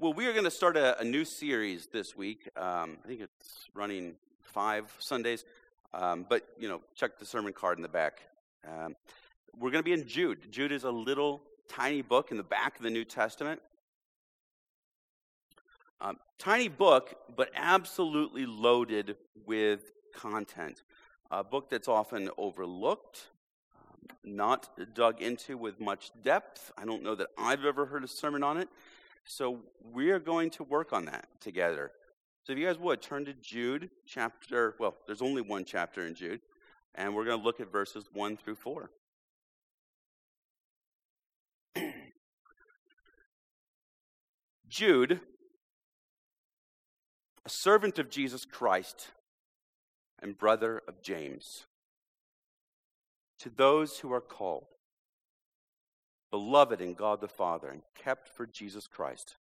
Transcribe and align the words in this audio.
Well, 0.00 0.14
we 0.14 0.26
are 0.28 0.32
going 0.32 0.46
to 0.46 0.50
start 0.50 0.78
a, 0.78 0.98
a, 0.98 1.04
new 1.04 1.26
series 1.26 1.88
this 1.92 2.16
week. 2.16 2.48
Um, 2.56 2.96
I 3.04 3.08
think 3.08 3.20
it's 3.20 3.68
running 3.74 4.14
five 4.40 4.90
Sundays, 4.98 5.44
um, 5.92 6.24
but 6.26 6.42
you 6.58 6.70
know, 6.70 6.80
check 6.94 7.18
the 7.18 7.26
sermon 7.26 7.52
card 7.52 7.76
in 7.76 7.82
the 7.82 7.88
back. 7.88 8.22
Um, 8.66 8.96
we're 9.54 9.70
going 9.70 9.84
to 9.84 9.84
be 9.84 9.92
in 9.92 10.08
Jude. 10.08 10.50
Jude 10.50 10.72
is 10.72 10.84
a 10.84 10.90
little 10.90 11.42
tiny 11.68 12.00
book 12.00 12.30
in 12.30 12.38
the 12.38 12.42
back 12.42 12.78
of 12.78 12.82
the 12.82 12.88
New 12.88 13.04
Testament. 13.04 13.60
Um, 16.00 16.16
tiny 16.38 16.68
book, 16.68 17.14
but 17.36 17.50
absolutely 17.54 18.46
loaded 18.46 19.16
with 19.44 19.92
content. 20.16 20.82
A 21.30 21.44
book 21.44 21.68
that's 21.68 21.88
often 21.88 22.30
overlooked, 22.38 23.26
um, 23.76 24.16
not 24.24 24.70
dug 24.94 25.20
into 25.20 25.58
with 25.58 25.78
much 25.78 26.10
depth. 26.22 26.72
I 26.78 26.86
don't 26.86 27.02
know 27.02 27.16
that 27.16 27.28
I've 27.36 27.66
ever 27.66 27.84
heard 27.84 28.02
a 28.02 28.08
sermon 28.08 28.42
on 28.42 28.56
it. 28.56 28.70
So 29.24 29.60
we 29.82 30.10
are 30.10 30.18
going 30.18 30.50
to 30.50 30.64
work 30.64 30.92
on 30.92 31.04
that 31.06 31.28
together. 31.40 31.92
So 32.44 32.52
if 32.52 32.58
you 32.58 32.66
guys 32.66 32.78
would 32.78 33.02
turn 33.02 33.24
to 33.26 33.32
Jude 33.34 33.90
chapter, 34.06 34.74
well, 34.78 34.96
there's 35.06 35.22
only 35.22 35.42
one 35.42 35.64
chapter 35.64 36.06
in 36.06 36.14
Jude, 36.14 36.40
and 36.94 37.14
we're 37.14 37.24
going 37.24 37.38
to 37.38 37.44
look 37.44 37.60
at 37.60 37.70
verses 37.70 38.06
1 38.12 38.36
through 38.38 38.56
4. 38.56 38.90
Jude, 44.68 45.20
a 47.44 47.50
servant 47.50 47.98
of 47.98 48.10
Jesus 48.10 48.44
Christ 48.44 49.08
and 50.22 50.38
brother 50.38 50.82
of 50.88 51.02
James, 51.02 51.66
to 53.38 53.50
those 53.50 53.98
who 53.98 54.12
are 54.12 54.20
called 54.20 54.66
beloved 56.30 56.80
in 56.80 56.94
God 56.94 57.20
the 57.20 57.28
Father, 57.28 57.68
and 57.68 57.82
kept 57.94 58.28
for 58.28 58.46
Jesus 58.46 58.86
Christ. 58.86 59.36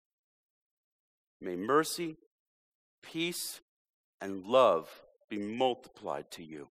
May 1.41 1.55
mercy, 1.55 2.17
peace, 3.01 3.61
and 4.21 4.45
love 4.45 4.89
be 5.29 5.37
multiplied 5.37 6.29
to 6.31 6.43
you. 6.43 6.67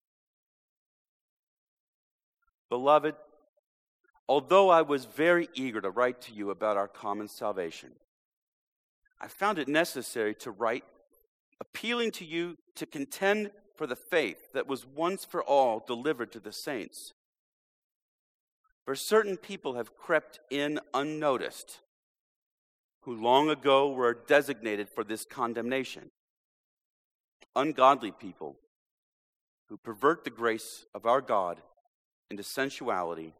Beloved, 2.69 3.15
although 4.27 4.69
I 4.69 4.81
was 4.81 5.05
very 5.05 5.49
eager 5.53 5.81
to 5.81 5.89
write 5.89 6.21
to 6.21 6.33
you 6.33 6.49
about 6.49 6.77
our 6.77 6.87
common 6.87 7.27
salvation, 7.27 7.91
I 9.19 9.27
found 9.27 9.59
it 9.59 9.67
necessary 9.67 10.35
to 10.35 10.51
write 10.51 10.83
appealing 11.59 12.11
to 12.11 12.25
you 12.25 12.57
to 12.75 12.85
contend 12.85 13.51
for 13.75 13.87
the 13.87 13.95
faith 13.95 14.51
that 14.53 14.67
was 14.67 14.85
once 14.85 15.23
for 15.25 15.43
all 15.43 15.83
delivered 15.85 16.31
to 16.31 16.39
the 16.39 16.51
saints. 16.51 17.13
For 18.85 18.95
certain 18.95 19.37
people 19.37 19.75
have 19.75 19.95
crept 19.95 20.39
in 20.49 20.79
unnoticed, 20.93 21.79
who 23.01 23.15
long 23.15 23.49
ago 23.49 23.91
were 23.91 24.13
designated 24.13 24.89
for 24.89 25.03
this 25.03 25.25
condemnation. 25.25 26.11
Ungodly 27.55 28.11
people 28.11 28.57
who 29.69 29.77
pervert 29.77 30.23
the 30.23 30.29
grace 30.29 30.85
of 30.93 31.05
our 31.05 31.21
God 31.21 31.61
into 32.29 32.43
sensuality 32.43 33.33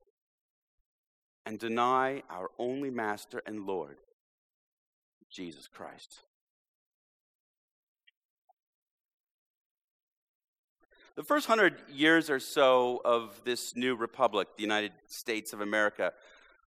and 1.45 1.59
deny 1.59 2.23
our 2.29 2.49
only 2.57 2.89
Master 2.89 3.41
and 3.45 3.65
Lord, 3.65 3.97
Jesus 5.29 5.67
Christ. 5.67 6.21
The 11.15 11.23
first 11.23 11.45
hundred 11.45 11.75
years 11.91 12.31
or 12.31 12.39
so 12.39 12.99
of 13.05 13.39
this 13.45 13.75
new 13.75 13.95
republic, 13.95 14.47
the 14.55 14.63
United 14.63 14.93
States 15.05 15.53
of 15.53 15.61
America, 15.61 16.11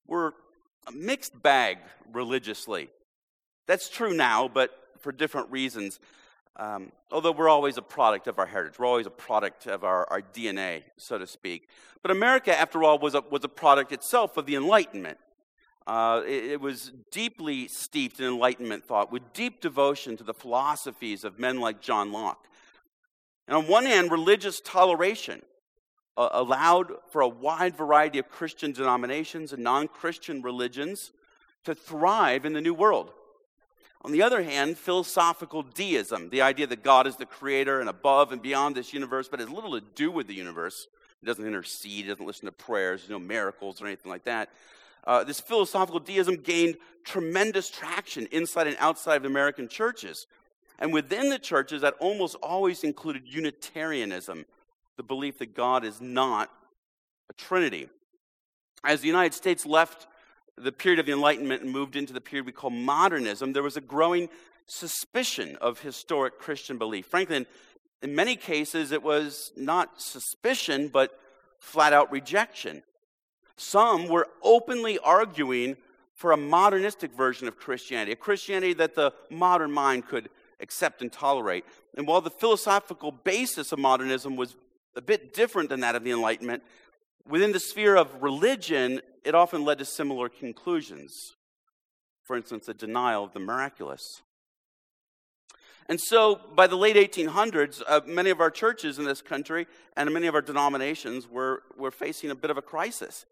were 0.08 0.34
a 0.88 0.90
mixed 0.90 1.40
bag 1.40 1.78
religiously. 2.12 2.90
That's 3.68 3.88
true 3.88 4.12
now, 4.12 4.48
but 4.48 4.70
for 4.98 5.12
different 5.12 5.52
reasons. 5.52 6.00
Um, 6.56 6.90
although 7.12 7.30
we're 7.30 7.48
always 7.48 7.78
a 7.78 7.82
product 7.82 8.26
of 8.26 8.40
our 8.40 8.46
heritage, 8.46 8.80
we're 8.80 8.86
always 8.86 9.06
a 9.06 9.10
product 9.10 9.68
of 9.68 9.84
our, 9.84 10.08
our 10.10 10.20
DNA, 10.20 10.82
so 10.96 11.18
to 11.18 11.26
speak. 11.26 11.68
But 12.02 12.10
America, 12.10 12.58
after 12.58 12.82
all, 12.82 12.98
was 12.98 13.14
a, 13.14 13.22
was 13.30 13.44
a 13.44 13.48
product 13.48 13.92
itself 13.92 14.36
of 14.36 14.46
the 14.46 14.56
Enlightenment. 14.56 15.18
Uh, 15.86 16.22
it, 16.26 16.44
it 16.44 16.60
was 16.60 16.92
deeply 17.12 17.68
steeped 17.68 18.18
in 18.18 18.26
Enlightenment 18.26 18.84
thought, 18.84 19.12
with 19.12 19.32
deep 19.32 19.60
devotion 19.60 20.16
to 20.16 20.24
the 20.24 20.34
philosophies 20.34 21.22
of 21.22 21.38
men 21.38 21.60
like 21.60 21.80
John 21.80 22.10
Locke. 22.10 22.48
And 23.52 23.58
on 23.58 23.68
one 23.68 23.84
hand, 23.84 24.10
religious 24.10 24.62
toleration 24.62 25.42
uh, 26.16 26.30
allowed 26.32 26.90
for 27.10 27.20
a 27.20 27.28
wide 27.28 27.76
variety 27.76 28.18
of 28.18 28.30
Christian 28.30 28.72
denominations 28.72 29.52
and 29.52 29.62
non 29.62 29.88
Christian 29.88 30.40
religions 30.40 31.12
to 31.64 31.74
thrive 31.74 32.46
in 32.46 32.54
the 32.54 32.62
New 32.62 32.72
World. 32.72 33.12
On 34.00 34.10
the 34.10 34.22
other 34.22 34.42
hand, 34.42 34.78
philosophical 34.78 35.62
deism, 35.62 36.30
the 36.30 36.40
idea 36.40 36.66
that 36.66 36.82
God 36.82 37.06
is 37.06 37.16
the 37.16 37.26
creator 37.26 37.80
and 37.80 37.90
above 37.90 38.32
and 38.32 38.40
beyond 38.40 38.74
this 38.74 38.94
universe, 38.94 39.28
but 39.28 39.38
has 39.38 39.50
little 39.50 39.78
to 39.78 39.84
do 39.94 40.10
with 40.10 40.28
the 40.28 40.34
universe. 40.34 40.88
He 41.20 41.26
doesn't 41.26 41.46
intercede, 41.46 42.04
he 42.04 42.08
doesn't 42.10 42.24
listen 42.24 42.46
to 42.46 42.52
prayers, 42.52 43.10
no 43.10 43.18
miracles 43.18 43.82
or 43.82 43.86
anything 43.86 44.10
like 44.10 44.24
that. 44.24 44.48
Uh, 45.04 45.24
this 45.24 45.40
philosophical 45.40 46.00
deism 46.00 46.36
gained 46.36 46.78
tremendous 47.04 47.68
traction 47.68 48.28
inside 48.32 48.66
and 48.66 48.78
outside 48.80 49.16
of 49.16 49.26
American 49.26 49.68
churches. 49.68 50.26
And 50.82 50.92
within 50.92 51.30
the 51.30 51.38
churches, 51.38 51.82
that 51.82 51.94
almost 52.00 52.34
always 52.42 52.82
included 52.82 53.22
Unitarianism, 53.24 54.44
the 54.96 55.04
belief 55.04 55.38
that 55.38 55.54
God 55.54 55.84
is 55.84 56.00
not 56.00 56.50
a 57.30 57.32
Trinity. 57.34 57.88
As 58.82 59.00
the 59.00 59.06
United 59.06 59.32
States 59.32 59.64
left 59.64 60.08
the 60.56 60.72
period 60.72 60.98
of 60.98 61.06
the 61.06 61.12
Enlightenment 61.12 61.62
and 61.62 61.70
moved 61.70 61.94
into 61.94 62.12
the 62.12 62.20
period 62.20 62.46
we 62.46 62.52
call 62.52 62.70
modernism, 62.70 63.52
there 63.52 63.62
was 63.62 63.76
a 63.76 63.80
growing 63.80 64.28
suspicion 64.66 65.56
of 65.60 65.78
historic 65.78 66.40
Christian 66.40 66.78
belief. 66.78 67.06
Frankly, 67.06 67.36
in, 67.36 67.46
in 68.02 68.16
many 68.16 68.34
cases, 68.34 68.90
it 68.90 69.04
was 69.04 69.52
not 69.56 70.02
suspicion, 70.02 70.88
but 70.88 71.16
flat 71.60 71.92
out 71.92 72.10
rejection. 72.10 72.82
Some 73.56 74.08
were 74.08 74.26
openly 74.42 74.98
arguing 74.98 75.76
for 76.16 76.32
a 76.32 76.36
modernistic 76.36 77.12
version 77.12 77.46
of 77.46 77.56
Christianity, 77.56 78.10
a 78.10 78.16
Christianity 78.16 78.72
that 78.74 78.96
the 78.96 79.12
modern 79.30 79.70
mind 79.70 80.08
could 80.08 80.28
accept 80.62 81.02
and 81.02 81.12
tolerate. 81.12 81.64
And 81.96 82.06
while 82.06 82.20
the 82.20 82.30
philosophical 82.30 83.12
basis 83.12 83.72
of 83.72 83.78
modernism 83.78 84.36
was 84.36 84.56
a 84.96 85.02
bit 85.02 85.34
different 85.34 85.68
than 85.68 85.80
that 85.80 85.96
of 85.96 86.04
the 86.04 86.10
Enlightenment, 86.10 86.62
within 87.28 87.52
the 87.52 87.60
sphere 87.60 87.96
of 87.96 88.22
religion, 88.22 89.00
it 89.24 89.34
often 89.34 89.64
led 89.64 89.78
to 89.78 89.84
similar 89.84 90.28
conclusions. 90.28 91.12
For 92.24 92.36
instance, 92.36 92.68
a 92.68 92.74
denial 92.74 93.24
of 93.24 93.32
the 93.32 93.40
miraculous. 93.40 94.22
And 95.88 96.00
so, 96.00 96.40
by 96.54 96.68
the 96.68 96.76
late 96.76 96.96
1800s, 96.96 97.82
uh, 97.86 98.00
many 98.06 98.30
of 98.30 98.40
our 98.40 98.50
churches 98.50 98.98
in 98.98 99.04
this 99.04 99.20
country 99.20 99.66
and 99.96 100.10
many 100.12 100.28
of 100.28 100.34
our 100.34 100.40
denominations 100.40 101.28
were, 101.28 101.64
were 101.76 101.90
facing 101.90 102.30
a 102.30 102.34
bit 102.36 102.50
of 102.50 102.56
a 102.56 102.62
crisis. 102.62 103.26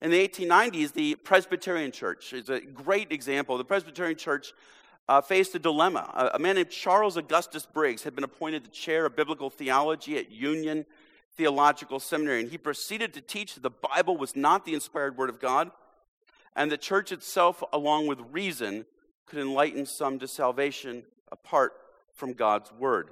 In 0.00 0.10
the 0.10 0.28
1890s, 0.28 0.92
the 0.92 1.16
Presbyterian 1.16 1.90
Church 1.90 2.32
is 2.32 2.48
a 2.48 2.60
great 2.60 3.10
example. 3.10 3.58
The 3.58 3.64
Presbyterian 3.64 4.16
Church 4.16 4.52
uh, 5.08 5.20
faced 5.20 5.54
a 5.54 5.58
dilemma. 5.58 6.10
A, 6.14 6.36
a, 6.36 6.38
man 6.38 6.56
named 6.56 6.70
Charles 6.70 7.16
Augustus 7.16 7.66
Briggs 7.66 8.02
had 8.02 8.14
been 8.14 8.24
appointed 8.24 8.64
the 8.64 8.70
chair 8.70 9.06
of 9.06 9.16
biblical 9.16 9.50
theology 9.50 10.18
at 10.18 10.30
Union 10.30 10.84
Theological 11.36 12.00
Seminary, 12.00 12.40
and 12.40 12.50
he 12.50 12.58
proceeded 12.58 13.12
to 13.14 13.20
teach 13.20 13.54
that 13.54 13.62
the 13.62 13.70
Bible 13.70 14.16
was 14.16 14.34
not 14.34 14.64
the 14.64 14.74
inspired 14.74 15.16
word 15.16 15.30
of 15.30 15.38
God, 15.38 15.70
and 16.56 16.70
the 16.70 16.78
church 16.78 17.12
itself, 17.12 17.62
along 17.72 18.06
with 18.06 18.18
reason, 18.32 18.86
could 19.26 19.38
enlighten 19.38 19.84
some 19.84 20.18
to 20.18 20.26
salvation 20.26 21.02
apart 21.30 21.74
from 22.14 22.32
God's 22.32 22.72
word, 22.72 23.10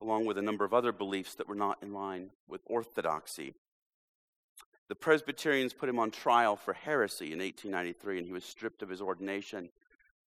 along 0.00 0.24
with 0.24 0.38
a 0.38 0.42
number 0.42 0.64
of 0.64 0.72
other 0.72 0.92
beliefs 0.92 1.34
that 1.34 1.48
were 1.48 1.54
not 1.54 1.82
in 1.82 1.92
line 1.92 2.30
with 2.48 2.62
orthodoxy. 2.64 3.52
The 4.88 4.94
Presbyterians 4.94 5.72
put 5.72 5.88
him 5.88 5.98
on 5.98 6.10
trial 6.10 6.56
for 6.56 6.72
heresy 6.72 7.32
in 7.32 7.40
1893, 7.40 8.18
and 8.18 8.26
he 8.26 8.32
was 8.32 8.44
stripped 8.44 8.82
of 8.82 8.88
his 8.88 9.00
ordination 9.00 9.68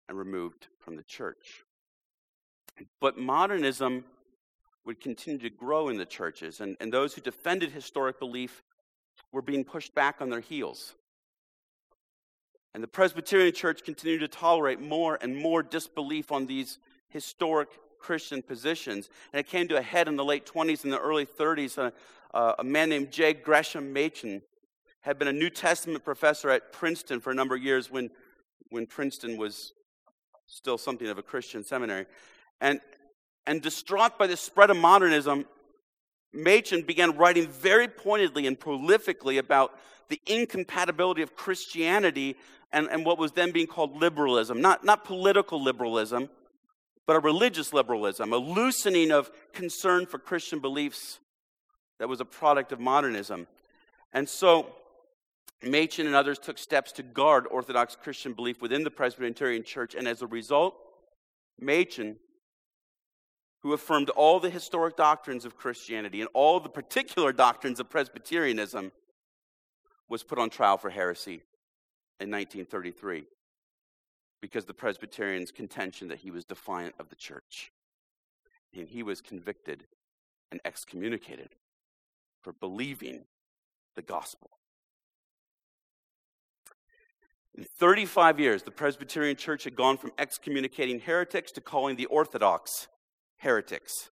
and 0.08 0.18
removed 0.18 0.68
from 0.78 0.96
the 0.96 1.02
church. 1.02 1.64
But 3.00 3.18
modernism 3.18 4.04
would 4.84 5.00
continue 5.00 5.38
to 5.38 5.50
grow 5.50 5.88
in 5.88 5.96
the 5.96 6.04
churches, 6.04 6.60
and, 6.60 6.76
and 6.80 6.92
those 6.92 7.14
who 7.14 7.20
defended 7.20 7.70
historic 7.70 8.18
belief 8.18 8.62
were 9.32 9.42
being 9.42 9.64
pushed 9.64 9.94
back 9.94 10.20
on 10.20 10.28
their 10.28 10.40
heels. 10.40 10.94
And 12.74 12.82
the 12.82 12.88
Presbyterian 12.88 13.54
Church 13.54 13.84
continued 13.84 14.20
to 14.20 14.28
tolerate 14.28 14.80
more 14.80 15.16
and 15.20 15.36
more 15.36 15.62
disbelief 15.62 16.32
on 16.32 16.46
these 16.46 16.78
historic 17.08 17.68
Christian 18.00 18.42
positions. 18.42 19.08
And 19.32 19.40
it 19.40 19.46
came 19.46 19.68
to 19.68 19.76
a 19.76 19.82
head 19.82 20.08
in 20.08 20.16
the 20.16 20.24
late 20.24 20.44
20s 20.44 20.84
and 20.84 20.92
the 20.92 20.98
early 20.98 21.24
30s. 21.24 21.78
Uh, 21.78 21.90
uh, 22.36 22.54
a 22.58 22.64
man 22.64 22.88
named 22.88 23.12
J. 23.12 23.32
Gresham 23.32 23.92
Machen 23.92 24.42
had 25.02 25.18
been 25.18 25.28
a 25.28 25.32
New 25.32 25.50
Testament 25.50 26.04
professor 26.04 26.50
at 26.50 26.72
Princeton 26.72 27.20
for 27.20 27.30
a 27.30 27.34
number 27.34 27.54
of 27.54 27.62
years 27.62 27.90
when, 27.90 28.10
when 28.70 28.86
Princeton 28.86 29.36
was 29.36 29.72
still 30.54 30.78
something 30.78 31.08
of 31.08 31.18
a 31.18 31.22
Christian 31.22 31.64
seminary. 31.64 32.06
And, 32.60 32.80
and 33.46 33.60
distraught 33.60 34.18
by 34.18 34.28
the 34.28 34.36
spread 34.36 34.70
of 34.70 34.76
modernism, 34.76 35.46
Machen 36.32 36.82
began 36.82 37.16
writing 37.16 37.48
very 37.48 37.88
pointedly 37.88 38.46
and 38.46 38.58
prolifically 38.58 39.38
about 39.38 39.72
the 40.08 40.20
incompatibility 40.26 41.22
of 41.22 41.34
Christianity 41.34 42.36
and, 42.72 42.88
and 42.88 43.04
what 43.04 43.18
was 43.18 43.32
then 43.32 43.50
being 43.50 43.66
called 43.66 44.00
liberalism. 44.00 44.60
Not, 44.60 44.84
not 44.84 45.04
political 45.04 45.60
liberalism, 45.60 46.30
but 47.06 47.16
a 47.16 47.20
religious 47.20 47.72
liberalism, 47.72 48.32
a 48.32 48.36
loosening 48.36 49.10
of 49.10 49.30
concern 49.52 50.06
for 50.06 50.18
Christian 50.18 50.60
beliefs 50.60 51.18
that 51.98 52.08
was 52.08 52.20
a 52.20 52.24
product 52.24 52.70
of 52.70 52.78
modernism. 52.78 53.48
And 54.12 54.28
so, 54.28 54.72
Machen 55.66 56.06
and 56.06 56.14
others 56.14 56.38
took 56.38 56.58
steps 56.58 56.92
to 56.92 57.02
guard 57.02 57.46
Orthodox 57.50 57.96
Christian 57.96 58.32
belief 58.32 58.60
within 58.60 58.84
the 58.84 58.90
Presbyterian 58.90 59.62
Church, 59.62 59.94
and 59.94 60.08
as 60.08 60.22
a 60.22 60.26
result, 60.26 60.76
Machen, 61.60 62.16
who 63.62 63.72
affirmed 63.72 64.10
all 64.10 64.40
the 64.40 64.50
historic 64.50 64.96
doctrines 64.96 65.44
of 65.44 65.56
Christianity 65.56 66.20
and 66.20 66.28
all 66.34 66.60
the 66.60 66.68
particular 66.68 67.32
doctrines 67.32 67.80
of 67.80 67.88
Presbyterianism, 67.88 68.92
was 70.08 70.22
put 70.22 70.38
on 70.38 70.50
trial 70.50 70.76
for 70.76 70.90
heresy 70.90 71.42
in 72.20 72.30
1933 72.30 73.24
because 74.40 74.66
the 74.66 74.74
Presbyterians' 74.74 75.50
contention 75.50 76.08
that 76.08 76.18
he 76.18 76.30
was 76.30 76.44
defiant 76.44 76.94
of 76.98 77.08
the 77.08 77.16
church. 77.16 77.72
And 78.76 78.88
he 78.88 79.02
was 79.02 79.22
convicted 79.22 79.84
and 80.50 80.60
excommunicated 80.64 81.54
for 82.42 82.52
believing 82.52 83.24
the 83.96 84.02
gospel. 84.02 84.50
In 87.56 87.64
35 87.78 88.40
years, 88.40 88.62
the 88.64 88.70
Presbyterian 88.70 89.36
Church 89.36 89.64
had 89.64 89.76
gone 89.76 89.96
from 89.96 90.12
excommunicating 90.18 91.00
heretics 91.00 91.52
to 91.52 91.60
calling 91.60 91.96
the 91.96 92.06
Orthodox 92.06 92.88
heretics. 93.38 94.10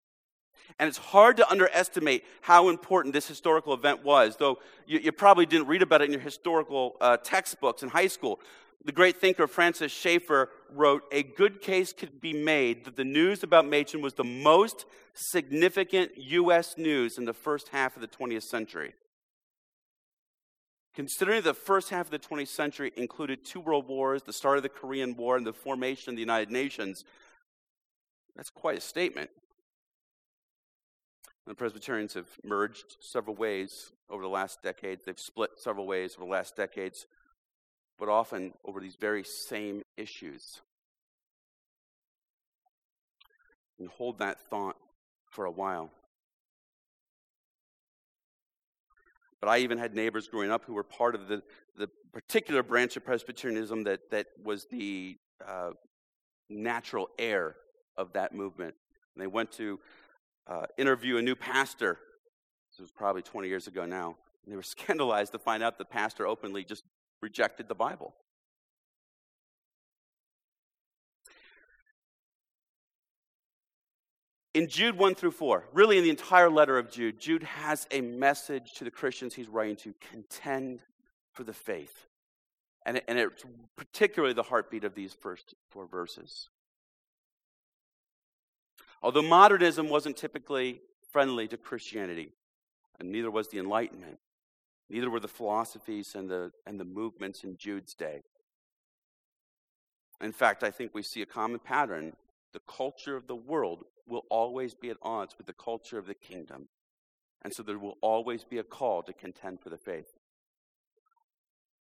And 0.78 0.88
it's 0.88 0.98
hard 0.98 1.36
to 1.36 1.50
underestimate 1.50 2.24
how 2.40 2.68
important 2.68 3.12
this 3.12 3.28
historical 3.28 3.74
event 3.74 4.04
was, 4.04 4.36
though 4.36 4.58
you, 4.86 4.98
you 4.98 5.12
probably 5.12 5.46
didn't 5.46 5.68
read 5.68 5.82
about 5.82 6.00
it 6.02 6.06
in 6.06 6.12
your 6.12 6.20
historical 6.20 6.96
uh, 7.00 7.18
textbooks 7.18 7.82
in 7.82 7.90
high 7.90 8.08
school. 8.08 8.40
The 8.84 8.92
great 8.92 9.16
thinker 9.16 9.46
Francis 9.46 9.92
Schaeffer 9.92 10.50
wrote 10.70 11.02
A 11.12 11.22
good 11.22 11.60
case 11.60 11.92
could 11.92 12.20
be 12.20 12.32
made 12.32 12.84
that 12.84 12.96
the 12.96 13.04
news 13.04 13.42
about 13.42 13.66
Machen 13.66 14.00
was 14.00 14.14
the 14.14 14.24
most 14.24 14.86
significant 15.12 16.12
U.S. 16.16 16.76
news 16.78 17.18
in 17.18 17.24
the 17.24 17.32
first 17.32 17.68
half 17.68 17.96
of 17.96 18.02
the 18.02 18.08
20th 18.08 18.44
century. 18.44 18.94
Considering 20.96 21.42
the 21.42 21.52
first 21.52 21.90
half 21.90 22.06
of 22.06 22.10
the 22.10 22.18
20th 22.18 22.48
century 22.48 22.90
included 22.96 23.44
two 23.44 23.60
world 23.60 23.86
wars, 23.86 24.22
the 24.22 24.32
start 24.32 24.56
of 24.56 24.62
the 24.62 24.68
Korean 24.70 25.14
War, 25.14 25.36
and 25.36 25.46
the 25.46 25.52
formation 25.52 26.10
of 26.10 26.16
the 26.16 26.22
United 26.22 26.50
Nations, 26.50 27.04
that's 28.34 28.48
quite 28.48 28.78
a 28.78 28.80
statement. 28.80 29.28
The 31.46 31.54
Presbyterians 31.54 32.14
have 32.14 32.28
merged 32.42 32.96
several 32.98 33.36
ways 33.36 33.92
over 34.08 34.22
the 34.22 34.28
last 34.28 34.62
decades. 34.62 35.04
They've 35.04 35.20
split 35.20 35.50
several 35.58 35.86
ways 35.86 36.14
over 36.16 36.24
the 36.24 36.32
last 36.32 36.56
decades, 36.56 37.06
but 37.98 38.08
often 38.08 38.54
over 38.64 38.80
these 38.80 38.96
very 38.96 39.22
same 39.22 39.82
issues. 39.98 40.62
And 43.78 43.90
hold 43.90 44.18
that 44.20 44.40
thought 44.48 44.76
for 45.30 45.44
a 45.44 45.50
while. 45.50 45.90
But 49.40 49.48
I 49.48 49.58
even 49.58 49.78
had 49.78 49.94
neighbors 49.94 50.28
growing 50.28 50.50
up 50.50 50.64
who 50.64 50.74
were 50.74 50.82
part 50.82 51.14
of 51.14 51.28
the, 51.28 51.42
the 51.76 51.88
particular 52.12 52.62
branch 52.62 52.96
of 52.96 53.04
Presbyterianism 53.04 53.84
that, 53.84 54.10
that 54.10 54.26
was 54.42 54.66
the 54.70 55.18
uh, 55.46 55.70
natural 56.48 57.08
heir 57.18 57.56
of 57.96 58.12
that 58.14 58.34
movement. 58.34 58.74
And 59.14 59.22
they 59.22 59.26
went 59.26 59.52
to 59.52 59.78
uh, 60.46 60.66
interview 60.78 61.18
a 61.18 61.22
new 61.22 61.34
pastor. 61.34 61.98
This 62.72 62.80
was 62.80 62.90
probably 62.90 63.22
20 63.22 63.48
years 63.48 63.66
ago 63.66 63.84
now. 63.84 64.16
And 64.44 64.52
they 64.52 64.56
were 64.56 64.62
scandalized 64.62 65.32
to 65.32 65.38
find 65.38 65.62
out 65.62 65.78
the 65.78 65.84
pastor 65.84 66.26
openly 66.26 66.64
just 66.64 66.84
rejected 67.20 67.68
the 67.68 67.74
Bible. 67.74 68.14
In 74.56 74.68
Jude 74.68 74.96
1 74.96 75.16
through 75.16 75.32
4, 75.32 75.68
really 75.74 75.98
in 75.98 76.02
the 76.02 76.08
entire 76.08 76.48
letter 76.48 76.78
of 76.78 76.90
Jude, 76.90 77.20
Jude 77.20 77.42
has 77.42 77.86
a 77.90 78.00
message 78.00 78.72
to 78.76 78.84
the 78.84 78.90
Christians 78.90 79.34
he's 79.34 79.48
writing 79.48 79.76
to 79.76 79.92
contend 80.10 80.80
for 81.34 81.44
the 81.44 81.52
faith. 81.52 82.06
And, 82.86 82.96
it, 82.96 83.04
and 83.06 83.18
it's 83.18 83.44
particularly 83.76 84.32
the 84.32 84.42
heartbeat 84.42 84.84
of 84.84 84.94
these 84.94 85.12
first 85.12 85.54
four 85.68 85.86
verses. 85.86 86.48
Although 89.02 89.20
modernism 89.20 89.90
wasn't 89.90 90.16
typically 90.16 90.80
friendly 91.12 91.46
to 91.48 91.58
Christianity, 91.58 92.32
and 92.98 93.12
neither 93.12 93.30
was 93.30 93.48
the 93.48 93.58
Enlightenment, 93.58 94.18
neither 94.88 95.10
were 95.10 95.20
the 95.20 95.28
philosophies 95.28 96.14
and 96.14 96.30
the, 96.30 96.50
and 96.66 96.80
the 96.80 96.86
movements 96.86 97.44
in 97.44 97.58
Jude's 97.58 97.92
day. 97.92 98.22
In 100.22 100.32
fact, 100.32 100.64
I 100.64 100.70
think 100.70 100.94
we 100.94 101.02
see 101.02 101.20
a 101.20 101.26
common 101.26 101.58
pattern. 101.58 102.14
The 102.54 102.60
culture 102.60 103.16
of 103.16 103.26
the 103.26 103.36
world 103.36 103.84
will 104.06 104.24
always 104.30 104.74
be 104.74 104.90
at 104.90 104.96
odds 105.02 105.36
with 105.36 105.46
the 105.46 105.52
culture 105.52 105.98
of 105.98 106.06
the 106.06 106.14
kingdom. 106.14 106.68
And 107.42 107.52
so 107.52 107.62
there 107.62 107.78
will 107.78 107.98
always 108.00 108.44
be 108.44 108.58
a 108.58 108.64
call 108.64 109.02
to 109.02 109.12
contend 109.12 109.60
for 109.60 109.70
the 109.70 109.76
faith. 109.76 110.16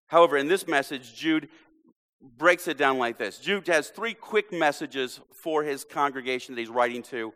However, 0.08 0.36
in 0.36 0.48
this 0.48 0.66
message, 0.66 1.14
Jude 1.14 1.48
breaks 2.20 2.68
it 2.68 2.78
down 2.78 2.98
like 2.98 3.18
this 3.18 3.38
Jude 3.38 3.66
has 3.68 3.88
three 3.88 4.14
quick 4.14 4.52
messages 4.52 5.20
for 5.32 5.62
his 5.62 5.84
congregation 5.84 6.54
that 6.54 6.60
he's 6.60 6.70
writing 6.70 7.02
to, 7.04 7.32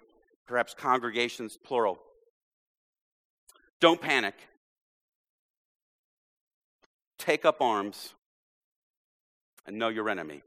perhaps 0.46 0.74
congregations 0.74 1.56
plural. 1.56 1.98
Don't 3.80 4.00
panic. 4.00 4.34
Take 7.18 7.44
up 7.44 7.60
arms 7.60 8.14
and 9.66 9.78
know 9.78 9.88
your 9.88 10.08
enemy. 10.08 10.42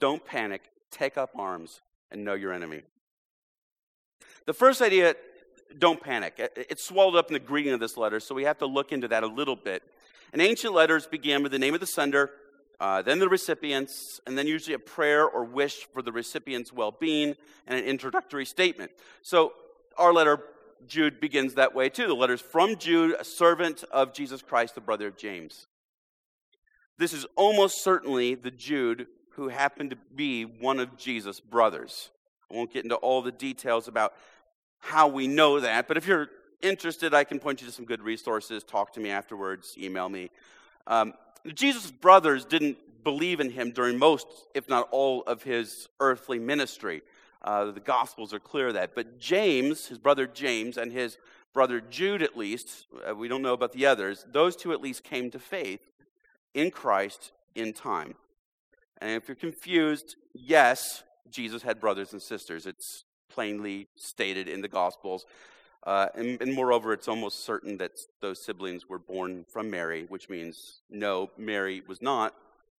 Don't 0.00 0.24
panic. 0.24 0.62
Take 0.90 1.16
up 1.16 1.30
arms 1.34 1.80
and 2.10 2.24
know 2.24 2.34
your 2.34 2.52
enemy. 2.52 2.82
The 4.46 4.54
first 4.54 4.82
idea, 4.82 5.14
don't 5.78 6.00
panic. 6.00 6.34
It's 6.56 6.84
swallowed 6.84 7.16
up 7.16 7.28
in 7.28 7.34
the 7.34 7.40
greeting 7.40 7.72
of 7.72 7.80
this 7.80 7.96
letter, 7.96 8.20
so 8.20 8.34
we 8.34 8.44
have 8.44 8.58
to 8.58 8.66
look 8.66 8.92
into 8.92 9.08
that 9.08 9.22
a 9.22 9.26
little 9.26 9.56
bit. 9.56 9.82
And 10.32 10.40
ancient 10.40 10.74
letters 10.74 11.06
began 11.06 11.42
with 11.42 11.52
the 11.52 11.58
name 11.58 11.74
of 11.74 11.80
the 11.80 11.86
sender, 11.86 12.30
uh, 12.80 13.02
then 13.02 13.18
the 13.18 13.28
recipients, 13.28 14.20
and 14.26 14.38
then 14.38 14.46
usually 14.46 14.74
a 14.74 14.78
prayer 14.78 15.26
or 15.26 15.44
wish 15.44 15.86
for 15.92 16.02
the 16.02 16.12
recipient's 16.12 16.72
well 16.72 16.96
being 16.98 17.34
and 17.66 17.78
an 17.78 17.84
introductory 17.84 18.46
statement. 18.46 18.90
So 19.22 19.52
our 19.98 20.12
letter, 20.12 20.38
Jude, 20.86 21.20
begins 21.20 21.54
that 21.54 21.74
way 21.74 21.88
too. 21.88 22.06
The 22.06 22.14
letter's 22.14 22.40
from 22.40 22.76
Jude, 22.76 23.16
a 23.18 23.24
servant 23.24 23.84
of 23.92 24.14
Jesus 24.14 24.40
Christ, 24.40 24.74
the 24.74 24.80
brother 24.80 25.06
of 25.06 25.16
James. 25.16 25.66
This 26.98 27.12
is 27.12 27.26
almost 27.36 27.82
certainly 27.82 28.34
the 28.34 28.50
Jude 28.50 29.06
who 29.30 29.48
happened 29.48 29.90
to 29.90 29.96
be 30.14 30.44
one 30.44 30.78
of 30.78 30.96
Jesus' 30.96 31.40
brothers. 31.40 32.10
I 32.50 32.56
won't 32.56 32.72
get 32.72 32.84
into 32.84 32.96
all 32.96 33.22
the 33.22 33.32
details 33.32 33.88
about 33.88 34.14
how 34.78 35.08
we 35.08 35.26
know 35.26 35.60
that, 35.60 35.88
but 35.88 35.96
if 35.96 36.06
you're 36.06 36.28
interested, 36.62 37.14
I 37.14 37.24
can 37.24 37.38
point 37.38 37.60
you 37.60 37.66
to 37.66 37.72
some 37.72 37.84
good 37.84 38.02
resources. 38.02 38.64
Talk 38.64 38.92
to 38.94 39.00
me 39.00 39.10
afterwards, 39.10 39.74
email 39.78 40.08
me. 40.08 40.30
Um, 40.86 41.14
Jesus' 41.54 41.90
brothers 41.90 42.44
didn't 42.44 42.78
believe 43.04 43.40
in 43.40 43.50
him 43.50 43.70
during 43.70 43.98
most, 43.98 44.26
if 44.54 44.68
not 44.68 44.88
all, 44.90 45.22
of 45.22 45.42
his 45.42 45.88
earthly 46.00 46.38
ministry. 46.38 47.02
Uh, 47.42 47.70
the 47.70 47.80
Gospels 47.80 48.34
are 48.34 48.40
clear 48.40 48.68
of 48.68 48.74
that. 48.74 48.94
But 48.94 49.18
James, 49.18 49.86
his 49.86 49.98
brother 49.98 50.26
James, 50.26 50.76
and 50.76 50.92
his 50.92 51.16
brother 51.54 51.80
Jude, 51.80 52.22
at 52.22 52.36
least, 52.36 52.86
uh, 53.08 53.14
we 53.14 53.28
don't 53.28 53.42
know 53.42 53.54
about 53.54 53.72
the 53.72 53.86
others, 53.86 54.26
those 54.30 54.56
two 54.56 54.72
at 54.72 54.80
least 54.80 55.04
came 55.04 55.30
to 55.30 55.38
faith 55.38 55.80
in 56.54 56.70
Christ 56.70 57.32
in 57.54 57.72
time. 57.72 58.14
And 59.00 59.12
if 59.12 59.28
you're 59.28 59.34
confused, 59.34 60.16
yes, 60.34 61.02
Jesus 61.30 61.62
had 61.62 61.80
brothers 61.80 62.12
and 62.12 62.20
sisters. 62.20 62.66
It's 62.66 63.04
plainly 63.30 63.88
stated 63.96 64.48
in 64.48 64.60
the 64.60 64.68
Gospels. 64.68 65.24
Uh, 65.86 66.08
and, 66.14 66.40
and, 66.42 66.54
moreover, 66.54 66.92
it's 66.92 67.08
almost 67.08 67.44
certain 67.44 67.78
that 67.78 67.92
those 68.20 68.44
siblings 68.44 68.86
were 68.86 68.98
born 68.98 69.46
from 69.50 69.70
Mary, 69.70 70.04
which 70.08 70.28
means 70.28 70.82
no, 70.90 71.30
Mary 71.38 71.82
was 71.88 72.02
not 72.02 72.34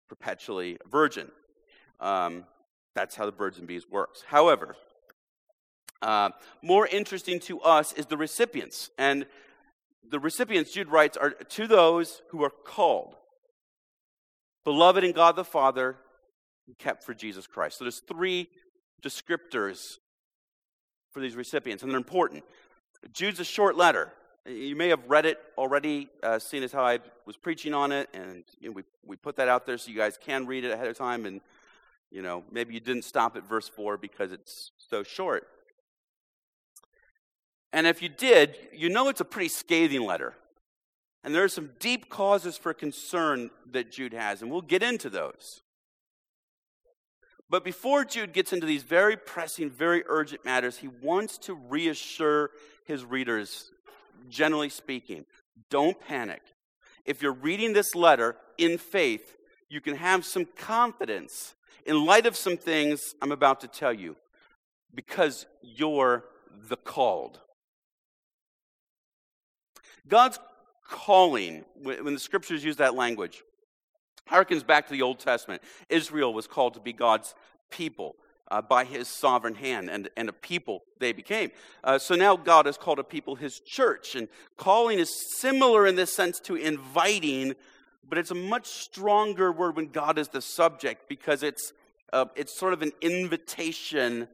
perpetually 0.08 0.78
a 0.84 0.88
virgin. 0.88 1.28
Um, 1.98 2.44
that's 2.94 3.16
how 3.16 3.26
the 3.26 3.32
birds 3.32 3.58
and 3.58 3.66
bees 3.66 3.88
works. 3.90 4.22
However, 4.28 4.76
uh, 6.00 6.30
more 6.62 6.86
interesting 6.86 7.40
to 7.40 7.60
us 7.62 7.92
is 7.94 8.06
the 8.06 8.16
recipients. 8.16 8.90
And 8.98 9.26
the 10.08 10.20
recipients, 10.20 10.72
Jude 10.72 10.88
writes, 10.88 11.16
are 11.16 11.30
to 11.30 11.66
those 11.66 12.22
who 12.30 12.44
are 12.44 12.50
called, 12.50 13.16
beloved 14.64 15.02
in 15.02 15.12
God 15.12 15.34
the 15.34 15.44
Father, 15.44 15.96
kept 16.78 17.04
for 17.04 17.14
Jesus 17.14 17.46
Christ. 17.46 17.78
So 17.78 17.84
there's 17.84 18.00
three 18.00 18.48
descriptors 19.02 19.96
for 21.12 21.20
these 21.20 21.36
recipients, 21.36 21.82
and 21.82 21.90
they're 21.90 21.98
important. 21.98 22.44
Jude's 23.12 23.40
a 23.40 23.44
short 23.44 23.76
letter. 23.76 24.12
You 24.46 24.74
may 24.74 24.88
have 24.88 25.00
read 25.08 25.26
it 25.26 25.38
already, 25.56 26.08
uh, 26.22 26.38
seeing 26.38 26.64
as 26.64 26.72
how 26.72 26.84
I 26.84 26.98
was 27.26 27.36
preaching 27.36 27.74
on 27.74 27.92
it, 27.92 28.08
and 28.12 28.44
you 28.60 28.68
know, 28.68 28.72
we, 28.72 28.82
we 29.04 29.16
put 29.16 29.36
that 29.36 29.48
out 29.48 29.66
there 29.66 29.78
so 29.78 29.90
you 29.90 29.96
guys 29.96 30.18
can 30.20 30.46
read 30.46 30.64
it 30.64 30.72
ahead 30.72 30.88
of 30.88 30.96
time. 30.96 31.26
And 31.26 31.40
you 32.10 32.22
know, 32.22 32.44
maybe 32.50 32.74
you 32.74 32.80
didn't 32.80 33.04
stop 33.04 33.36
at 33.36 33.48
verse 33.48 33.68
four 33.68 33.96
because 33.96 34.32
it's 34.32 34.72
so 34.90 35.02
short. 35.02 35.46
And 37.72 37.86
if 37.86 38.02
you 38.02 38.08
did, 38.08 38.56
you 38.72 38.88
know 38.88 39.08
it's 39.08 39.20
a 39.20 39.24
pretty 39.24 39.48
scathing 39.48 40.02
letter. 40.02 40.34
And 41.24 41.34
there 41.34 41.44
are 41.44 41.48
some 41.48 41.70
deep 41.78 42.10
causes 42.10 42.58
for 42.58 42.74
concern 42.74 43.50
that 43.70 43.92
Jude 43.92 44.12
has, 44.12 44.42
and 44.42 44.50
we'll 44.50 44.60
get 44.60 44.82
into 44.82 45.08
those. 45.08 45.62
But 47.52 47.64
before 47.64 48.06
Jude 48.06 48.32
gets 48.32 48.54
into 48.54 48.64
these 48.64 48.82
very 48.82 49.14
pressing, 49.14 49.68
very 49.68 50.04
urgent 50.06 50.42
matters, 50.42 50.78
he 50.78 50.88
wants 50.88 51.36
to 51.40 51.52
reassure 51.52 52.48
his 52.86 53.04
readers, 53.04 53.70
generally 54.30 54.70
speaking, 54.70 55.26
don't 55.68 56.00
panic. 56.00 56.40
If 57.04 57.20
you're 57.20 57.34
reading 57.34 57.74
this 57.74 57.94
letter 57.94 58.36
in 58.56 58.78
faith, 58.78 59.36
you 59.68 59.82
can 59.82 59.96
have 59.96 60.24
some 60.24 60.46
confidence 60.56 61.54
in 61.84 62.06
light 62.06 62.24
of 62.24 62.36
some 62.36 62.56
things 62.56 63.14
I'm 63.20 63.32
about 63.32 63.60
to 63.60 63.68
tell 63.68 63.92
you 63.92 64.16
because 64.94 65.44
you're 65.60 66.24
the 66.70 66.76
called. 66.76 67.38
God's 70.08 70.38
calling, 70.88 71.66
when 71.82 72.14
the 72.14 72.18
scriptures 72.18 72.64
use 72.64 72.76
that 72.76 72.94
language, 72.94 73.42
harkens 74.30 74.66
back 74.66 74.86
to 74.86 74.92
the 74.92 75.02
Old 75.02 75.18
Testament. 75.18 75.62
Israel 75.88 76.32
was 76.32 76.46
called 76.46 76.74
to 76.74 76.80
be 76.80 76.92
God's 76.92 77.34
people. 77.70 78.16
Uh, 78.50 78.60
by 78.60 78.84
his 78.84 79.08
sovereign 79.08 79.54
hand, 79.54 79.88
and, 79.88 80.10
and 80.14 80.28
a 80.28 80.32
people 80.32 80.82
they 80.98 81.10
became. 81.12 81.50
Uh, 81.82 81.98
so 81.98 82.14
now 82.14 82.36
God 82.36 82.66
has 82.66 82.76
called 82.76 82.98
a 82.98 83.04
people 83.04 83.34
his 83.34 83.60
church. 83.60 84.14
And 84.14 84.28
calling 84.58 84.98
is 84.98 85.10
similar 85.38 85.86
in 85.86 85.96
this 85.96 86.12
sense 86.12 86.38
to 86.40 86.56
inviting, 86.56 87.54
but 88.06 88.18
it's 88.18 88.30
a 88.30 88.34
much 88.34 88.66
stronger 88.66 89.50
word 89.50 89.76
when 89.76 89.86
God 89.86 90.18
is 90.18 90.28
the 90.28 90.42
subject 90.42 91.08
because 91.08 91.42
it's, 91.42 91.72
uh, 92.12 92.26
it's 92.36 92.54
sort 92.58 92.74
of 92.74 92.82
an 92.82 92.92
invitation 93.00 94.28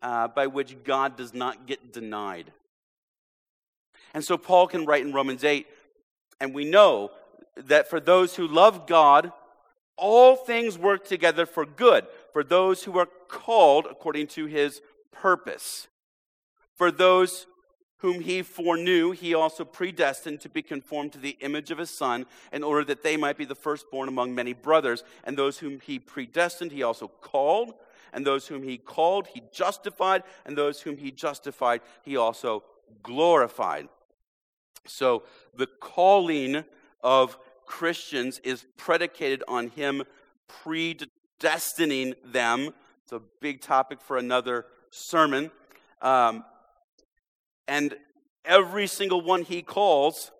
uh, 0.00 0.28
by 0.28 0.46
which 0.46 0.82
God 0.82 1.16
does 1.16 1.34
not 1.34 1.66
get 1.66 1.92
denied. 1.92 2.52
And 4.14 4.24
so 4.24 4.38
Paul 4.38 4.66
can 4.66 4.86
write 4.86 5.04
in 5.04 5.12
Romans 5.12 5.44
8, 5.44 5.66
and 6.40 6.54
we 6.54 6.64
know 6.64 7.10
that 7.66 7.88
for 7.88 8.00
those 8.00 8.36
who 8.36 8.46
love 8.46 8.86
God, 8.86 9.32
all 9.96 10.36
things 10.36 10.78
work 10.78 11.04
together 11.04 11.44
for 11.44 11.66
good, 11.66 12.06
for 12.32 12.44
those 12.44 12.84
who 12.84 12.98
are 12.98 13.08
called 13.28 13.86
according 13.90 14.28
to 14.28 14.46
his 14.46 14.80
purpose. 15.10 15.88
For 16.76 16.90
those 16.90 17.46
whom 17.96 18.20
he 18.20 18.42
foreknew, 18.42 19.10
he 19.10 19.34
also 19.34 19.64
predestined 19.64 20.40
to 20.40 20.48
be 20.48 20.62
conformed 20.62 21.12
to 21.12 21.18
the 21.18 21.36
image 21.40 21.72
of 21.72 21.78
his 21.78 21.90
Son, 21.90 22.26
in 22.52 22.62
order 22.62 22.84
that 22.84 23.02
they 23.02 23.16
might 23.16 23.36
be 23.36 23.44
the 23.44 23.56
firstborn 23.56 24.08
among 24.08 24.32
many 24.36 24.52
brothers. 24.52 25.02
And 25.24 25.36
those 25.36 25.58
whom 25.58 25.80
he 25.80 25.98
predestined, 25.98 26.70
he 26.70 26.84
also 26.84 27.08
called. 27.08 27.74
And 28.12 28.24
those 28.24 28.46
whom 28.46 28.62
he 28.62 28.78
called, 28.78 29.26
he 29.26 29.42
justified. 29.52 30.22
And 30.46 30.56
those 30.56 30.80
whom 30.80 30.96
he 30.96 31.10
justified, 31.10 31.80
he 32.02 32.16
also 32.16 32.62
glorified. 33.02 33.88
So 34.86 35.24
the 35.56 35.66
calling 35.66 36.64
of 37.02 37.36
Christians 37.68 38.40
is 38.42 38.66
predicated 38.76 39.44
on 39.46 39.68
him 39.68 40.02
predestining 40.64 42.14
them. 42.24 42.70
It's 43.04 43.12
a 43.12 43.20
big 43.40 43.60
topic 43.60 44.00
for 44.00 44.16
another 44.16 44.66
sermon. 44.90 45.50
Um, 46.00 46.44
and 47.68 47.94
every 48.44 48.86
single 48.86 49.20
one 49.20 49.42
he 49.42 49.62
calls 49.62 50.32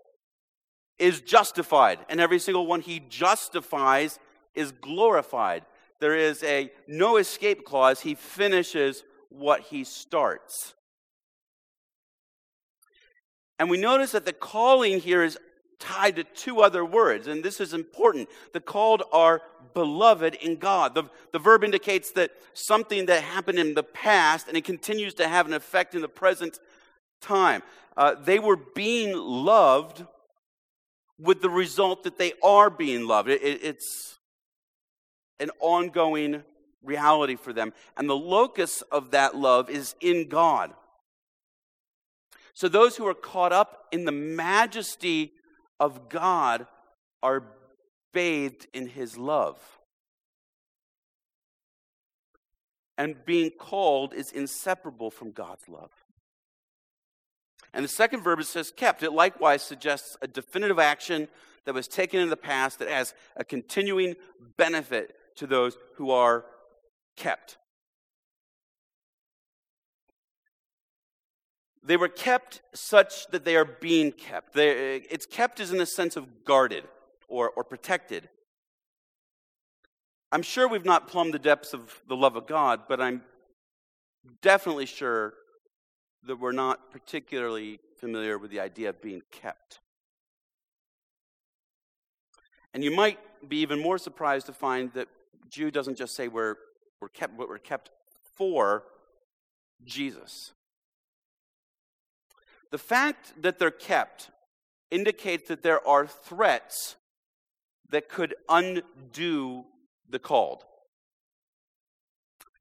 is 0.99 1.21
justified, 1.21 2.01
and 2.09 2.21
every 2.21 2.39
single 2.41 2.67
one 2.67 2.81
he 2.81 3.01
justifies 3.09 4.19
is 4.55 4.73
glorified. 4.73 5.65
There 6.01 6.17
is 6.17 6.43
a 6.43 6.73
no 6.89 7.19
escape 7.19 7.65
clause. 7.65 8.01
He 8.01 8.15
finishes 8.15 9.05
what 9.29 9.61
he 9.61 9.85
starts. 9.85 10.75
And 13.59 13.69
we 13.69 13.77
notice 13.77 14.13
that 14.13 14.25
the 14.25 14.33
calling 14.33 15.01
here 15.01 15.23
is 15.23 15.39
tied 15.79 16.17
to 16.17 16.25
two 16.25 16.61
other 16.61 16.85
words, 16.85 17.27
and 17.27 17.43
this 17.43 17.61
is 17.61 17.73
important. 17.73 18.29
The 18.53 18.61
called 18.61 19.03
are 19.13 19.43
beloved 19.75 20.35
in 20.35 20.57
God. 20.57 20.95
The, 20.95 21.05
the 21.33 21.39
verb 21.39 21.63
indicates 21.63 22.11
that 22.13 22.33
something 22.53 23.07
that 23.07 23.23
happened 23.23 23.59
in 23.59 23.75
the 23.75 23.83
past 23.83 24.49
and 24.49 24.57
it 24.57 24.65
continues 24.65 25.15
to 25.15 25.29
have 25.29 25.47
an 25.47 25.53
effect 25.53 25.95
in 25.95 26.01
the 26.01 26.09
present 26.09 26.59
time. 27.21 27.63
Uh, 27.97 28.15
they 28.15 28.39
were 28.39 28.57
being 28.57 29.17
loved 29.17 30.05
with 31.19 31.43
the 31.43 31.51
result 31.51 32.05
that 32.05 32.19
they 32.19 32.33
are 32.43 32.71
being 32.71 33.07
loved. 33.07 33.29
It, 33.29 33.43
it, 33.43 33.63
it's 33.63 34.19
an 35.41 35.51
ongoing 35.61 36.43
reality 36.83 37.37
for 37.37 37.53
them. 37.53 37.73
And 37.97 38.09
the 38.09 38.17
locus 38.17 38.83
of 38.91 39.13
that 39.13 39.37
love 39.37 39.69
is 39.71 39.95
in 40.01 40.29
God. 40.29 40.73
So 42.55 42.69
those 42.69 42.97
who 42.97 43.07
are 43.07 43.15
caught 43.15 43.53
up 43.53 43.85
in 43.93 44.05
the 44.05 44.13
majesty 44.13 45.33
of 45.81 46.09
God 46.09 46.67
are 47.23 47.45
bathed 48.13 48.67
in 48.73 48.89
his 48.89 49.17
love. 49.17 49.61
And 52.97 53.25
being 53.25 53.51
called 53.51 54.13
is 54.13 54.33
inseparable 54.33 55.11
from 55.11 55.31
God's 55.31 55.69
love. 55.69 55.93
And 57.73 57.85
the 57.85 57.89
second 57.89 58.23
verb, 58.23 58.41
it 58.41 58.47
says 58.47 58.73
kept. 58.75 59.03
It 59.03 59.13
likewise 59.13 59.63
suggests 59.63 60.17
a 60.21 60.27
definitive 60.27 60.79
action 60.79 61.29
that 61.65 61.75
was 61.75 61.87
taken 61.87 62.21
in 62.21 62.31
the 62.31 62.37
past 62.37 62.79
that 62.79 62.89
has 62.89 63.15
a 63.37 63.45
continuing 63.45 64.17
benefit 64.57 65.15
to 65.37 65.47
those 65.47 65.77
who 65.97 66.11
are 66.11 66.45
kept. 67.17 67.59
They 71.89 71.97
were 71.97 72.09
kept 72.09 72.61
such 72.75 73.27
that 73.29 73.47
they 73.47 73.57
are 73.57 73.65
being 73.65 74.13
kept. 74.13 74.53
They, 74.53 74.97
it's 74.97 75.25
kept 75.25 75.59
is 75.59 75.73
in 75.73 75.79
the 75.79 75.87
sense 75.87 76.17
of 76.17 76.45
guarded 76.45 76.85
or, 77.29 77.49
or 77.49 77.65
protected. 77.65 78.29
I'm 80.31 80.43
sure 80.43 80.69
we've 80.69 80.85
not 80.85 81.09
plumbed 81.09 81.33
the 81.33 81.39
depths 81.39 81.73
of 81.73 82.03
the 82.07 82.15
love 82.15 82.37
of 82.37 82.47
God, 82.47 82.81
but 82.91 83.01
I'm 83.01 83.23
definitely 84.43 84.85
sure 84.85 85.33
that 86.25 86.39
we're 86.39 86.53
not 86.53 86.93
particularly 86.93 87.81
familiar 87.99 88.37
with 88.37 88.51
the 88.51 88.61
idea 88.61 88.91
of 88.91 89.01
being 89.01 89.23
kept. 89.33 89.81
And 92.75 92.85
you 92.85 92.95
might 92.95 93.19
be 93.49 93.61
even 93.61 93.81
more 93.81 93.97
surprised 93.97 94.45
to 94.45 94.53
find 94.53 94.93
that 94.93 95.09
Jude 95.49 95.73
doesn't 95.73 95.97
just 95.97 96.15
say 96.15 96.29
we're, 96.29 96.57
we're 97.01 97.09
kept, 97.09 97.39
but 97.39 97.49
we're 97.49 97.57
kept 97.57 97.89
for 98.37 98.85
Jesus. 99.87 100.53
The 102.71 102.79
fact 102.79 103.43
that 103.43 103.59
they're 103.59 103.71
kept 103.71 104.31
indicates 104.91 105.49
that 105.49 105.63
there 105.63 105.87
are 105.87 106.07
threats 106.07 106.97
that 107.91 108.09
could 108.09 108.35
undo 108.49 109.65
the 110.09 110.19
called. 110.19 110.65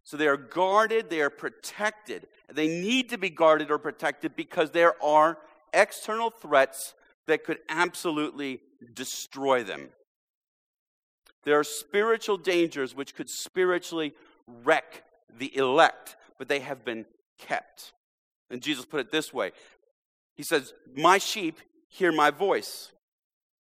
So 0.03 0.15
they 0.15 0.27
are 0.27 0.37
guarded, 0.37 1.09
they 1.09 1.21
are 1.21 1.29
protected. 1.29 2.27
They 2.51 2.67
need 2.67 3.09
to 3.09 3.17
be 3.17 3.29
guarded 3.29 3.69
or 3.71 3.77
protected 3.77 4.35
because 4.35 4.71
there 4.71 5.01
are 5.03 5.37
external 5.73 6.29
threats 6.29 6.93
that 7.27 7.43
could 7.43 7.59
absolutely 7.67 8.61
destroy 8.93 9.63
them. 9.63 9.89
There 11.43 11.59
are 11.59 11.63
spiritual 11.63 12.37
dangers 12.37 12.95
which 12.95 13.15
could 13.15 13.29
spiritually 13.29 14.13
wreck 14.63 15.03
the 15.37 15.55
elect, 15.57 16.15
but 16.37 16.47
they 16.47 16.59
have 16.61 16.85
been 16.85 17.05
kept. 17.37 17.91
And 18.49 18.61
Jesus 18.61 18.85
put 18.85 19.01
it 19.01 19.11
this 19.11 19.33
way 19.33 19.51
He 20.37 20.43
says, 20.43 20.73
My 20.95 21.17
sheep 21.17 21.59
hear 21.89 22.11
my 22.11 22.29
voice, 22.29 22.91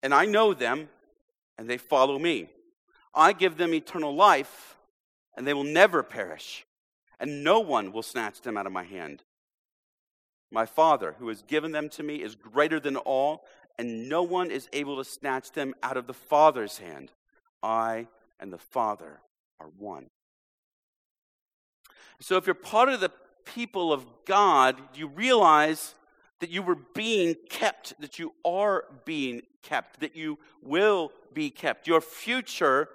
and 0.03 0.13
I 0.13 0.25
know 0.25 0.53
them, 0.53 0.89
and 1.57 1.69
they 1.69 1.77
follow 1.77 2.19
me. 2.19 2.49
I 3.13 3.31
give 3.31 3.57
them 3.57 3.73
eternal 3.73 4.13
life, 4.13 4.75
and 5.35 5.47
they 5.47 5.53
will 5.53 5.63
never 5.63 6.03
perish, 6.03 6.65
and 7.19 7.43
no 7.43 7.61
one 7.61 7.93
will 7.93 8.03
snatch 8.03 8.41
them 8.41 8.57
out 8.57 8.67
of 8.67 8.73
my 8.73 8.83
hand. 8.83 9.23
My 10.51 10.65
Father, 10.65 11.15
who 11.17 11.29
has 11.29 11.41
given 11.41 11.71
them 11.71 11.89
to 11.89 12.03
me, 12.03 12.21
is 12.21 12.35
greater 12.35 12.79
than 12.79 12.97
all, 12.97 13.45
and 13.79 14.09
no 14.09 14.21
one 14.21 14.51
is 14.51 14.69
able 14.73 14.97
to 14.97 15.09
snatch 15.09 15.51
them 15.51 15.73
out 15.81 15.97
of 15.97 16.07
the 16.07 16.13
Father's 16.13 16.77
hand. 16.77 17.11
I 17.63 18.07
and 18.39 18.51
the 18.51 18.57
Father 18.57 19.21
are 19.59 19.69
one. 19.77 20.07
So, 22.21 22.37
if 22.37 22.45
you're 22.45 22.53
part 22.53 22.89
of 22.89 22.99
the 22.99 23.11
people 23.43 23.91
of 23.91 24.05
God, 24.25 24.79
you 24.93 25.07
realize 25.07 25.95
that 26.39 26.49
you 26.49 26.61
were 26.61 26.77
being 26.93 27.35
kept, 27.49 27.99
that 28.01 28.19
you 28.19 28.33
are 28.43 28.85
being 29.05 29.41
kept, 29.61 29.99
that 30.01 30.15
you 30.15 30.37
will 30.61 31.11
be 31.33 31.49
kept. 31.49 31.87
Your 31.87 32.01
future 32.01 32.89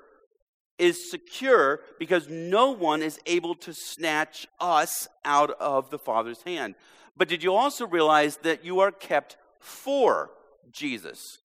is 0.79 1.11
secure 1.11 1.81
because 1.99 2.29
no 2.29 2.71
one 2.71 3.03
is 3.03 3.21
able 3.27 3.55
to 3.55 3.73
snatch 3.73 4.47
us 4.59 5.09
out 5.25 5.51
of 5.61 5.91
the 5.91 5.99
Father's 5.99 6.43
hand. 6.43 6.75
But 7.17 7.29
did 7.29 7.43
you 7.43 7.55
also 7.55 7.87
realize 7.87 8.39
that 8.39 8.65
you 8.65 8.81
are 8.81 8.91
kept 8.91 9.37
for 9.59 10.31
Jesus? 10.73 11.39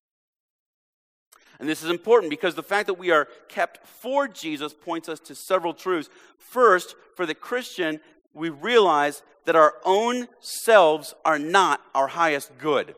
And 1.60 1.68
this 1.70 1.84
is 1.84 1.90
important 1.90 2.30
because 2.30 2.56
the 2.56 2.64
fact 2.64 2.88
that 2.88 2.96
we 2.96 3.12
are 3.12 3.28
kept 3.48 3.86
for 3.86 4.28
Jesus 4.28 4.74
points 4.74 5.10
us 5.10 5.20
to 5.22 5.36
several 5.36 5.74
truths. 5.74 6.10
First, 6.38 6.96
for 7.16 7.26
the 7.26 7.36
Christian, 7.36 8.00
we 8.34 8.50
realize 8.50 9.24
that 9.46 9.56
our 9.56 9.76
own 9.84 10.28
selves 10.40 11.14
are 11.24 11.40
not 11.40 11.82
our 11.94 12.08
highest 12.08 12.58
good. 12.58 12.96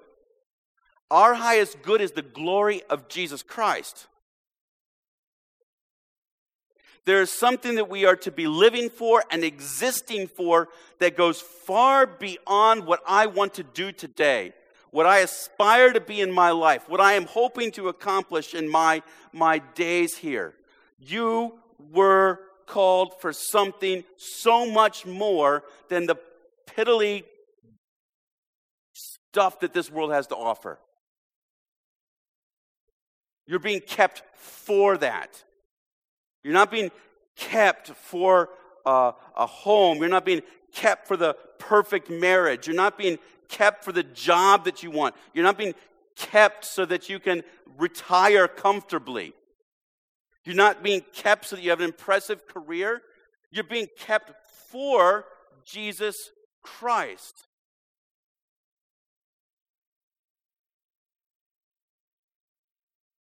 Our 1.10 1.36
highest 1.36 1.82
good 1.82 2.02
is 2.02 2.12
the 2.12 2.22
glory 2.22 2.82
of 2.90 3.08
Jesus 3.08 3.44
Christ. 3.44 4.08
There 7.06 7.22
is 7.22 7.32
something 7.32 7.76
that 7.76 7.90
we 7.90 8.04
are 8.04 8.18
to 8.18 8.32
be 8.32 8.48
living 8.48 8.90
for 8.90 9.24
and 9.32 9.42
existing 9.42 10.28
for 10.28 10.68
that 11.00 11.16
goes 11.16 11.40
far 11.40 12.06
beyond 12.06 12.86
what 12.86 13.02
I 13.08 13.28
want 13.28 13.54
to 13.54 13.64
do 13.64 13.94
today, 13.94 14.52
what 14.92 15.06
I 15.06 15.20
aspire 15.20 15.94
to 15.94 16.02
be 16.02 16.20
in 16.20 16.34
my 16.34 16.52
life, 16.52 16.90
what 16.90 17.00
I 17.00 17.14
am 17.14 17.26
hoping 17.26 17.72
to 17.74 17.88
accomplish 17.88 18.54
in 18.54 18.68
my, 18.68 19.04
my 19.32 19.60
days 19.60 20.18
here. 20.18 20.54
You 21.00 21.60
were 21.92 22.42
called 22.66 23.14
for 23.22 23.32
something 23.32 24.04
so 24.18 24.70
much 24.70 25.06
more 25.06 25.64
than 25.88 26.08
the 26.08 26.18
piddly 26.78 27.24
stuff 28.94 29.60
that 29.62 29.74
this 29.74 29.92
world 29.92 30.12
has 30.12 30.28
to 30.28 30.36
offer. 30.36 30.80
You're 33.46 33.60
being 33.60 33.82
kept 33.82 34.24
for 34.36 34.98
that. 34.98 35.44
You're 36.44 36.54
not 36.54 36.70
being 36.70 36.92
kept 37.36 37.90
for 37.90 38.50
uh, 38.86 39.14
a 39.36 39.46
home. 39.46 40.00
You're 40.00 40.10
not 40.10 40.26
being 40.26 40.42
kept 40.74 41.08
for 41.08 41.18
the 41.18 41.36
perfect 41.60 42.10
marriage. 42.10 42.68
You're 42.68 42.76
not 42.76 42.98
being 42.98 43.18
kept 43.48 43.84
for 43.84 43.92
the 43.92 44.04
job 44.04 44.66
that 44.66 44.84
you 44.84 44.92
want. 44.92 45.16
You're 45.34 45.46
not 45.46 45.58
being 45.58 45.76
kept 46.16 46.66
so 46.66 46.86
that 46.86 47.10
you 47.10 47.20
can 47.20 47.44
retire 47.78 48.48
comfortably. 48.48 49.34
You're 50.44 50.56
not 50.56 50.84
being 50.84 51.02
kept 51.14 51.46
so 51.46 51.56
that 51.56 51.62
you 51.62 51.70
have 51.70 51.80
an 51.80 51.86
impressive 51.86 52.48
career. 52.48 53.02
You're 53.52 53.64
being 53.64 53.88
kept 53.98 54.32
for 54.70 55.26
Jesus 55.66 56.32
Christ. 56.80 57.48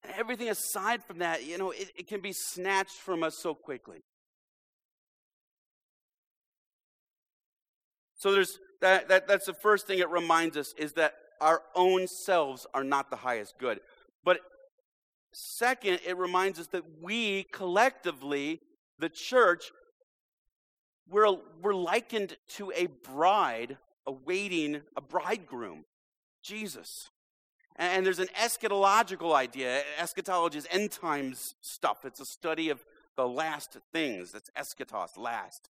And 0.05 0.13
everything 0.17 0.49
aside 0.49 1.03
from 1.03 1.19
that, 1.19 1.45
you 1.45 1.59
know, 1.59 1.71
it, 1.71 1.91
it 1.97 2.07
can 2.07 2.21
be 2.21 2.33
snatched 2.33 2.97
from 2.97 3.23
us 3.23 3.39
so 3.39 3.55
quickly. 3.55 4.03
So 8.17 8.33
there's 8.33 8.59
that, 8.81 9.09
that 9.09 9.29
that's 9.29 9.47
the 9.47 9.55
first 9.55 9.87
thing 9.87 9.99
it 9.99 10.11
reminds 10.11 10.57
us 10.57 10.75
is 10.79 10.93
that 10.95 11.15
our 11.41 11.63
own 11.75 12.07
selves 12.07 12.67
are 12.75 12.85
not 12.85 13.11
the 13.11 13.17
highest 13.17 13.59
good. 13.59 13.81
But 14.25 14.41
second, 15.33 16.01
it 16.07 16.17
reminds 16.17 16.59
us 16.59 16.67
that 16.69 16.85
we 17.01 17.45
collectively, 17.53 18.61
the 18.99 19.09
church, 19.09 19.71
we're, 21.09 21.37
we're 21.63 21.75
likened 21.75 22.37
to 22.57 22.73
a 22.75 22.87
bride 22.87 23.79
awaiting 24.07 24.83
a 24.97 25.01
bridegroom, 25.01 25.85
Jesus. 26.43 27.11
And 27.77 28.07
there's 28.07 28.19
an 28.19 28.29
eschatological 28.41 29.35
idea. 29.35 29.83
Eschatology 29.99 30.59
is 30.59 30.67
end 30.71 30.93
times 30.93 31.55
stuff. 31.61 32.05
It's 32.05 32.21
a 32.21 32.25
study 32.25 32.71
of 32.71 32.85
the 33.17 33.29
last 33.29 33.77
things. 33.93 34.33
That's 34.33 34.51
eschatos, 34.57 35.19
last. 35.19 35.69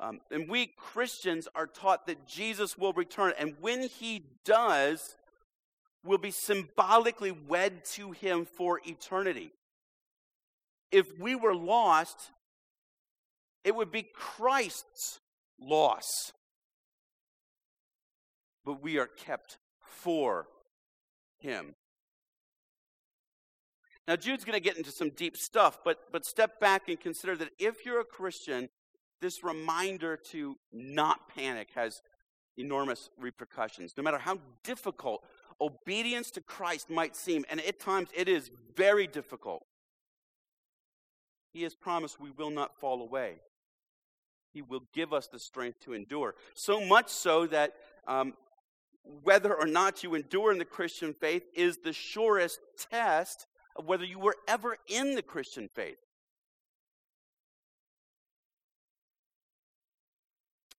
Um, 0.00 0.20
and 0.30 0.48
we 0.48 0.66
Christians 0.66 1.46
are 1.54 1.66
taught 1.66 2.06
that 2.06 2.26
Jesus 2.26 2.78
will 2.78 2.92
return. 2.92 3.32
And 3.38 3.54
when 3.60 3.82
he 3.82 4.24
does, 4.44 5.16
we'll 6.04 6.18
be 6.18 6.30
symbolically 6.30 7.32
wed 7.32 7.84
to 7.92 8.12
him 8.12 8.44
for 8.44 8.80
eternity. 8.84 9.52
If 10.90 11.18
we 11.18 11.34
were 11.34 11.54
lost, 11.54 12.30
it 13.64 13.74
would 13.74 13.90
be 13.90 14.06
Christ's 14.14 15.20
loss. 15.60 16.32
But 18.64 18.82
we 18.82 18.98
are 18.98 19.06
kept 19.06 19.58
for 19.80 20.46
him. 21.38 21.74
Now, 24.06 24.16
Jude's 24.16 24.44
going 24.44 24.56
to 24.56 24.60
get 24.60 24.76
into 24.76 24.90
some 24.90 25.10
deep 25.10 25.36
stuff, 25.36 25.78
but, 25.84 25.98
but 26.12 26.26
step 26.26 26.60
back 26.60 26.88
and 26.88 27.00
consider 27.00 27.36
that 27.36 27.50
if 27.58 27.86
you're 27.86 28.00
a 28.00 28.04
Christian, 28.04 28.68
this 29.22 29.42
reminder 29.42 30.18
to 30.30 30.56
not 30.72 31.28
panic 31.34 31.68
has 31.74 32.02
enormous 32.58 33.08
repercussions. 33.18 33.94
No 33.96 34.02
matter 34.02 34.18
how 34.18 34.38
difficult 34.62 35.24
obedience 35.60 36.30
to 36.32 36.42
Christ 36.42 36.90
might 36.90 37.16
seem, 37.16 37.44
and 37.48 37.60
at 37.60 37.80
times 37.80 38.10
it 38.14 38.28
is 38.28 38.50
very 38.76 39.06
difficult, 39.06 39.64
He 41.52 41.62
has 41.62 41.74
promised 41.74 42.20
we 42.20 42.30
will 42.30 42.50
not 42.50 42.78
fall 42.78 43.00
away. 43.00 43.36
He 44.54 44.62
will 44.62 44.84
give 44.94 45.12
us 45.12 45.26
the 45.26 45.38
strength 45.38 45.80
to 45.80 45.92
endure. 45.92 46.36
So 46.54 46.80
much 46.80 47.10
so 47.10 47.46
that 47.48 47.74
um, 48.06 48.34
whether 49.24 49.52
or 49.52 49.66
not 49.66 50.02
you 50.02 50.14
endure 50.14 50.52
in 50.52 50.58
the 50.58 50.64
Christian 50.64 51.12
faith 51.12 51.42
is 51.54 51.78
the 51.78 51.92
surest 51.92 52.60
test 52.90 53.46
of 53.76 53.86
whether 53.86 54.04
you 54.04 54.20
were 54.20 54.36
ever 54.46 54.78
in 54.88 55.16
the 55.16 55.22
Christian 55.22 55.68
faith. 55.68 55.98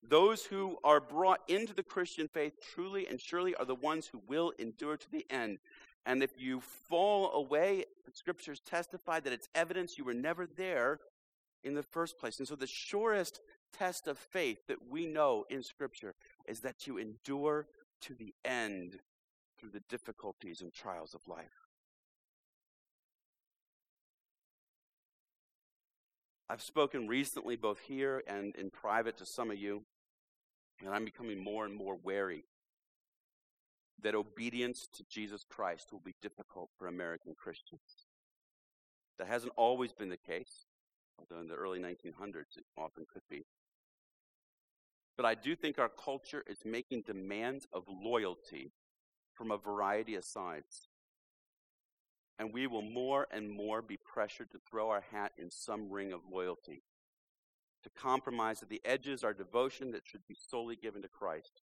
Those 0.07 0.45
who 0.45 0.77
are 0.83 1.01
brought 1.01 1.41
into 1.47 1.73
the 1.73 1.83
Christian 1.83 2.27
faith 2.27 2.53
truly 2.73 3.07
and 3.07 3.19
surely 3.19 3.55
are 3.55 3.65
the 3.65 3.75
ones 3.75 4.07
who 4.07 4.21
will 4.27 4.53
endure 4.57 4.97
to 4.97 5.11
the 5.11 5.25
end. 5.29 5.57
And 6.05 6.23
if 6.23 6.31
you 6.37 6.61
fall 6.61 7.33
away, 7.33 7.85
the 8.05 8.11
scriptures 8.13 8.61
testify 8.61 9.19
that 9.19 9.33
it's 9.33 9.49
evidence 9.55 9.97
you 9.97 10.05
were 10.05 10.13
never 10.13 10.45
there 10.45 10.99
in 11.63 11.73
the 11.73 11.83
first 11.83 12.19
place. 12.19 12.37
And 12.37 12.47
so 12.47 12.55
the 12.55 12.67
surest 12.67 13.41
test 13.77 14.07
of 14.07 14.17
faith 14.17 14.67
that 14.67 14.89
we 14.89 15.05
know 15.05 15.45
in 15.49 15.63
scripture 15.63 16.15
is 16.47 16.61
that 16.61 16.87
you 16.87 16.97
endure 16.97 17.67
to 18.01 18.13
the 18.13 18.33
end 18.43 18.99
through 19.59 19.71
the 19.71 19.83
difficulties 19.89 20.61
and 20.61 20.73
trials 20.73 21.13
of 21.13 21.21
life. 21.27 21.67
I've 26.47 26.61
spoken 26.61 27.07
recently, 27.07 27.55
both 27.55 27.79
here 27.79 28.21
and 28.27 28.55
in 28.55 28.69
private, 28.69 29.17
to 29.17 29.25
some 29.25 29.49
of 29.49 29.57
you 29.57 29.83
and 30.83 30.93
I'm 30.93 31.05
becoming 31.05 31.43
more 31.43 31.65
and 31.65 31.73
more 31.73 31.97
wary 32.01 32.43
that 34.01 34.15
obedience 34.15 34.87
to 34.93 35.05
Jesus 35.09 35.45
Christ 35.49 35.91
will 35.91 36.01
be 36.03 36.15
difficult 36.21 36.69
for 36.77 36.87
American 36.87 37.33
Christians. 37.33 38.07
That 39.17 39.27
hasn't 39.27 39.53
always 39.55 39.93
been 39.93 40.09
the 40.09 40.17
case, 40.17 40.65
although 41.17 41.41
in 41.41 41.47
the 41.47 41.55
early 41.55 41.79
1900s 41.79 42.57
it 42.57 42.65
often 42.77 43.05
could 43.11 43.21
be. 43.29 43.45
But 45.17 45.25
I 45.25 45.35
do 45.35 45.55
think 45.55 45.79
our 45.79 45.89
culture 45.89 46.43
is 46.47 46.59
making 46.65 47.03
demands 47.03 47.67
of 47.71 47.83
loyalty 47.87 48.71
from 49.33 49.51
a 49.51 49.57
variety 49.57 50.15
of 50.15 50.25
sides. 50.25 50.87
And 52.37 52.53
we 52.53 52.67
will 52.67 52.81
more 52.81 53.27
and 53.31 53.49
more 53.49 53.81
be 53.81 53.97
pressured 53.97 54.51
to 54.51 54.59
throw 54.69 54.89
our 54.89 55.03
hat 55.11 55.31
in 55.37 55.49
some 55.49 55.89
ring 55.89 56.11
of 56.11 56.21
loyalty 56.29 56.83
to 57.85 57.89
compromise 57.91 58.63
at 58.63 58.69
the 58.69 58.81
edges 58.83 59.23
our 59.23 59.33
devotion 59.33 59.91
that 59.91 60.01
should 60.05 60.27
be 60.27 60.35
solely 60.35 60.75
given 60.75 61.03
to 61.03 61.07
Christ. 61.07 61.61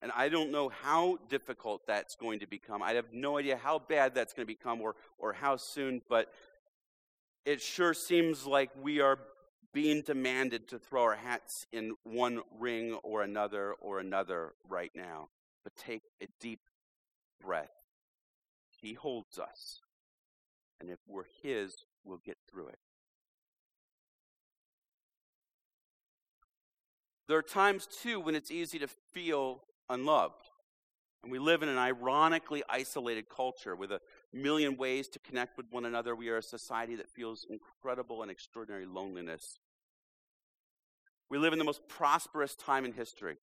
And 0.00 0.12
I 0.16 0.28
don't 0.28 0.50
know 0.50 0.70
how 0.70 1.18
difficult 1.28 1.86
that's 1.86 2.14
going 2.14 2.38
to 2.38 2.46
become. 2.46 2.82
I 2.82 2.92
have 2.92 3.12
no 3.12 3.36
idea 3.36 3.56
how 3.56 3.80
bad 3.80 4.14
that's 4.14 4.32
going 4.32 4.46
to 4.46 4.54
become 4.54 4.80
or, 4.80 4.94
or 5.18 5.32
how 5.32 5.56
soon, 5.56 6.00
but 6.08 6.32
it 7.44 7.60
sure 7.60 7.94
seems 7.94 8.46
like 8.46 8.70
we 8.80 9.00
are 9.00 9.18
being 9.72 10.02
demanded 10.02 10.68
to 10.68 10.78
throw 10.78 11.02
our 11.02 11.16
hats 11.16 11.66
in 11.72 11.94
one 12.04 12.40
ring 12.58 12.94
or 13.02 13.22
another 13.22 13.74
or 13.80 14.00
another 14.00 14.52
right 14.68 14.90
now. 14.94 15.28
But 15.64 15.76
take 15.76 16.02
a 16.22 16.26
deep 16.40 16.60
breath. 17.40 17.70
He 18.80 18.94
holds 18.94 19.38
us. 19.38 19.80
And 20.80 20.90
if 20.90 20.98
we're 21.06 21.24
His, 21.42 21.74
we'll 22.04 22.20
get 22.24 22.38
through 22.50 22.68
it. 22.68 22.78
There 27.28 27.38
are 27.38 27.42
times, 27.42 27.86
too, 27.86 28.18
when 28.18 28.34
it's 28.34 28.50
easy 28.50 28.78
to 28.80 28.88
feel 28.88 29.62
unloved. 29.88 30.48
And 31.22 31.30
we 31.30 31.38
live 31.38 31.62
in 31.62 31.68
an 31.68 31.78
ironically 31.78 32.62
isolated 32.68 33.28
culture 33.28 33.76
with 33.76 33.92
a 33.92 34.00
million 34.32 34.76
ways 34.76 35.08
to 35.08 35.18
connect 35.18 35.56
with 35.56 35.66
one 35.70 35.84
another. 35.84 36.14
We 36.14 36.28
are 36.28 36.38
a 36.38 36.42
society 36.42 36.96
that 36.96 37.08
feels 37.08 37.46
incredible 37.48 38.22
and 38.22 38.30
extraordinary 38.30 38.86
loneliness. 38.86 39.58
We 41.28 41.38
live 41.38 41.52
in 41.52 41.58
the 41.58 41.64
most 41.64 41.88
prosperous 41.88 42.54
time 42.54 42.84
in 42.84 42.92
history. 42.92 43.36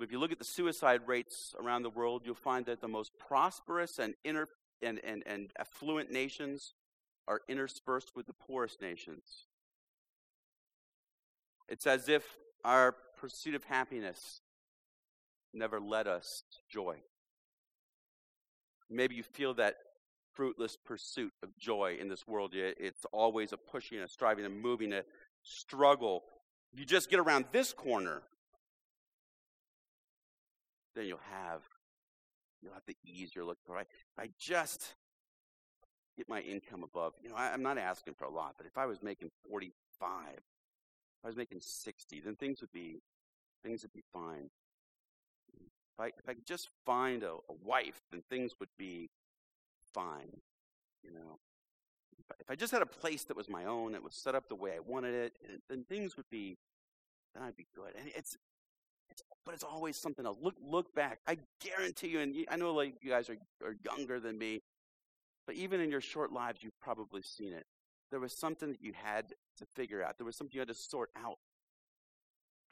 If 0.00 0.10
you 0.10 0.18
look 0.18 0.32
at 0.32 0.38
the 0.38 0.44
suicide 0.44 1.02
rates 1.06 1.54
around 1.60 1.82
the 1.82 1.90
world, 1.90 2.22
you'll 2.24 2.34
find 2.34 2.66
that 2.66 2.80
the 2.80 2.88
most 2.88 3.12
prosperous 3.18 3.98
and 3.98 4.14
inner 4.24 4.48
and, 4.82 5.00
and, 5.04 5.22
and 5.26 5.50
affluent 5.58 6.10
nations 6.10 6.74
are 7.28 7.40
interspersed 7.48 8.12
with 8.16 8.26
the 8.26 8.32
poorest 8.32 8.80
nations. 8.80 9.46
It's 11.68 11.86
as 11.86 12.08
if 12.08 12.24
our 12.64 12.96
pursuit 13.16 13.54
of 13.54 13.64
happiness 13.64 14.40
never 15.54 15.80
led 15.80 16.08
us 16.08 16.42
to 16.52 16.58
joy. 16.68 16.96
Maybe 18.92 19.14
you 19.14 19.22
feel 19.22 19.54
that 19.54 19.76
fruitless 20.34 20.76
pursuit 20.76 21.32
of 21.42 21.56
joy 21.58 21.96
in 22.00 22.08
this 22.08 22.26
world. 22.26 22.52
It's 22.54 23.04
always 23.12 23.52
a 23.52 23.56
pushing, 23.56 23.98
a 23.98 24.08
striving, 24.08 24.44
a 24.44 24.48
moving, 24.48 24.92
a 24.92 25.02
struggle. 25.42 26.24
You 26.72 26.84
just 26.84 27.10
get 27.10 27.18
around 27.20 27.46
this 27.52 27.72
corner, 27.72 28.22
then 30.94 31.06
you'll 31.06 31.20
have 31.30 31.62
you'll 32.62 32.74
have 32.74 32.86
the 32.86 32.96
ease 33.04 33.32
you're 33.34 33.44
looking 33.44 33.62
for. 33.66 33.78
If 33.80 33.86
I 34.18 34.28
just 34.38 34.94
get 36.16 36.28
my 36.28 36.40
income 36.40 36.84
above, 36.84 37.14
you 37.20 37.28
know, 37.28 37.34
I, 37.34 37.52
I'm 37.52 37.62
not 37.62 37.76
asking 37.76 38.14
for 38.14 38.24
a 38.24 38.30
lot, 38.30 38.54
but 38.56 38.66
if 38.66 38.78
I 38.78 38.86
was 38.86 39.02
making 39.02 39.30
45, 39.50 39.72
if 40.34 40.42
I 41.24 41.26
was 41.26 41.36
making 41.36 41.58
60, 41.60 42.20
then 42.20 42.36
things 42.36 42.60
would 42.60 42.72
be 42.72 43.02
things 43.62 43.82
would 43.82 43.92
be 43.92 44.04
fine. 44.12 44.50
If 45.94 46.00
I 46.00 46.06
if 46.06 46.28
I 46.28 46.34
could 46.34 46.46
just 46.46 46.68
find 46.86 47.22
a, 47.22 47.32
a 47.32 47.54
wife, 47.64 48.00
then 48.10 48.22
things 48.28 48.52
would 48.60 48.70
be 48.78 49.10
fine. 49.94 50.40
You 51.02 51.12
know, 51.12 51.38
if 52.40 52.50
I 52.50 52.54
just 52.54 52.72
had 52.72 52.82
a 52.82 52.86
place 52.86 53.24
that 53.24 53.36
was 53.36 53.48
my 53.48 53.64
own, 53.64 53.92
that 53.92 54.02
was 54.02 54.14
set 54.14 54.34
up 54.34 54.48
the 54.48 54.54
way 54.54 54.72
I 54.74 54.80
wanted 54.80 55.14
it, 55.14 55.36
then 55.68 55.84
things 55.84 56.16
would 56.16 56.30
be, 56.30 56.56
then 57.34 57.42
I'd 57.42 57.56
be 57.56 57.66
good. 57.74 57.92
And 57.98 58.08
it's, 58.14 58.36
it's 59.10 59.22
but 59.44 59.54
it's 59.54 59.64
always 59.64 59.96
something 59.96 60.24
else. 60.24 60.38
Look, 60.40 60.54
look 60.64 60.94
back. 60.94 61.18
I 61.26 61.38
guarantee 61.60 62.08
you, 62.08 62.20
and 62.20 62.34
I 62.48 62.56
know 62.56 62.72
like 62.72 62.94
you 63.02 63.10
guys 63.10 63.28
are, 63.28 63.36
are 63.64 63.76
younger 63.84 64.20
than 64.20 64.38
me, 64.38 64.62
but 65.46 65.56
even 65.56 65.80
in 65.80 65.90
your 65.90 66.00
short 66.00 66.32
lives, 66.32 66.62
you've 66.62 66.78
probably 66.80 67.22
seen 67.22 67.52
it. 67.52 67.66
There 68.10 68.20
was 68.20 68.32
something 68.32 68.70
that 68.70 68.82
you 68.82 68.92
had 68.94 69.34
to 69.58 69.66
figure 69.74 70.02
out. 70.02 70.18
There 70.18 70.26
was 70.26 70.36
something 70.36 70.54
you 70.54 70.60
had 70.60 70.68
to 70.68 70.74
sort 70.74 71.10
out. 71.16 71.38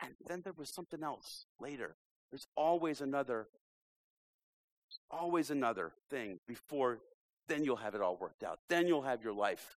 And 0.03 0.15
then 0.27 0.43
there 0.43 0.53
was 0.57 0.71
something 0.71 1.03
else 1.03 1.47
later. 1.61 1.97
There's 2.31 2.47
always 2.57 3.01
another, 3.01 3.49
always 5.11 5.51
another 5.51 5.93
thing 6.11 6.39
before 6.47 7.01
then 7.51 7.65
you'll 7.65 7.77
have 7.77 7.97
it 7.97 8.01
all 8.01 8.17
worked 8.17 8.45
out. 8.45 8.61
Then 8.69 8.87
you'll 8.87 9.03
have 9.03 9.25
your 9.25 9.33
life 9.33 9.77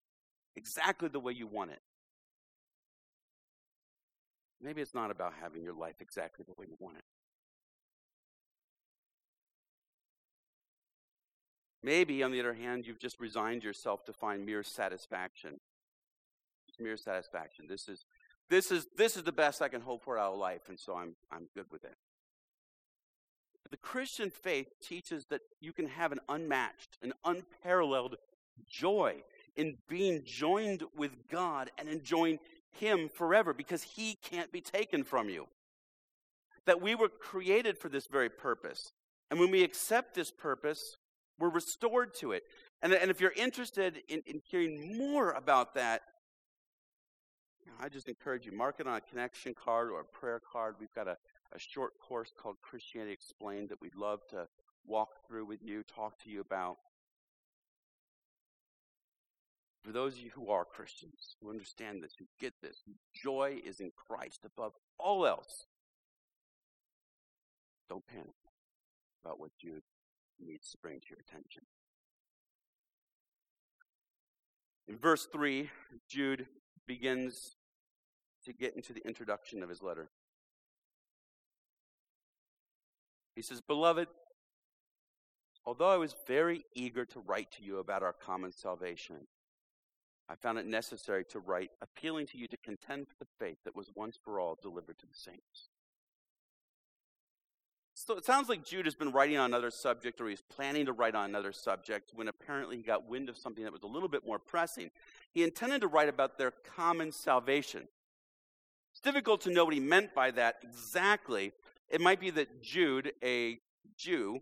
exactly 0.57 1.07
the 1.07 1.21
way 1.21 1.31
you 1.31 1.47
want 1.47 1.71
it. 1.71 1.79
Maybe 4.61 4.81
it's 4.81 4.93
not 4.93 5.09
about 5.09 5.33
having 5.41 5.63
your 5.63 5.73
life 5.73 5.95
exactly 6.01 6.45
the 6.45 6.53
way 6.57 6.67
you 6.69 6.75
want 6.79 6.97
it. 6.97 7.03
Maybe, 11.81 12.21
on 12.21 12.31
the 12.31 12.39
other 12.39 12.53
hand, 12.53 12.85
you've 12.85 12.99
just 12.99 13.19
resigned 13.19 13.63
yourself 13.63 14.03
to 14.05 14.13
find 14.13 14.45
mere 14.45 14.61
satisfaction. 14.61 15.59
mere 16.79 16.97
satisfaction. 16.97 17.65
This 17.67 17.87
is 17.87 18.05
this 18.49 18.71
is 18.71 18.85
this 18.97 19.15
is 19.15 19.23
the 19.23 19.31
best 19.31 19.61
I 19.61 19.69
can 19.69 19.81
hope 19.81 20.03
for 20.03 20.19
out 20.19 20.33
of 20.33 20.39
life, 20.39 20.67
and 20.67 20.77
so 20.77 20.95
I'm 20.95 21.15
I'm 21.31 21.47
good 21.55 21.65
with 21.71 21.83
it. 21.85 21.95
The 23.71 23.77
Christian 23.77 24.29
faith 24.29 24.67
teaches 24.81 25.25
that 25.29 25.41
you 25.61 25.71
can 25.71 25.87
have 25.87 26.11
an 26.11 26.19
unmatched, 26.27 26.97
an 27.01 27.13
unparalleled 27.23 28.17
joy 28.69 29.23
in 29.55 29.77
being 29.87 30.23
joined 30.25 30.83
with 30.95 31.11
God 31.29 31.71
and 31.77 31.87
enjoying 31.87 32.39
Him 32.73 33.09
forever 33.09 33.53
because 33.53 33.83
He 33.83 34.17
can't 34.21 34.51
be 34.51 34.61
taken 34.61 35.03
from 35.03 35.29
you. 35.29 35.47
That 36.65 36.81
we 36.81 36.95
were 36.95 37.09
created 37.09 37.77
for 37.77 37.87
this 37.87 38.07
very 38.07 38.29
purpose. 38.29 38.91
And 39.29 39.39
when 39.39 39.49
we 39.49 39.63
accept 39.63 40.13
this 40.13 40.31
purpose, 40.31 40.97
we're 41.39 41.49
restored 41.49 42.13
to 42.15 42.33
it. 42.33 42.43
And, 42.81 42.93
and 42.93 43.09
if 43.09 43.21
you're 43.21 43.33
interested 43.35 44.01
in, 44.09 44.21
in 44.27 44.41
hearing 44.43 44.97
more 44.97 45.31
about 45.31 45.75
that, 45.75 46.01
I 47.79 47.89
just 47.89 48.09
encourage 48.09 48.45
you, 48.45 48.51
mark 48.51 48.75
it 48.79 48.87
on 48.87 48.95
a 48.95 49.01
connection 49.01 49.53
card 49.53 49.89
or 49.89 50.01
a 50.01 50.05
prayer 50.05 50.41
card. 50.51 50.75
We've 50.79 50.93
got 50.93 51.07
a 51.07 51.17
a 51.53 51.59
short 51.59 51.93
course 51.99 52.31
called 52.37 52.55
Christianity 52.61 53.13
Explained 53.13 53.69
that 53.69 53.81
we'd 53.81 53.95
love 53.95 54.21
to 54.29 54.47
walk 54.85 55.09
through 55.27 55.45
with 55.45 55.61
you, 55.61 55.83
talk 55.83 56.21
to 56.23 56.29
you 56.29 56.41
about. 56.41 56.77
For 59.83 59.91
those 59.91 60.13
of 60.13 60.19
you 60.19 60.29
who 60.33 60.49
are 60.49 60.63
Christians, 60.63 61.35
who 61.41 61.49
understand 61.49 62.03
this, 62.03 62.13
who 62.17 62.25
get 62.39 62.53
this, 62.61 62.83
joy 63.13 63.59
is 63.65 63.79
in 63.79 63.91
Christ 63.95 64.45
above 64.45 64.73
all 64.99 65.25
else. 65.25 65.65
Don't 67.89 68.05
panic 68.05 68.35
about 69.23 69.39
what 69.39 69.51
Jude 69.59 69.83
needs 70.39 70.69
to 70.71 70.77
bring 70.77 70.99
to 70.99 71.05
your 71.09 71.19
attention. 71.19 71.63
In 74.87 74.97
verse 74.97 75.27
3, 75.31 75.69
Jude 76.07 76.47
begins 76.87 77.55
to 78.45 78.53
get 78.53 78.75
into 78.75 78.93
the 78.93 79.05
introduction 79.05 79.63
of 79.63 79.69
his 79.69 79.81
letter. 79.81 80.09
He 83.35 83.41
says, 83.41 83.61
Beloved, 83.61 84.07
although 85.65 85.89
I 85.89 85.97
was 85.97 86.15
very 86.27 86.65
eager 86.75 87.05
to 87.05 87.19
write 87.19 87.51
to 87.53 87.63
you 87.63 87.79
about 87.79 88.03
our 88.03 88.13
common 88.13 88.51
salvation, 88.51 89.27
I 90.29 90.35
found 90.35 90.57
it 90.57 90.65
necessary 90.65 91.25
to 91.25 91.39
write, 91.39 91.71
appealing 91.81 92.27
to 92.27 92.37
you 92.37 92.47
to 92.47 92.57
contend 92.57 93.07
for 93.07 93.15
the 93.19 93.27
faith 93.37 93.57
that 93.65 93.75
was 93.75 93.91
once 93.95 94.17
for 94.23 94.39
all 94.39 94.57
delivered 94.61 94.97
to 94.99 95.05
the 95.05 95.13
saints. 95.13 95.69
So 97.93 98.15
it 98.17 98.25
sounds 98.25 98.49
like 98.49 98.65
Jude 98.65 98.85
has 98.85 98.95
been 98.95 99.11
writing 99.11 99.37
on 99.37 99.45
another 99.45 99.69
subject, 99.69 100.19
or 100.21 100.27
he's 100.27 100.41
planning 100.41 100.85
to 100.87 100.93
write 100.93 101.15
on 101.15 101.29
another 101.29 101.51
subject, 101.51 102.11
when 102.15 102.29
apparently 102.29 102.77
he 102.77 102.83
got 102.83 103.07
wind 103.07 103.29
of 103.29 103.37
something 103.37 103.63
that 103.63 103.73
was 103.73 103.83
a 103.83 103.87
little 103.87 104.09
bit 104.09 104.25
more 104.25 104.39
pressing. 104.39 104.89
He 105.33 105.43
intended 105.43 105.81
to 105.81 105.87
write 105.87 106.09
about 106.09 106.37
their 106.37 106.51
common 106.75 107.11
salvation. 107.11 107.87
It's 108.91 109.01
difficult 109.01 109.41
to 109.41 109.51
know 109.51 109.65
what 109.65 109.73
he 109.73 109.79
meant 109.79 110.15
by 110.15 110.31
that 110.31 110.57
exactly, 110.63 111.51
it 111.91 112.01
might 112.01 112.19
be 112.19 112.29
that 112.31 112.63
Jude, 112.63 113.11
a 113.23 113.59
Jew, 113.97 114.39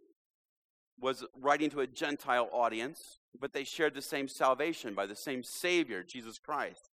was 0.99 1.25
writing 1.35 1.69
to 1.71 1.79
a 1.79 1.87
Gentile 1.87 2.49
audience, 2.51 3.19
but 3.39 3.53
they 3.53 3.63
shared 3.63 3.93
the 3.93 4.01
same 4.01 4.27
salvation 4.27 4.93
by 4.93 5.05
the 5.05 5.15
same 5.15 5.43
Savior, 5.43 6.03
Jesus 6.03 6.37
Christ. 6.37 6.89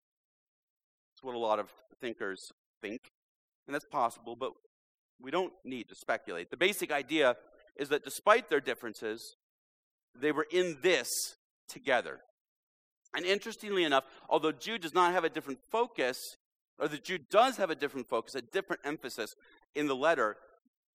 That's 1.12 1.22
what 1.22 1.34
a 1.34 1.38
lot 1.38 1.58
of 1.58 1.70
thinkers 2.00 2.52
think, 2.80 3.10
and 3.66 3.74
that's 3.74 3.86
possible, 3.86 4.36
but 4.36 4.52
we 5.20 5.30
don't 5.30 5.52
need 5.64 5.88
to 5.88 5.94
speculate. 5.94 6.50
The 6.50 6.56
basic 6.56 6.92
idea 6.92 7.36
is 7.76 7.88
that 7.88 8.04
despite 8.04 8.48
their 8.48 8.60
differences, 8.60 9.36
they 10.14 10.32
were 10.32 10.46
in 10.50 10.78
this 10.82 11.08
together. 11.68 12.20
And 13.14 13.24
interestingly 13.24 13.84
enough, 13.84 14.04
although 14.28 14.52
Jude 14.52 14.82
does 14.82 14.94
not 14.94 15.12
have 15.12 15.24
a 15.24 15.30
different 15.30 15.60
focus, 15.70 16.18
or 16.78 16.88
that 16.88 17.04
Jude 17.04 17.28
does 17.30 17.56
have 17.56 17.70
a 17.70 17.74
different 17.74 18.08
focus, 18.08 18.34
a 18.34 18.42
different 18.42 18.82
emphasis 18.84 19.34
in 19.74 19.86
the 19.86 19.96
letter, 19.96 20.36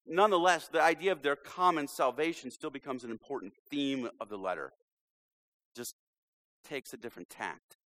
nonetheless, 0.08 0.68
the 0.68 0.82
idea 0.82 1.12
of 1.12 1.22
their 1.22 1.36
common 1.36 1.88
salvation 1.88 2.52
still 2.52 2.70
becomes 2.70 3.04
an 3.04 3.12
important 3.12 3.54
theme 3.70 4.10
of 4.20 4.30
the 4.30 4.38
letter. 4.38 4.74
Just 5.76 5.96
takes 6.68 6.94
a 6.94 6.98
different 6.98 7.30
tact. 7.30 7.78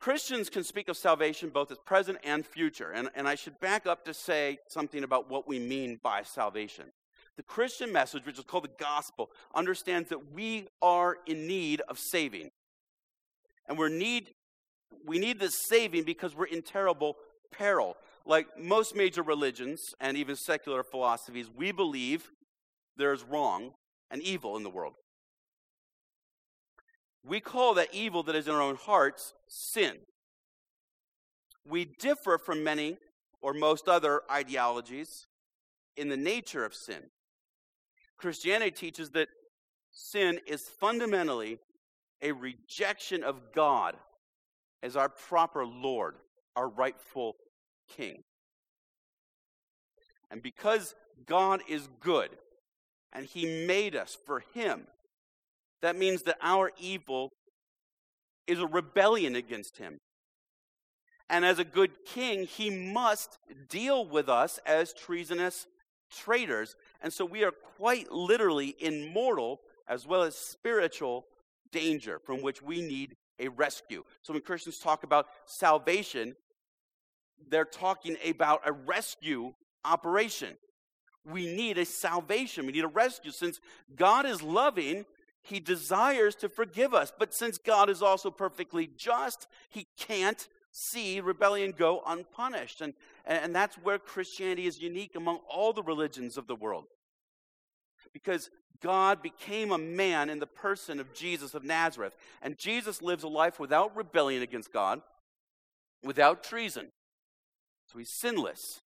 Christians 0.00 0.48
can 0.48 0.62
speak 0.62 0.88
of 0.88 0.96
salvation 0.96 1.48
both 1.48 1.72
as 1.72 1.78
present 1.78 2.18
and 2.22 2.46
future. 2.46 2.90
And, 2.92 3.08
and 3.14 3.26
I 3.26 3.34
should 3.34 3.58
back 3.58 3.86
up 3.86 4.04
to 4.04 4.14
say 4.14 4.58
something 4.68 5.02
about 5.02 5.28
what 5.28 5.48
we 5.48 5.58
mean 5.58 5.98
by 6.02 6.22
salvation. 6.22 6.84
The 7.36 7.42
Christian 7.42 7.92
message, 7.92 8.24
which 8.24 8.38
is 8.38 8.44
called 8.44 8.64
the 8.64 8.84
gospel, 8.84 9.30
understands 9.54 10.08
that 10.08 10.32
we 10.32 10.68
are 10.82 11.16
in 11.26 11.46
need 11.46 11.82
of 11.88 11.98
saving. 11.98 12.50
And 13.68 13.76
we're 13.78 13.88
need, 13.88 14.30
we 15.04 15.18
need 15.18 15.38
this 15.38 15.54
saving 15.68 16.04
because 16.04 16.34
we're 16.34 16.46
in 16.46 16.62
terrible 16.62 17.16
peril. 17.52 17.96
Like 18.28 18.46
most 18.58 18.94
major 18.94 19.22
religions 19.22 19.94
and 20.00 20.16
even 20.16 20.36
secular 20.36 20.82
philosophies, 20.84 21.48
we 21.48 21.72
believe 21.72 22.30
there's 22.96 23.24
wrong 23.24 23.72
and 24.10 24.20
evil 24.22 24.56
in 24.58 24.62
the 24.62 24.70
world. 24.70 24.92
We 27.24 27.40
call 27.40 27.72
that 27.74 27.88
evil 27.92 28.22
that 28.24 28.36
is 28.36 28.46
in 28.46 28.54
our 28.54 28.60
own 28.60 28.76
hearts 28.76 29.32
sin. 29.48 29.96
We 31.66 31.86
differ 31.86 32.36
from 32.36 32.62
many 32.62 32.98
or 33.40 33.54
most 33.54 33.88
other 33.88 34.20
ideologies 34.30 35.26
in 35.96 36.10
the 36.10 36.16
nature 36.16 36.66
of 36.66 36.74
sin. 36.74 37.04
Christianity 38.18 38.70
teaches 38.70 39.10
that 39.10 39.28
sin 39.90 40.38
is 40.46 40.68
fundamentally 40.80 41.58
a 42.20 42.32
rejection 42.32 43.24
of 43.24 43.52
God 43.54 43.96
as 44.82 44.96
our 44.96 45.08
proper 45.08 45.64
Lord, 45.64 46.16
our 46.56 46.68
rightful 46.68 47.36
king. 47.88 48.22
And 50.30 50.42
because 50.42 50.94
God 51.26 51.62
is 51.68 51.88
good 52.00 52.30
and 53.12 53.26
he 53.26 53.66
made 53.66 53.96
us 53.96 54.16
for 54.26 54.42
him, 54.54 54.86
that 55.80 55.96
means 55.96 56.22
that 56.22 56.38
our 56.42 56.72
evil 56.78 57.30
is 58.46 58.58
a 58.58 58.66
rebellion 58.66 59.36
against 59.36 59.78
him. 59.78 59.98
And 61.30 61.44
as 61.44 61.58
a 61.58 61.64
good 61.64 61.90
king, 62.06 62.46
he 62.46 62.70
must 62.70 63.38
deal 63.68 64.06
with 64.06 64.28
us 64.28 64.58
as 64.64 64.94
treasonous 64.94 65.66
traitors. 66.10 66.74
And 67.02 67.12
so 67.12 67.24
we 67.24 67.44
are 67.44 67.52
quite 67.76 68.10
literally 68.10 68.68
in 68.68 69.12
mortal 69.12 69.60
as 69.86 70.06
well 70.06 70.22
as 70.22 70.34
spiritual 70.34 71.26
danger 71.70 72.18
from 72.18 72.42
which 72.42 72.62
we 72.62 72.80
need 72.80 73.14
a 73.38 73.48
rescue. 73.48 74.04
So 74.22 74.32
when 74.32 74.42
Christians 74.42 74.78
talk 74.78 75.04
about 75.04 75.26
salvation, 75.46 76.34
they're 77.50 77.64
talking 77.64 78.16
about 78.26 78.60
a 78.64 78.72
rescue 78.72 79.54
operation. 79.84 80.56
We 81.24 81.46
need 81.46 81.78
a 81.78 81.84
salvation. 81.84 82.66
We 82.66 82.72
need 82.72 82.84
a 82.84 82.88
rescue. 82.88 83.30
Since 83.30 83.60
God 83.94 84.26
is 84.26 84.42
loving, 84.42 85.04
He 85.42 85.60
desires 85.60 86.34
to 86.36 86.48
forgive 86.48 86.94
us. 86.94 87.12
But 87.18 87.34
since 87.34 87.58
God 87.58 87.90
is 87.90 88.02
also 88.02 88.30
perfectly 88.30 88.88
just, 88.96 89.46
He 89.68 89.86
can't 89.98 90.48
see 90.70 91.20
rebellion 91.20 91.74
go 91.76 92.02
unpunished. 92.06 92.80
And, 92.80 92.94
and 93.24 93.54
that's 93.54 93.76
where 93.76 93.98
Christianity 93.98 94.66
is 94.66 94.80
unique 94.80 95.16
among 95.16 95.40
all 95.48 95.72
the 95.72 95.82
religions 95.82 96.36
of 96.36 96.46
the 96.46 96.56
world. 96.56 96.84
because 98.12 98.50
God 98.80 99.22
became 99.22 99.72
a 99.72 99.78
man 99.78 100.30
in 100.30 100.38
the 100.38 100.46
person 100.46 101.00
of 101.00 101.12
Jesus 101.12 101.54
of 101.54 101.64
Nazareth. 101.64 102.14
And 102.42 102.56
Jesus 102.58 103.02
lives 103.02 103.24
a 103.24 103.28
life 103.28 103.58
without 103.58 103.96
rebellion 103.96 104.42
against 104.42 104.72
God, 104.72 105.00
without 106.04 106.44
treason. 106.44 106.88
So 107.90 107.98
he's 107.98 108.10
sinless. 108.10 108.80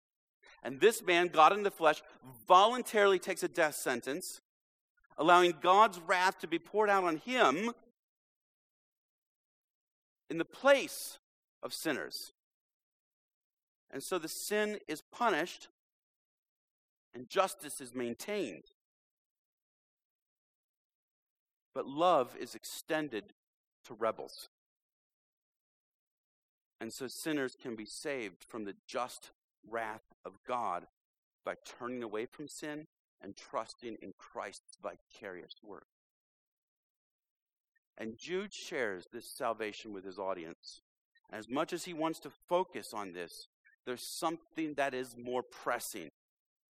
And 0.64 0.80
this 0.80 1.04
man, 1.04 1.28
God 1.28 1.54
in 1.54 1.64
the 1.64 1.72
flesh, 1.72 2.02
voluntarily 2.48 3.20
takes 3.20 3.42
a 3.44 3.48
death 3.48 3.76
sentence, 3.76 4.42
allowing 5.18 5.56
God's 5.62 6.00
wrath 6.00 6.40
to 6.40 6.48
be 6.48 6.60
poured 6.60 6.90
out 6.90 7.04
on 7.04 7.18
him 7.18 7.72
in 10.30 10.38
the 10.38 10.46
place 10.46 11.18
of 11.64 11.74
sinners. 11.74 12.32
And 13.92 14.02
so 14.02 14.20
the 14.20 14.30
sin 14.30 14.78
is 14.88 15.02
punished 15.12 15.68
and 17.14 17.28
justice 17.28 17.82
is 17.82 17.94
maintained. 17.94 18.64
But 21.74 21.88
love 21.88 22.36
is 22.40 22.56
extended 22.56 23.34
to 23.86 23.94
rebels. 23.94 24.50
And 26.82 26.92
so 26.92 27.08
sinners 27.08 27.56
can 27.56 27.76
be 27.76 27.86
saved 27.86 28.44
from 28.44 28.66
the 28.66 28.74
just 28.88 29.30
wrath 29.70 30.02
of 30.26 30.40
God 30.48 30.88
by 31.46 31.54
turning 31.64 32.02
away 32.02 32.26
from 32.26 32.48
sin 32.48 32.88
and 33.22 33.38
trusting 33.38 33.98
in 34.02 34.14
Christ's 34.18 34.78
vicarious 34.82 35.54
work. 35.64 35.86
And 38.00 38.18
Jude 38.18 38.52
shares 38.52 39.06
this 39.14 39.28
salvation 39.28 39.94
with 39.94 40.04
his 40.04 40.18
audience. 40.18 40.82
As 41.32 41.48
much 41.48 41.72
as 41.72 41.84
he 41.84 41.94
wants 41.94 42.20
to 42.22 42.32
focus 42.50 42.96
on 42.96 43.14
this, 43.14 43.48
there's 43.86 44.02
something 44.02 44.74
that 44.74 44.96
is 44.96 45.16
more 45.16 45.44
pressing. 45.44 46.10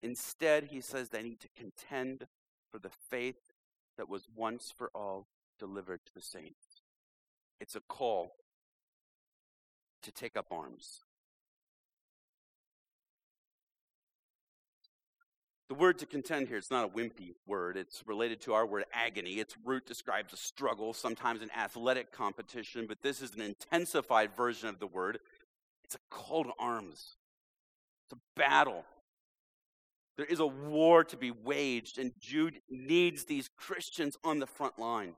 Instead, 0.03 0.65
he 0.65 0.81
says 0.81 1.07
they 1.07 1.23
need 1.23 1.39
to 1.39 1.47
contend 1.55 2.27
for 2.69 2.79
the 2.79 2.91
faith 3.09 3.53
that 3.97 4.09
was 4.09 4.27
once 4.35 4.73
for 4.77 4.91
all 4.93 5.27
delivered 5.57 6.01
to 6.05 6.13
the 6.13 6.21
saints. 6.21 6.81
It's 7.61 7.77
a 7.77 7.81
call 7.81 8.33
to 10.03 10.11
take 10.11 10.37
up 10.37 10.47
arms. 10.51 11.03
The 15.71 15.75
word 15.75 15.99
to 15.99 16.05
contend 16.05 16.49
here, 16.49 16.57
it's 16.57 16.69
not 16.69 16.83
a 16.83 16.89
wimpy 16.89 17.31
word. 17.47 17.77
It's 17.77 18.03
related 18.05 18.41
to 18.41 18.53
our 18.53 18.65
word 18.65 18.83
agony. 18.93 19.35
Its 19.35 19.55
root 19.63 19.85
describes 19.85 20.33
a 20.33 20.35
struggle, 20.35 20.91
sometimes 20.93 21.41
an 21.41 21.49
athletic 21.57 22.11
competition, 22.11 22.87
but 22.87 23.01
this 23.01 23.21
is 23.21 23.35
an 23.35 23.41
intensified 23.41 24.35
version 24.35 24.67
of 24.67 24.79
the 24.79 24.87
word. 24.87 25.19
It's 25.85 25.95
a 25.95 25.99
call 26.09 26.43
to 26.43 26.51
arms, 26.59 27.15
it's 28.05 28.19
a 28.19 28.39
battle. 28.39 28.83
There 30.17 30.25
is 30.25 30.41
a 30.41 30.45
war 30.45 31.05
to 31.05 31.15
be 31.15 31.31
waged, 31.31 31.97
and 31.97 32.11
Jude 32.19 32.59
needs 32.69 33.23
these 33.23 33.49
Christians 33.57 34.17
on 34.25 34.39
the 34.39 34.47
front 34.47 34.77
line. 34.77 35.13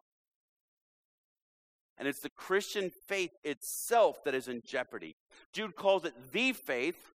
And 1.97 2.07
it's 2.07 2.19
the 2.19 2.29
Christian 2.29 2.89
faith 3.07 3.31
itself 3.43 4.23
that 4.23 4.33
is 4.33 4.47
in 4.47 4.61
jeopardy. 4.65 5.15
Jude 5.51 5.75
calls 5.75 6.05
it 6.05 6.13
the 6.31 6.51
faith, 6.53 7.11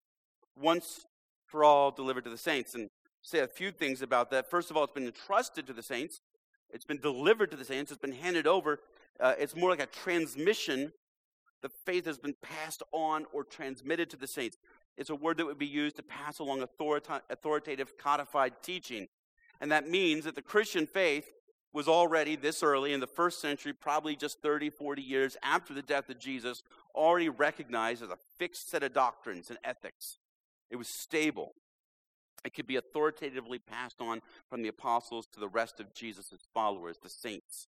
once 0.60 1.06
for 1.46 1.64
all 1.64 1.92
delivered 1.92 2.24
to 2.24 2.30
the 2.30 2.38
saints. 2.38 2.74
And 2.74 2.90
say 3.22 3.40
a 3.40 3.48
few 3.48 3.72
things 3.72 4.02
about 4.02 4.32
that. 4.32 4.50
First 4.50 4.72
of 4.72 4.78
all, 4.78 4.84
it's 4.84 4.94
been 4.94 5.06
entrusted 5.06 5.68
to 5.68 5.74
the 5.74 5.84
saints, 5.84 6.20
it's 6.70 6.86
been 6.86 7.00
delivered 7.00 7.52
to 7.52 7.58
the 7.58 7.66
saints, 7.66 7.92
it's 7.92 8.02
been 8.02 8.12
handed 8.12 8.48
over. 8.48 8.80
Uh, 9.20 9.36
it's 9.38 9.56
more 9.56 9.70
like 9.70 9.82
a 9.82 9.86
transmission. 9.86 10.92
The 11.62 11.70
faith 11.70 12.06
has 12.06 12.18
been 12.18 12.36
passed 12.42 12.82
on 12.92 13.26
or 13.32 13.44
transmitted 13.44 14.10
to 14.10 14.18
the 14.18 14.28
saints. 14.28 14.58
It's 14.98 15.12
a 15.12 15.16
word 15.16 15.38
that 15.38 15.46
would 15.46 15.60
be 15.60 15.68
used 15.68 15.96
to 15.98 16.04
pass 16.04 16.40
along 16.40 16.62
authoritative 16.62 17.98
codified 17.98 18.54
teaching. 18.62 19.08
And 19.62 19.72
that 19.72 19.88
means 19.88 20.26
that 20.26 20.36
the 20.36 20.42
Christian 20.42 20.86
faith 20.86 21.32
was 21.74 21.88
already 21.88 22.36
this 22.36 22.62
early 22.62 22.94
in 22.94 23.00
the 23.00 23.08
first 23.08 23.42
century, 23.42 23.74
probably 23.74 24.16
just 24.16 24.42
30, 24.42 24.70
40 24.70 25.02
years 25.02 25.36
after 25.42 25.74
the 25.74 25.82
death 25.82 26.10
of 26.10 26.20
Jesus, 26.20 26.62
already 26.94 27.30
recognized 27.30 28.04
as 28.04 28.10
a 28.10 28.18
fixed 28.38 28.70
set 28.70 28.84
of 28.84 28.94
doctrines 28.94 29.50
and 29.50 29.58
ethics. 29.64 30.20
It 30.70 30.76
was 30.76 30.88
stable. 30.88 31.54
It 32.46 32.54
could 32.54 32.68
be 32.68 32.76
authoritatively 32.76 33.60
passed 33.60 34.02
on 34.02 34.22
from 34.50 34.62
the 34.62 34.68
apostles 34.70 35.28
to 35.34 35.40
the 35.40 35.48
rest 35.48 35.80
of 35.80 35.94
Jesus' 35.94 36.48
followers, 36.54 37.00
the 37.02 37.10
saints. 37.10 37.68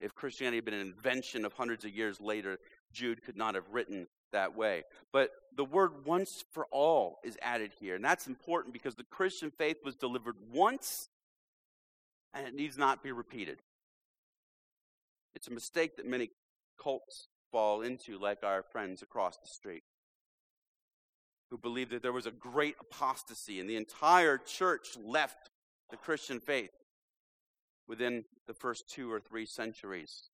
If 0.00 0.14
Christianity 0.14 0.56
had 0.56 0.64
been 0.64 0.74
an 0.74 0.80
invention 0.80 1.44
of 1.44 1.52
hundreds 1.52 1.84
of 1.84 1.94
years 1.94 2.20
later, 2.20 2.58
Jude 2.92 3.22
could 3.22 3.36
not 3.36 3.54
have 3.54 3.68
written 3.70 4.08
that 4.32 4.56
way. 4.56 4.82
But 5.12 5.30
the 5.56 5.64
word 5.64 6.04
once 6.04 6.44
for 6.52 6.66
all 6.72 7.20
is 7.22 7.38
added 7.40 7.72
here. 7.78 7.94
And 7.94 8.04
that's 8.04 8.26
important 8.26 8.72
because 8.72 8.96
the 8.96 9.04
Christian 9.04 9.50
faith 9.50 9.76
was 9.84 9.94
delivered 9.94 10.36
once 10.52 11.08
and 12.34 12.46
it 12.46 12.54
needs 12.54 12.76
not 12.76 13.02
be 13.02 13.12
repeated. 13.12 13.60
It's 15.34 15.48
a 15.48 15.52
mistake 15.52 15.96
that 15.96 16.06
many 16.06 16.30
cults 16.82 17.28
fall 17.50 17.82
into, 17.82 18.18
like 18.18 18.42
our 18.42 18.62
friends 18.62 19.02
across 19.02 19.36
the 19.36 19.48
street, 19.48 19.82
who 21.50 21.58
believe 21.58 21.90
that 21.90 22.02
there 22.02 22.12
was 22.12 22.26
a 22.26 22.32
great 22.32 22.76
apostasy 22.80 23.60
and 23.60 23.70
the 23.70 23.76
entire 23.76 24.38
church 24.38 24.96
left 25.02 25.50
the 25.90 25.96
Christian 25.96 26.40
faith 26.40 26.70
within 27.86 28.24
the 28.46 28.54
first 28.54 28.88
two 28.88 29.12
or 29.12 29.20
three 29.20 29.46
centuries 29.46 30.30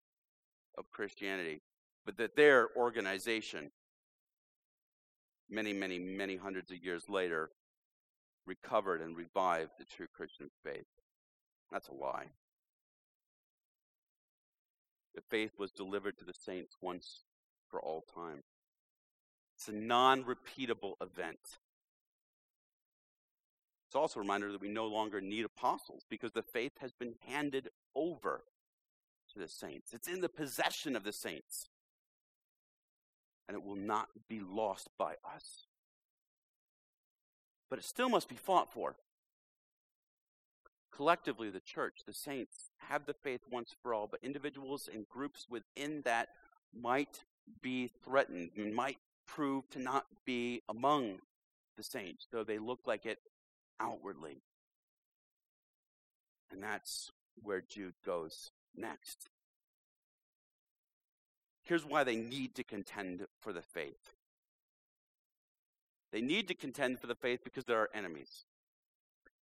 of 0.79 0.91
Christianity, 0.91 1.61
but 2.07 2.17
that 2.17 2.37
their 2.37 2.69
organization 2.77 3.71
many, 5.51 5.73
many, 5.73 5.99
many 5.99 6.37
hundreds 6.37 6.71
of 6.71 6.83
years 6.83 7.05
later, 7.09 7.51
recovered 8.47 9.01
and 9.01 9.17
revived 9.17 9.73
the 9.79 9.85
true 9.85 10.07
Christian 10.15 10.49
faith. 10.65 10.87
That's 11.71 11.89
a 11.89 11.95
lie. 11.95 12.27
The 15.15 15.21
faith 15.21 15.53
was 15.59 15.71
delivered 15.71 16.19
to 16.19 16.25
the 16.25 16.35
saints 16.35 16.77
once 16.81 17.25
for 17.69 17.81
all 17.81 18.05
time. 18.15 18.43
It's 19.57 19.69
a 19.69 19.73
non 19.73 20.25
repeatable 20.25 20.95
event. 21.03 21.59
It's 23.89 23.97
also 23.97 24.21
a 24.21 24.23
reminder 24.23 24.53
that 24.53 24.61
we 24.61 24.69
no 24.69 24.87
longer 24.87 25.21
need 25.21 25.45
apostles 25.45 26.05
because 26.09 26.33
the 26.33 26.43
faith 26.43 26.73
has 26.81 26.93
been 26.93 27.15
handed 27.27 27.69
over 27.95 28.45
to 29.33 29.39
the 29.39 29.49
saints. 29.49 29.93
It's 29.93 30.09
in 30.09 30.21
the 30.21 30.29
possession 30.29 30.95
of 30.95 31.03
the 31.03 31.13
saints 31.13 31.69
and 33.49 33.57
it 33.57 33.65
will 33.65 33.75
not 33.75 34.09
be 34.29 34.39
lost 34.39 34.89
by 34.97 35.15
us. 35.35 35.67
But 37.69 37.81
it 37.81 37.85
still 37.85 38.09
must 38.09 38.29
be 38.29 38.37
fought 38.37 38.73
for. 38.73 38.95
Collectively, 40.95 41.51
the 41.51 41.61
church, 41.61 42.01
the 42.07 42.13
saints, 42.13 42.71
have 42.79 43.07
the 43.07 43.15
faith 43.15 43.43
once 43.51 43.75
for 43.83 43.95
all, 43.95 44.09
but 44.11 44.21
individuals 44.23 44.89
and 44.93 45.09
groups 45.09 45.47
within 45.49 46.03
that 46.03 46.29
might 46.75 47.25
be 47.63 47.91
threatened, 48.05 48.51
might 48.75 48.99
prove 49.27 49.69
to 49.71 49.79
not 49.79 50.07
be 50.25 50.63
among 50.69 51.19
the 51.77 51.83
saints, 51.83 52.27
though 52.31 52.45
they 52.45 52.59
look 52.59 52.81
like 52.87 53.07
it 53.07 53.19
outwardly. 53.79 54.43
And 56.51 56.63
that's 56.63 57.11
where 57.43 57.61
Jude 57.61 57.95
goes 58.05 58.51
next. 58.77 59.29
Here's 61.63 61.85
why 61.85 62.03
they 62.03 62.17
need 62.17 62.57
to 62.57 62.65
contend 62.65 63.27
for 63.41 63.53
the 63.53 63.63
faith. 63.63 64.15
They 66.13 66.21
need 66.21 66.49
to 66.49 66.55
contend 66.55 66.99
for 66.99 67.07
the 67.07 67.15
faith 67.15 67.45
because 67.45 67.65
there 67.65 67.81
are 67.81 67.91
enemies. 67.95 68.45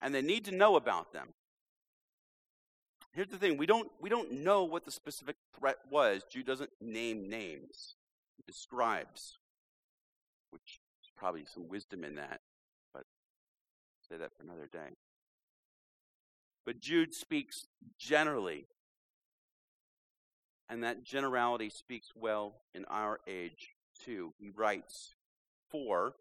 And 0.01 0.13
they 0.13 0.21
need 0.21 0.45
to 0.45 0.51
know 0.51 0.75
about 0.75 1.13
them. 1.13 1.29
Here's 3.13 3.29
the 3.29 3.37
thing 3.37 3.57
we 3.57 3.65
don't, 3.65 3.89
we 3.99 4.09
don't 4.09 4.43
know 4.43 4.63
what 4.63 4.85
the 4.85 4.91
specific 4.91 5.37
threat 5.57 5.77
was. 5.89 6.23
Jude 6.29 6.45
doesn't 6.45 6.69
name 6.81 7.29
names, 7.29 7.95
he 8.35 8.43
describes, 8.45 9.37
which 10.51 10.79
is 11.01 11.09
probably 11.17 11.45
some 11.45 11.67
wisdom 11.67 12.03
in 12.03 12.15
that, 12.15 12.41
but 12.93 12.99
I'll 12.99 14.07
say 14.09 14.17
that 14.17 14.31
for 14.37 14.43
another 14.43 14.69
day. 14.71 14.95
But 16.65 16.79
Jude 16.79 17.13
speaks 17.13 17.65
generally 17.97 18.67
and 20.69 20.83
that 20.83 21.03
generality 21.03 21.69
speaks 21.69 22.11
well 22.15 22.55
in 22.75 22.85
our 22.85 23.19
age, 23.27 23.75
too. 24.03 24.33
He 24.37 24.49
writes, 24.49 25.15
For, 25.71 26.13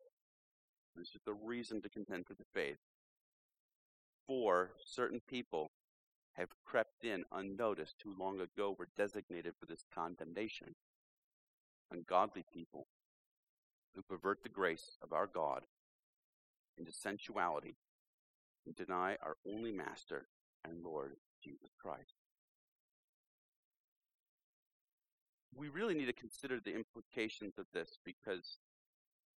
this 0.95 1.09
is 1.09 1.21
the 1.27 1.35
reason 1.35 1.83
to 1.83 1.89
contend 1.89 2.27
for 2.27 2.35
the 2.35 2.45
faith, 2.55 2.79
for 4.27 4.71
certain 4.85 5.21
people 5.29 5.71
have 6.35 6.49
crept 6.65 7.05
in 7.05 7.25
unnoticed 7.33 7.97
who 8.03 8.15
long 8.19 8.41
ago 8.41 8.75
were 8.79 8.89
designated 8.97 9.55
for 9.59 9.67
this 9.67 9.85
condemnation. 9.95 10.75
Ungodly 11.91 12.45
people 12.53 12.87
who 13.95 14.03
pervert 14.03 14.43
the 14.43 14.49
grace 14.49 14.99
of 15.03 15.12
our 15.12 15.27
God 15.27 15.62
into 16.77 16.93
sensuality 16.93 17.77
and 18.67 18.75
deny 18.75 19.17
our 19.23 19.37
only 19.49 19.73
Master 19.73 20.27
and 20.65 20.83
Lord 20.83 21.17
Jesus 21.43 21.71
Christ. 21.81 22.17
we 25.57 25.69
really 25.69 25.95
need 25.95 26.07
to 26.07 26.12
consider 26.12 26.61
the 26.61 26.75
implications 26.75 27.59
of 27.59 27.67
this 27.73 27.99
because 28.05 28.59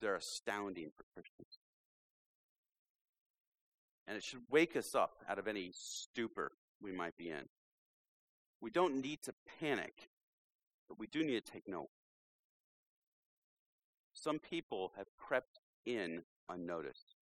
they're 0.02 0.16
astounding 0.16 0.92
for 0.96 1.06
Christians. 1.14 1.58
And 4.10 4.18
it 4.18 4.24
should 4.24 4.42
wake 4.50 4.76
us 4.76 4.96
up 4.96 5.24
out 5.30 5.38
of 5.38 5.48
any 5.48 5.72
stupor 5.72 6.52
we 6.82 6.92
might 6.92 7.16
be 7.16 7.30
in. 7.30 7.48
We 8.60 8.72
don't 8.72 9.02
need 9.02 9.22
to 9.24 9.34
panic, 9.60 10.10
but 10.88 10.98
we 10.98 11.06
do 11.06 11.24
need 11.24 11.46
to 11.46 11.52
take 11.52 11.68
note. 11.68 11.90
Some 14.14 14.40
people 14.40 14.94
have 14.98 15.06
crept 15.16 15.60
in 15.86 16.24
unnoticed. 16.50 17.14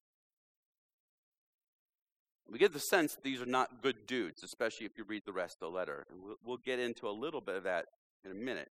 We 2.50 2.58
get 2.58 2.72
the 2.72 2.80
sense 2.80 3.16
that 3.16 3.24
these 3.26 3.42
are 3.42 3.46
not 3.46 3.84
good 3.84 4.08
dudes, 4.08 4.42
especially 4.42 4.86
if 4.86 4.98
you 4.98 5.04
read 5.04 5.24
the 5.26 5.34
rest 5.34 5.58
of 5.62 5.70
the 5.70 5.78
letter. 5.78 6.06
And 6.10 6.24
we'll, 6.24 6.38
we'll 6.42 6.58
get 6.58 6.80
into 6.80 7.10
a 7.10 7.12
little 7.12 7.42
bit 7.42 7.56
of 7.56 7.64
that 7.64 7.88
in 8.24 8.32
a 8.32 8.34
minute. 8.34 8.70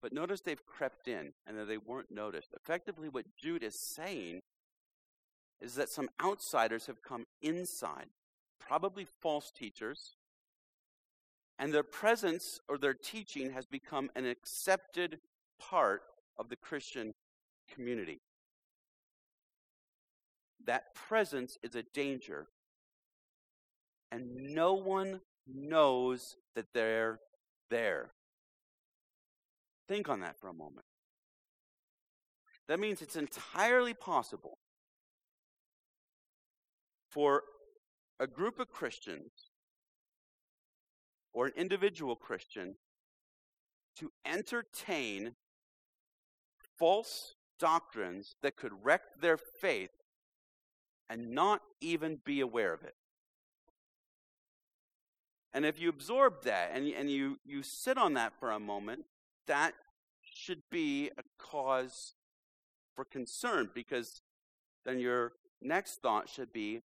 But 0.00 0.14
notice 0.14 0.40
they've 0.40 0.64
crept 0.64 1.06
in 1.06 1.34
and 1.46 1.58
that 1.58 1.68
they 1.68 1.76
weren't 1.76 2.10
noticed. 2.10 2.54
Effectively, 2.56 3.10
what 3.10 3.26
Jude 3.36 3.62
is 3.62 3.78
saying 3.78 4.40
is 5.60 5.74
that 5.74 5.88
some 5.88 6.08
outsiders 6.22 6.86
have 6.86 7.02
come 7.02 7.26
inside, 7.42 8.06
probably 8.58 9.06
false 9.20 9.50
teachers, 9.50 10.16
and 11.58 11.74
their 11.74 11.82
presence 11.82 12.60
or 12.68 12.78
their 12.78 12.94
teaching 12.94 13.52
has 13.52 13.66
become 13.66 14.10
an 14.16 14.24
accepted 14.24 15.18
part 15.58 16.02
of 16.38 16.48
the 16.48 16.56
Christian 16.56 17.12
community. 17.72 18.20
That 20.66 20.94
presence 20.94 21.58
is 21.62 21.74
a 21.74 21.82
danger 21.82 22.48
and 24.12 24.54
no 24.54 24.74
one 24.74 25.20
knows 25.46 26.36
that 26.54 26.66
they're 26.74 27.20
there. 27.70 28.10
Think 29.88 30.08
on 30.08 30.20
that 30.20 30.38
for 30.38 30.48
a 30.48 30.54
moment. 30.54 30.86
That 32.68 32.80
means 32.80 33.02
it's 33.02 33.16
entirely 33.16 33.94
possible 33.94 34.58
for 37.10 37.42
a 38.18 38.26
group 38.26 38.58
of 38.58 38.70
Christians 38.70 39.50
or 41.32 41.46
an 41.46 41.52
individual 41.56 42.16
Christian 42.16 42.76
to 43.96 44.10
entertain 44.24 45.34
false 46.78 47.34
doctrines 47.58 48.34
that 48.42 48.56
could 48.56 48.72
wreck 48.82 49.02
their 49.20 49.36
faith 49.36 49.90
and 51.08 51.30
not 51.30 51.60
even 51.80 52.18
be 52.24 52.40
aware 52.40 52.72
of 52.72 52.82
it. 52.82 52.94
And 55.52 55.66
if 55.66 55.80
you 55.80 55.88
absorb 55.88 56.44
that 56.44 56.70
and, 56.72 56.86
and 56.88 57.10
you, 57.10 57.38
you 57.44 57.62
sit 57.62 57.98
on 57.98 58.14
that 58.14 58.32
for 58.38 58.52
a 58.52 58.60
moment, 58.60 59.04
that 59.46 59.74
should 60.22 60.62
be 60.70 61.10
a 61.18 61.22
cause 61.38 62.14
for 62.94 63.04
concern 63.04 63.68
because 63.74 64.22
then 64.84 65.00
your 65.00 65.32
next 65.60 66.00
thought 66.00 66.28
should 66.28 66.52
be 66.52 66.82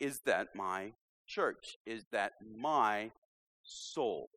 is 0.00 0.20
that 0.26 0.54
my 0.54 0.92
church? 1.26 1.76
Is 1.86 2.04
that 2.12 2.32
my 2.56 3.10
soul? 3.62 4.28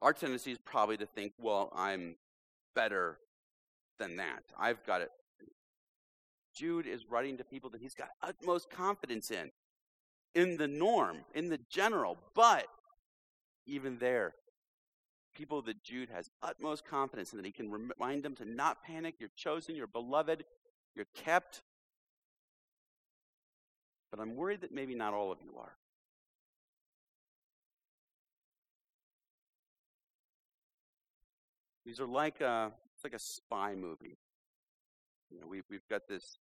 Our 0.00 0.12
tendency 0.12 0.52
is 0.52 0.58
probably 0.58 0.96
to 0.98 1.06
think, 1.06 1.32
well, 1.38 1.72
I'm 1.74 2.14
better 2.74 3.18
than 3.98 4.16
that. 4.16 4.44
I've 4.56 4.84
got 4.86 5.00
it 5.00 5.10
Jude 6.58 6.88
is 6.88 7.08
writing 7.08 7.36
to 7.36 7.44
people 7.44 7.70
that 7.70 7.80
he's 7.80 7.94
got 7.94 8.08
utmost 8.20 8.68
confidence 8.68 9.30
in, 9.30 9.52
in 10.34 10.56
the 10.56 10.66
norm, 10.66 11.18
in 11.32 11.48
the 11.48 11.60
general. 11.70 12.18
But 12.34 12.66
even 13.64 13.98
there, 13.98 14.34
people 15.38 15.62
that 15.62 15.84
Jude 15.84 16.10
has 16.10 16.28
utmost 16.42 16.84
confidence 16.84 17.32
in, 17.32 17.36
that 17.38 17.46
he 17.46 17.52
can 17.52 17.70
remind 17.70 18.24
them 18.24 18.34
to 18.34 18.44
not 18.44 18.82
panic. 18.82 19.14
You're 19.20 19.30
chosen, 19.36 19.76
you're 19.76 19.86
beloved, 19.86 20.44
you're 20.96 21.06
kept. 21.14 21.62
But 24.10 24.18
I'm 24.18 24.34
worried 24.34 24.62
that 24.62 24.72
maybe 24.72 24.96
not 24.96 25.14
all 25.14 25.30
of 25.30 25.38
you 25.40 25.56
are. 25.56 25.76
These 31.86 32.00
are 32.00 32.06
like 32.06 32.40
a, 32.40 32.72
it's 32.96 33.04
like 33.04 33.14
a 33.14 33.18
spy 33.18 33.76
movie. 33.76 34.18
You 35.30 35.40
know, 35.40 35.46
we've, 35.46 35.64
we've 35.70 35.88
got 35.88 36.08
this 36.08 36.38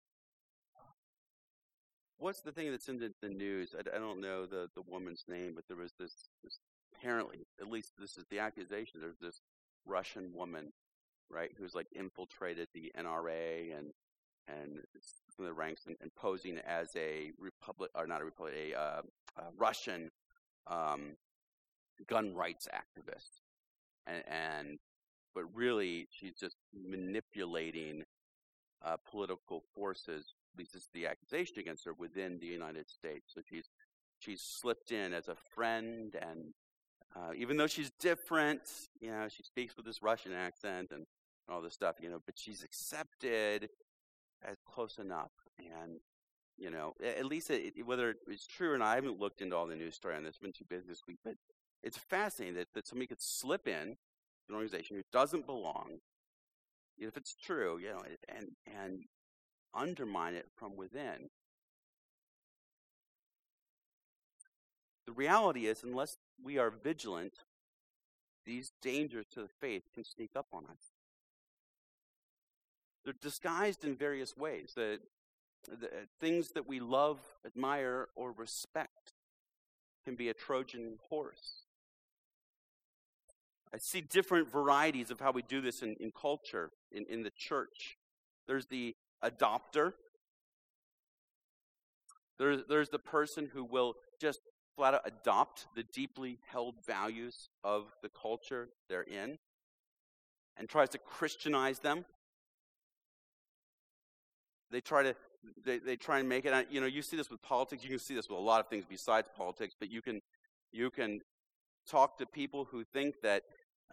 what's 2.19 2.41
the 2.41 2.51
thing 2.51 2.71
that's 2.71 2.89
in 2.89 2.97
the, 2.97 3.13
the 3.21 3.29
news? 3.29 3.75
I, 3.75 3.95
I, 3.95 3.99
don't 3.99 4.21
know 4.21 4.45
the, 4.45 4.69
the 4.75 4.81
woman's 4.87 5.23
name, 5.27 5.53
but 5.55 5.65
there 5.67 5.77
was 5.77 5.93
this, 5.99 6.29
this, 6.43 6.57
apparently, 6.97 7.45
at 7.61 7.69
least 7.69 7.91
this 7.99 8.17
is 8.17 8.25
the 8.29 8.39
accusation, 8.39 8.99
there's 8.99 9.19
this 9.21 9.41
Russian 9.85 10.33
woman, 10.33 10.71
right, 11.29 11.51
who's 11.57 11.75
like 11.75 11.87
infiltrated 11.95 12.67
the 12.73 12.91
NRA 12.97 13.77
and 13.77 13.91
and 14.49 14.79
of 15.37 15.45
the 15.45 15.53
ranks 15.53 15.81
and, 15.87 15.97
and, 16.01 16.09
posing 16.15 16.57
as 16.65 16.87
a 16.95 17.31
republic 17.37 17.91
or 17.93 18.07
not 18.07 18.21
a 18.21 18.25
republic, 18.25 18.53
a, 18.55 18.79
uh, 18.79 19.01
a 19.37 19.43
Russian 19.57 20.09
um, 20.67 21.17
gun 22.07 22.33
rights 22.33 22.65
activist, 22.73 23.41
and, 24.07 24.23
and 24.25 24.79
but 25.35 25.43
really 25.53 26.07
she's 26.11 26.33
just 26.33 26.55
manipulating 26.73 28.03
uh, 28.85 28.95
political 29.05 29.63
forces 29.75 30.33
this 30.57 30.73
is 30.73 30.89
the 30.93 31.07
accusation 31.07 31.59
against 31.59 31.85
her 31.85 31.93
within 31.93 32.39
the 32.39 32.47
United 32.47 32.89
States. 32.89 33.33
So 33.33 33.41
she's 33.47 33.69
she's 34.19 34.41
slipped 34.41 34.91
in 34.91 35.13
as 35.13 35.27
a 35.27 35.35
friend, 35.53 36.15
and 36.19 36.53
uh, 37.15 37.31
even 37.35 37.57
though 37.57 37.67
she's 37.67 37.91
different, 37.99 38.61
you 38.99 39.11
know, 39.11 39.27
she 39.29 39.43
speaks 39.43 39.75
with 39.75 39.85
this 39.85 40.03
Russian 40.03 40.33
accent 40.33 40.91
and 40.91 41.05
all 41.49 41.61
this 41.61 41.73
stuff, 41.73 41.95
you 42.01 42.09
know, 42.09 42.19
but 42.25 42.35
she's 42.37 42.63
accepted 42.63 43.69
as 44.43 44.57
close 44.65 44.97
enough, 44.99 45.31
and 45.57 45.99
you 46.57 46.71
know, 46.71 46.93
at 47.03 47.25
least 47.25 47.51
it, 47.51 47.73
whether 47.85 48.15
it's 48.27 48.47
true 48.47 48.73
or 48.73 48.77
not, 48.77 48.87
I 48.87 48.95
haven't 48.95 49.19
looked 49.19 49.41
into 49.41 49.55
all 49.55 49.67
the 49.67 49.75
news 49.75 49.95
story 49.95 50.15
on 50.15 50.23
this. 50.23 50.39
Been 50.39 50.51
too 50.51 50.65
busy 50.67 50.87
this 50.87 51.01
week, 51.07 51.19
but 51.23 51.35
it's 51.83 51.97
fascinating 51.97 52.55
that, 52.55 52.67
that 52.73 52.87
somebody 52.87 53.07
could 53.07 53.21
slip 53.21 53.67
in 53.67 53.95
an 54.49 54.55
organization 54.55 54.97
who 54.97 55.03
doesn't 55.11 55.45
belong, 55.45 55.99
if 56.97 57.15
it's 57.15 57.35
true, 57.35 57.77
you 57.77 57.89
know, 57.89 58.01
and 58.27 58.47
and 58.65 59.03
undermine 59.73 60.33
it 60.33 60.47
from 60.55 60.75
within. 60.75 61.29
The 65.07 65.13
reality 65.13 65.65
is, 65.67 65.83
unless 65.83 66.17
we 66.43 66.57
are 66.57 66.69
vigilant, 66.69 67.33
these 68.45 68.73
dangers 68.81 69.25
to 69.31 69.41
the 69.41 69.47
faith 69.47 69.83
can 69.93 70.03
sneak 70.03 70.31
up 70.35 70.47
on 70.53 70.65
us. 70.65 70.91
They're 73.03 73.15
disguised 73.21 73.85
in 73.85 73.95
various 73.95 74.35
ways. 74.35 74.73
The, 74.75 74.99
the 75.67 75.87
uh, 75.87 75.89
things 76.19 76.49
that 76.49 76.67
we 76.67 76.81
love, 76.81 77.19
admire, 77.45 78.09
or 78.17 78.33
respect 78.33 79.13
can 80.03 80.15
be 80.15 80.27
a 80.27 80.33
Trojan 80.33 80.97
horse. 81.09 81.63
I 83.73 83.77
see 83.77 84.01
different 84.01 84.51
varieties 84.51 85.09
of 85.09 85.21
how 85.21 85.31
we 85.31 85.41
do 85.41 85.61
this 85.61 85.81
in, 85.81 85.95
in 86.01 86.11
culture, 86.11 86.71
in, 86.91 87.05
in 87.09 87.23
the 87.23 87.31
church. 87.31 87.97
There's 88.45 88.65
the 88.65 88.95
adopter. 89.23 89.93
There's, 92.37 92.61
there's 92.67 92.89
the 92.89 92.99
person 92.99 93.49
who 93.53 93.63
will 93.63 93.95
just 94.19 94.41
flat 94.77 94.93
out 94.93 95.01
adopt 95.05 95.67
the 95.75 95.83
deeply 95.83 96.37
held 96.49 96.75
values 96.85 97.49
of 97.63 97.85
the 98.03 98.09
culture 98.09 98.69
they're 98.87 99.01
in 99.01 99.37
and 100.55 100.69
tries 100.69 100.89
to 100.89 100.97
Christianize 100.97 101.79
them. 101.79 102.05
They 104.71 104.81
try 104.81 105.03
to 105.03 105.15
they, 105.65 105.79
they 105.79 105.95
try 105.95 106.19
and 106.19 106.29
make 106.29 106.45
it 106.45 106.67
you 106.69 106.81
know 106.81 106.87
you 106.87 107.01
see 107.01 107.15
this 107.15 107.29
with 107.29 107.41
politics 107.41 107.83
you 107.83 107.89
can 107.89 107.99
see 107.99 108.13
this 108.13 108.27
with 108.27 108.37
a 108.37 108.41
lot 108.41 108.59
of 108.59 108.67
things 108.67 108.83
besides 108.87 109.29
politics 109.35 109.73
but 109.79 109.89
you 109.89 110.01
can 110.01 110.19
you 110.73 110.89
can 110.89 111.21
talk 111.89 112.17
to 112.17 112.25
people 112.25 112.65
who 112.65 112.83
think 112.83 113.15
that 113.23 113.43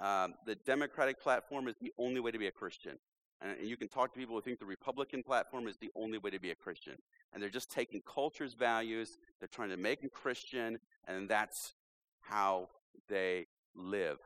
um, 0.03 0.35
the 0.47 0.57
democratic 0.67 1.21
platform 1.21 1.69
is 1.69 1.77
the 1.81 1.93
only 1.97 2.19
way 2.19 2.33
to 2.33 2.39
be 2.39 2.49
a 2.49 2.51
christian 2.51 2.99
and 3.45 3.69
you 3.69 3.77
can 3.77 3.89
talk 3.89 4.13
to 4.15 4.19
people 4.19 4.35
who 4.35 4.41
think 4.41 4.59
the 4.59 4.65
Republican 4.65 5.23
platform 5.23 5.69
is 5.69 5.77
the 5.77 5.91
only 5.95 6.19
way 6.19 6.31
to 6.31 6.41
be 6.41 6.51
a 6.51 6.55
Christian. 6.55 6.95
And 7.33 7.43
they're 7.43 7.51
just 7.51 7.71
taking 7.71 8.01
culture's 8.03 8.55
values, 8.55 9.19
they're 9.39 9.49
trying 9.49 9.69
to 9.71 9.77
make 9.77 10.01
them 10.01 10.11
Christian, 10.13 10.79
and 11.07 11.29
that's 11.29 11.75
how 12.21 12.69
they 13.09 13.47
live. 13.75 14.19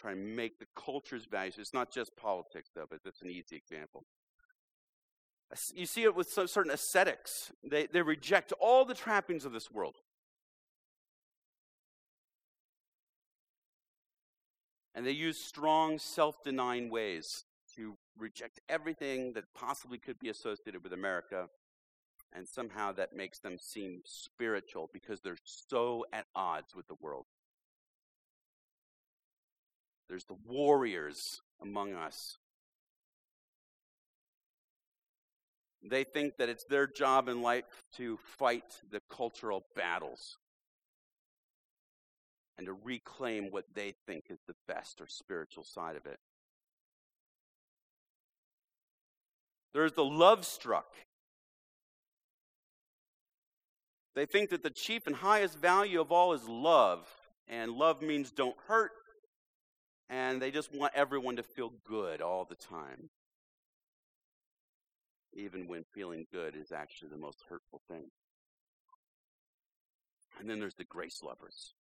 Try 0.00 0.12
and 0.12 0.34
make 0.34 0.58
the 0.58 0.66
culture's 0.74 1.26
values. 1.26 1.56
It's 1.58 1.74
not 1.74 1.92
just 1.92 2.16
politics, 2.16 2.70
though, 2.74 2.86
but 2.88 3.00
that's 3.04 3.20
an 3.20 3.28
easy 3.28 3.56
example. 3.56 4.04
You 5.74 5.84
see 5.84 6.04
it 6.04 6.14
with 6.14 6.30
certain 6.30 6.70
ascetics. 6.70 7.52
They, 7.68 7.86
they 7.86 8.02
reject 8.02 8.52
all 8.60 8.84
the 8.84 8.94
trappings 8.94 9.44
of 9.44 9.52
this 9.52 9.70
world. 9.70 9.96
And 14.94 15.06
they 15.06 15.12
use 15.12 15.38
strong, 15.38 15.98
self 15.98 16.42
denying 16.42 16.90
ways 16.90 17.44
to 17.76 17.96
reject 18.18 18.60
everything 18.68 19.32
that 19.34 19.44
possibly 19.54 19.98
could 19.98 20.18
be 20.18 20.28
associated 20.28 20.82
with 20.82 20.92
America. 20.92 21.46
And 22.32 22.46
somehow 22.46 22.92
that 22.92 23.14
makes 23.14 23.40
them 23.40 23.56
seem 23.60 24.02
spiritual 24.04 24.88
because 24.92 25.20
they're 25.20 25.36
so 25.44 26.04
at 26.12 26.26
odds 26.34 26.74
with 26.74 26.86
the 26.86 26.94
world. 27.00 27.26
There's 30.08 30.24
the 30.24 30.36
warriors 30.46 31.40
among 31.60 31.94
us. 31.94 32.36
They 35.82 36.04
think 36.04 36.36
that 36.36 36.48
it's 36.48 36.64
their 36.64 36.86
job 36.86 37.28
in 37.28 37.42
life 37.42 37.64
to 37.96 38.18
fight 38.38 38.80
the 38.90 39.00
cultural 39.08 39.64
battles 39.74 40.36
and 42.60 42.66
to 42.66 42.76
reclaim 42.84 43.50
what 43.50 43.64
they 43.74 43.94
think 44.06 44.24
is 44.28 44.38
the 44.46 44.54
best 44.68 45.00
or 45.00 45.06
spiritual 45.08 45.64
side 45.64 45.96
of 45.96 46.04
it. 46.04 46.18
There's 49.72 49.94
the 49.94 50.04
love 50.04 50.44
struck. 50.44 50.92
They 54.14 54.26
think 54.26 54.50
that 54.50 54.62
the 54.62 54.68
chief 54.68 55.06
and 55.06 55.16
highest 55.16 55.58
value 55.58 56.02
of 56.02 56.12
all 56.12 56.34
is 56.34 56.46
love, 56.46 57.08
and 57.48 57.72
love 57.72 58.02
means 58.02 58.30
don't 58.30 58.56
hurt, 58.66 58.90
and 60.10 60.42
they 60.42 60.50
just 60.50 60.74
want 60.74 60.92
everyone 60.94 61.36
to 61.36 61.42
feel 61.42 61.72
good 61.88 62.20
all 62.20 62.44
the 62.44 62.56
time 62.56 63.08
even 65.32 65.68
when 65.68 65.84
feeling 65.94 66.26
good 66.32 66.56
is 66.56 66.72
actually 66.72 67.08
the 67.08 67.16
most 67.16 67.44
hurtful 67.48 67.80
thing. 67.88 68.10
And 70.38 70.50
then 70.50 70.58
there's 70.58 70.74
the 70.74 70.84
grace 70.84 71.22
lovers. 71.22 71.74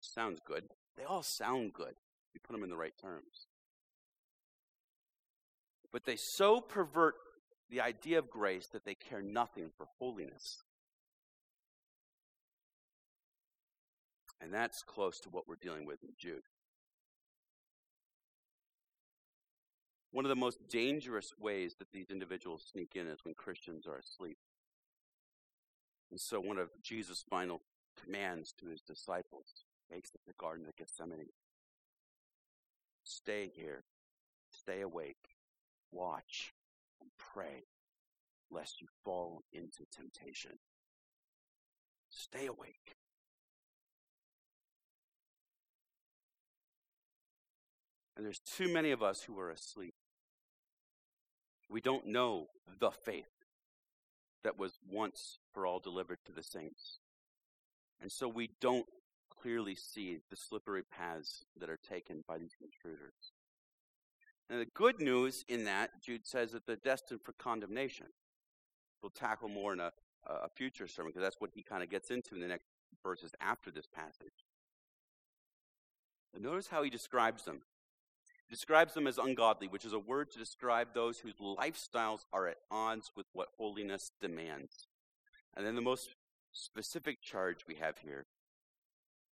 Sounds 0.00 0.40
good. 0.44 0.64
They 0.96 1.04
all 1.04 1.22
sound 1.22 1.72
good. 1.72 1.94
You 2.34 2.40
put 2.42 2.52
them 2.52 2.64
in 2.64 2.70
the 2.70 2.76
right 2.76 2.96
terms. 3.00 3.46
But 5.92 6.04
they 6.04 6.16
so 6.16 6.60
pervert 6.60 7.14
the 7.70 7.80
idea 7.80 8.18
of 8.18 8.30
grace 8.30 8.66
that 8.68 8.84
they 8.84 8.94
care 8.94 9.22
nothing 9.22 9.70
for 9.76 9.86
holiness. 9.98 10.62
And 14.40 14.52
that's 14.52 14.82
close 14.82 15.18
to 15.20 15.28
what 15.30 15.48
we're 15.48 15.56
dealing 15.56 15.86
with 15.86 16.02
in 16.02 16.10
Jude. 16.16 16.42
One 20.12 20.24
of 20.24 20.30
the 20.30 20.36
most 20.36 20.68
dangerous 20.68 21.32
ways 21.38 21.74
that 21.78 21.92
these 21.92 22.10
individuals 22.10 22.64
sneak 22.72 22.92
in 22.94 23.06
is 23.08 23.24
when 23.24 23.34
Christians 23.34 23.86
are 23.86 23.98
asleep. 23.98 24.38
And 26.10 26.18
so, 26.18 26.40
one 26.40 26.58
of 26.58 26.70
Jesus' 26.82 27.24
final 27.28 27.60
commands 28.02 28.54
to 28.58 28.66
his 28.66 28.80
disciples 28.80 29.64
makes 29.90 30.10
it 30.14 30.20
the 30.26 30.34
Garden 30.38 30.66
of 30.66 30.76
Gethsemane 30.76 31.28
Stay 33.08 33.50
here, 33.54 33.84
stay 34.50 34.82
awake, 34.82 35.36
watch, 35.90 36.52
and 37.00 37.08
pray, 37.16 37.64
lest 38.50 38.82
you 38.82 38.86
fall 39.02 39.42
into 39.50 39.84
temptation. 39.90 40.58
Stay 42.10 42.44
awake. 42.44 42.96
And 48.14 48.26
there's 48.26 48.40
too 48.40 48.68
many 48.70 48.90
of 48.90 49.02
us 49.02 49.22
who 49.22 49.38
are 49.40 49.50
asleep. 49.50 49.94
We 51.70 51.80
don't 51.80 52.08
know 52.08 52.48
the 52.78 52.90
faith 52.90 53.30
that 54.44 54.58
was 54.58 54.78
once 54.86 55.38
for 55.54 55.66
all 55.66 55.78
delivered 55.78 56.18
to 56.26 56.32
the 56.32 56.42
saints. 56.42 56.98
And 58.02 58.12
so 58.12 58.28
we 58.28 58.50
don't 58.60 58.86
clearly 59.42 59.74
see 59.74 60.18
the 60.30 60.36
slippery 60.36 60.82
paths 60.82 61.44
that 61.58 61.70
are 61.70 61.78
taken 61.88 62.24
by 62.26 62.38
these 62.38 62.56
intruders. 62.60 63.32
And 64.50 64.60
the 64.60 64.66
good 64.74 65.00
news 65.00 65.44
in 65.48 65.64
that, 65.64 66.02
Jude 66.02 66.26
says 66.26 66.52
that 66.52 66.66
they're 66.66 66.76
destined 66.76 67.20
for 67.22 67.32
condemnation. 67.32 68.06
We'll 69.02 69.10
tackle 69.10 69.48
more 69.48 69.72
in 69.72 69.80
a, 69.80 69.92
a 70.26 70.48
future 70.48 70.88
sermon 70.88 71.10
because 71.10 71.22
that's 71.22 71.40
what 71.40 71.50
he 71.54 71.62
kind 71.62 71.82
of 71.82 71.90
gets 71.90 72.10
into 72.10 72.34
in 72.34 72.40
the 72.40 72.48
next 72.48 72.66
verses 73.02 73.32
after 73.40 73.70
this 73.70 73.86
passage. 73.86 74.46
But 76.32 76.42
notice 76.42 76.68
how 76.68 76.82
he 76.82 76.90
describes 76.90 77.44
them 77.44 77.62
He 78.48 78.54
describes 78.54 78.94
them 78.94 79.06
as 79.06 79.18
ungodly, 79.18 79.68
which 79.68 79.84
is 79.84 79.92
a 79.92 79.98
word 79.98 80.30
to 80.32 80.38
describe 80.38 80.88
those 80.94 81.18
whose 81.18 81.34
lifestyles 81.34 82.24
are 82.32 82.48
at 82.48 82.56
odds 82.70 83.12
with 83.16 83.26
what 83.32 83.48
holiness 83.58 84.10
demands. 84.20 84.88
And 85.56 85.66
then 85.66 85.74
the 85.74 85.82
most 85.82 86.16
specific 86.52 87.22
charge 87.22 87.66
we 87.68 87.76
have 87.76 87.98
here 87.98 88.26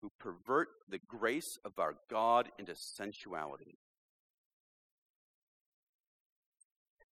who 0.06 0.12
pervert 0.20 0.68
the 0.88 1.00
grace 1.00 1.58
of 1.66 1.80
our 1.80 1.96
God 2.12 2.50
into 2.60 2.76
sensuality. 2.76 3.80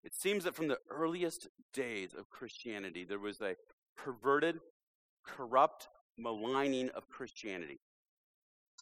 It 0.04 0.14
seems 0.14 0.44
that 0.44 0.54
from 0.54 0.68
the 0.68 0.78
earliest 0.88 1.48
days 1.72 2.14
of 2.16 2.30
Christianity, 2.30 3.04
there 3.04 3.18
was 3.18 3.40
a 3.40 3.56
perverted, 3.96 4.60
corrupt 5.26 5.88
maligning 6.16 6.90
of 6.90 7.08
Christianity. 7.08 7.80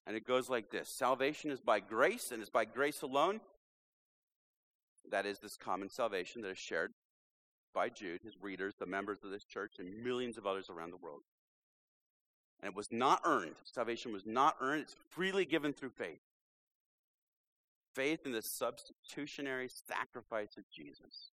And 0.06 0.14
it 0.14 0.26
goes 0.26 0.50
like 0.50 0.70
this 0.70 0.94
Salvation 0.94 1.50
is 1.50 1.60
by 1.60 1.80
grace, 1.80 2.32
and 2.32 2.42
it's 2.42 2.50
by 2.50 2.66
grace 2.66 3.00
alone. 3.00 3.40
That 5.10 5.24
is 5.24 5.38
this 5.38 5.56
common 5.56 5.88
salvation 5.88 6.42
that 6.42 6.50
is 6.50 6.58
shared 6.58 6.92
by 7.74 7.88
Jude, 7.88 8.20
his 8.22 8.34
readers, 8.42 8.74
the 8.78 8.84
members 8.84 9.24
of 9.24 9.30
this 9.30 9.44
church, 9.44 9.76
and 9.78 10.04
millions 10.04 10.36
of 10.36 10.46
others 10.46 10.68
around 10.68 10.90
the 10.90 10.98
world. 10.98 11.22
And 12.62 12.70
it 12.70 12.76
was 12.76 12.92
not 12.92 13.20
earned. 13.24 13.56
Salvation 13.64 14.12
was 14.12 14.24
not 14.24 14.56
earned, 14.60 14.82
it's 14.82 14.96
freely 15.10 15.44
given 15.44 15.72
through 15.72 15.90
faith. 15.90 16.20
Faith 17.94 18.20
in 18.24 18.32
the 18.32 18.42
substitutionary 18.42 19.68
sacrifice 19.68 20.56
of 20.56 20.64
Jesus. 20.70 21.30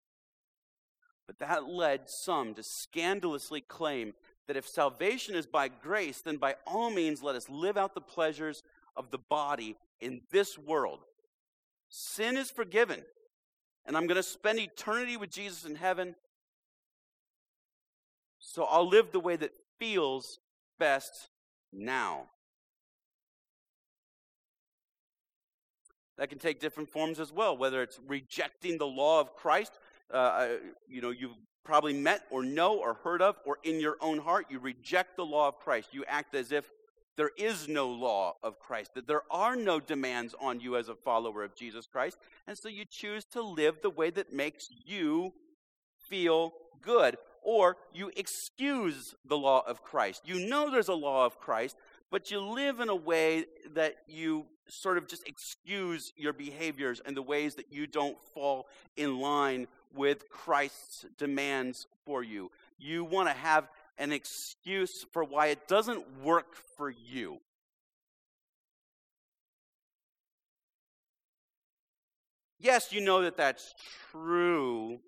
But 1.27 1.39
that 1.41 1.69
led 1.69 2.09
some 2.09 2.55
to 2.55 2.63
scandalously 2.63 3.61
claim 3.61 4.15
that 4.47 4.57
if 4.57 4.67
salvation 4.67 5.35
is 5.35 5.47
by 5.47 5.69
grace, 5.69 6.23
then 6.23 6.39
by 6.39 6.57
all 6.67 6.91
means 6.91 7.23
let 7.23 7.37
us 7.37 7.51
live 7.51 7.77
out 7.77 7.95
the 7.95 8.01
pleasures 8.01 8.63
of 8.97 9.11
the 9.11 9.19
body 9.19 9.77
in 10.01 10.23
this 10.33 10.59
world. 10.59 11.01
Sin 11.91 12.37
is 12.39 12.51
forgiven, 12.51 13.03
and 13.87 13.97
I'm 13.97 14.07
going 14.07 14.17
to 14.17 14.23
spend 14.23 14.59
eternity 14.59 15.19
with 15.19 15.31
Jesus 15.31 15.67
in 15.67 15.75
heaven. 15.75 16.15
So 18.39 18.65
I'll 18.65 18.89
live 18.89 19.13
the 19.13 19.21
way 19.21 19.37
that 19.37 19.53
feels 19.79 20.41
best 20.79 21.29
now. 21.73 22.27
That 26.17 26.31
can 26.31 26.39
take 26.39 26.61
different 26.61 26.89
forms 26.89 27.21
as 27.21 27.33
well, 27.33 27.57
whether 27.57 27.83
it's 27.83 28.01
rejecting 28.07 28.79
the 28.79 28.87
law 28.87 29.21
of 29.21 29.37
Christ. 29.37 29.79
Uh, 30.13 30.49
you 30.89 31.01
know, 31.01 31.11
you've 31.11 31.37
probably 31.65 31.93
met 31.93 32.23
or 32.31 32.43
know 32.43 32.79
or 32.79 32.95
heard 32.95 33.23
of, 33.23 33.37
or 33.45 33.59
in 33.63 33.79
your 33.79 33.97
own 34.01 34.19
heart, 34.19 34.47
you 34.49 34.59
reject 34.59 35.17
the 35.17 35.25
law 35.25 35.49
of 35.49 35.59
Christ. 35.59 35.91
You 35.93 36.05
act 36.09 36.35
as 36.35 36.51
if 36.51 36.71
there 37.19 37.31
is 37.37 37.69
no 37.69 37.89
law 37.89 38.37
of 38.43 38.59
Christ, 38.59 38.95
that 38.95 39.07
there 39.07 39.23
are 39.31 39.55
no 39.55 39.81
demands 39.81 40.35
on 40.41 40.61
you 40.61 40.77
as 40.77 40.89
a 40.89 40.95
follower 40.95 41.45
of 41.45 41.55
Jesus 41.55 41.87
Christ. 41.87 42.17
And 42.47 42.57
so 42.57 42.69
you 42.69 42.85
choose 42.89 43.25
to 43.33 43.43
live 43.43 43.83
the 43.83 43.91
way 43.91 44.11
that 44.11 44.33
makes 44.33 44.69
you 44.87 45.35
feel 46.09 46.53
good. 46.81 47.17
Or 47.43 47.77
you 47.93 48.11
excuse 48.17 49.15
the 49.25 49.37
law 49.37 49.63
of 49.67 49.83
Christ. 49.83 50.23
You 50.25 50.49
know 50.49 50.71
there's 50.71 50.89
a 50.89 50.95
law 50.95 51.25
of 51.27 51.39
Christ, 51.39 51.77
but 52.11 52.31
you 52.31 52.41
live 52.41 52.81
in 52.81 52.89
a 52.89 52.97
way 52.97 53.45
that 53.75 53.97
you 54.07 54.47
sort 54.69 54.99
of 54.99 55.09
just 55.09 55.27
excuse 55.27 56.13
your 56.17 56.33
behaviors 56.33 57.01
and 57.05 57.17
the 57.17 57.23
ways 57.23 57.55
that 57.55 57.73
you 57.73 57.87
don't 57.87 58.19
fall 58.35 58.67
in 58.97 59.21
line 59.21 59.67
with 59.95 60.29
Christ's 60.29 61.07
demands 61.17 61.87
for 62.05 62.23
you. 62.23 62.51
You 62.79 63.05
want 63.05 63.29
to 63.29 63.35
have 63.35 63.69
an 63.99 64.13
excuse 64.13 65.05
for 65.13 65.25
why 65.25 65.47
it 65.47 65.67
doesn't 65.67 66.05
work 66.23 66.55
for 66.77 66.91
you. 66.91 67.39
Yes, 72.61 72.93
you 72.93 73.01
know 73.01 73.23
that 73.23 73.37
that's 73.37 73.75
true, 74.11 74.99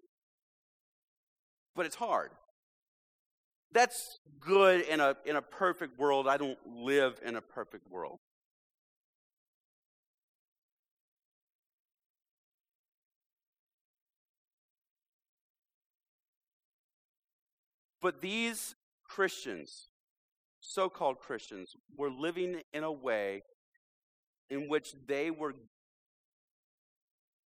but 1.74 1.86
it's 1.86 1.96
hard. 1.96 2.30
That's 3.72 4.18
good 4.40 4.82
in 4.82 5.00
a, 5.00 5.16
in 5.24 5.36
a 5.36 5.42
perfect 5.42 5.98
world. 5.98 6.26
I 6.26 6.36
don't 6.36 6.58
live 6.66 7.20
in 7.24 7.36
a 7.36 7.40
perfect 7.40 7.88
world. 7.90 8.18
But 18.02 18.20
these 18.20 18.74
Christians, 19.04 19.88
so 20.60 20.88
called 20.88 21.18
Christians, 21.18 21.76
were 21.96 22.10
living 22.10 22.62
in 22.72 22.82
a 22.82 22.92
way 22.92 23.42
in 24.48 24.68
which 24.68 24.94
they 25.06 25.30
were 25.30 25.54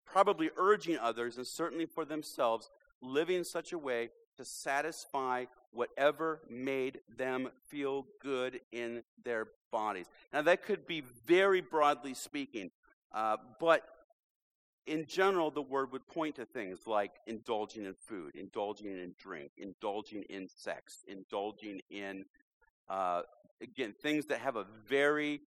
probably 0.05 0.51
urging 0.57 0.99
others, 0.99 1.37
and 1.37 1.47
certainly 1.47 1.87
for 1.87 2.05
themselves, 2.05 2.69
living 3.03 3.37
in 3.37 3.45
such 3.45 3.73
a 3.73 3.79
way 3.79 4.11
to 4.37 4.45
satisfy 4.45 5.45
whatever 5.73 6.41
made 6.49 7.01
them 7.17 7.49
feel 7.69 8.07
good 8.23 8.61
in 8.73 9.03
their 9.25 9.49
bodies. 9.71 10.07
Now, 10.33 10.43
that 10.43 10.63
could 10.63 10.87
be 10.87 11.03
very 11.27 11.61
broadly 11.61 12.15
speaking, 12.15 12.71
uh, 13.13 13.37
but 13.59 13.83
in 14.87 15.07
general, 15.07 15.51
the 15.51 15.63
word 15.63 15.93
would 15.93 16.07
point 16.09 16.37
to 16.37 16.45
things 16.45 16.87
like 16.87 17.13
indulging 17.27 17.85
in 17.85 17.95
food, 17.95 18.35
indulging 18.35 18.87
in 18.87 19.15
drink, 19.19 19.53
indulging 19.57 20.23
in 20.25 20.49
sex, 20.49 21.05
indulging 21.07 21.81
in, 21.91 22.25
uh, 22.89 23.23
again, 23.61 23.95
things 24.03 24.27
that 24.27 24.39
have 24.41 24.57
a 24.57 24.67
very 24.89 25.43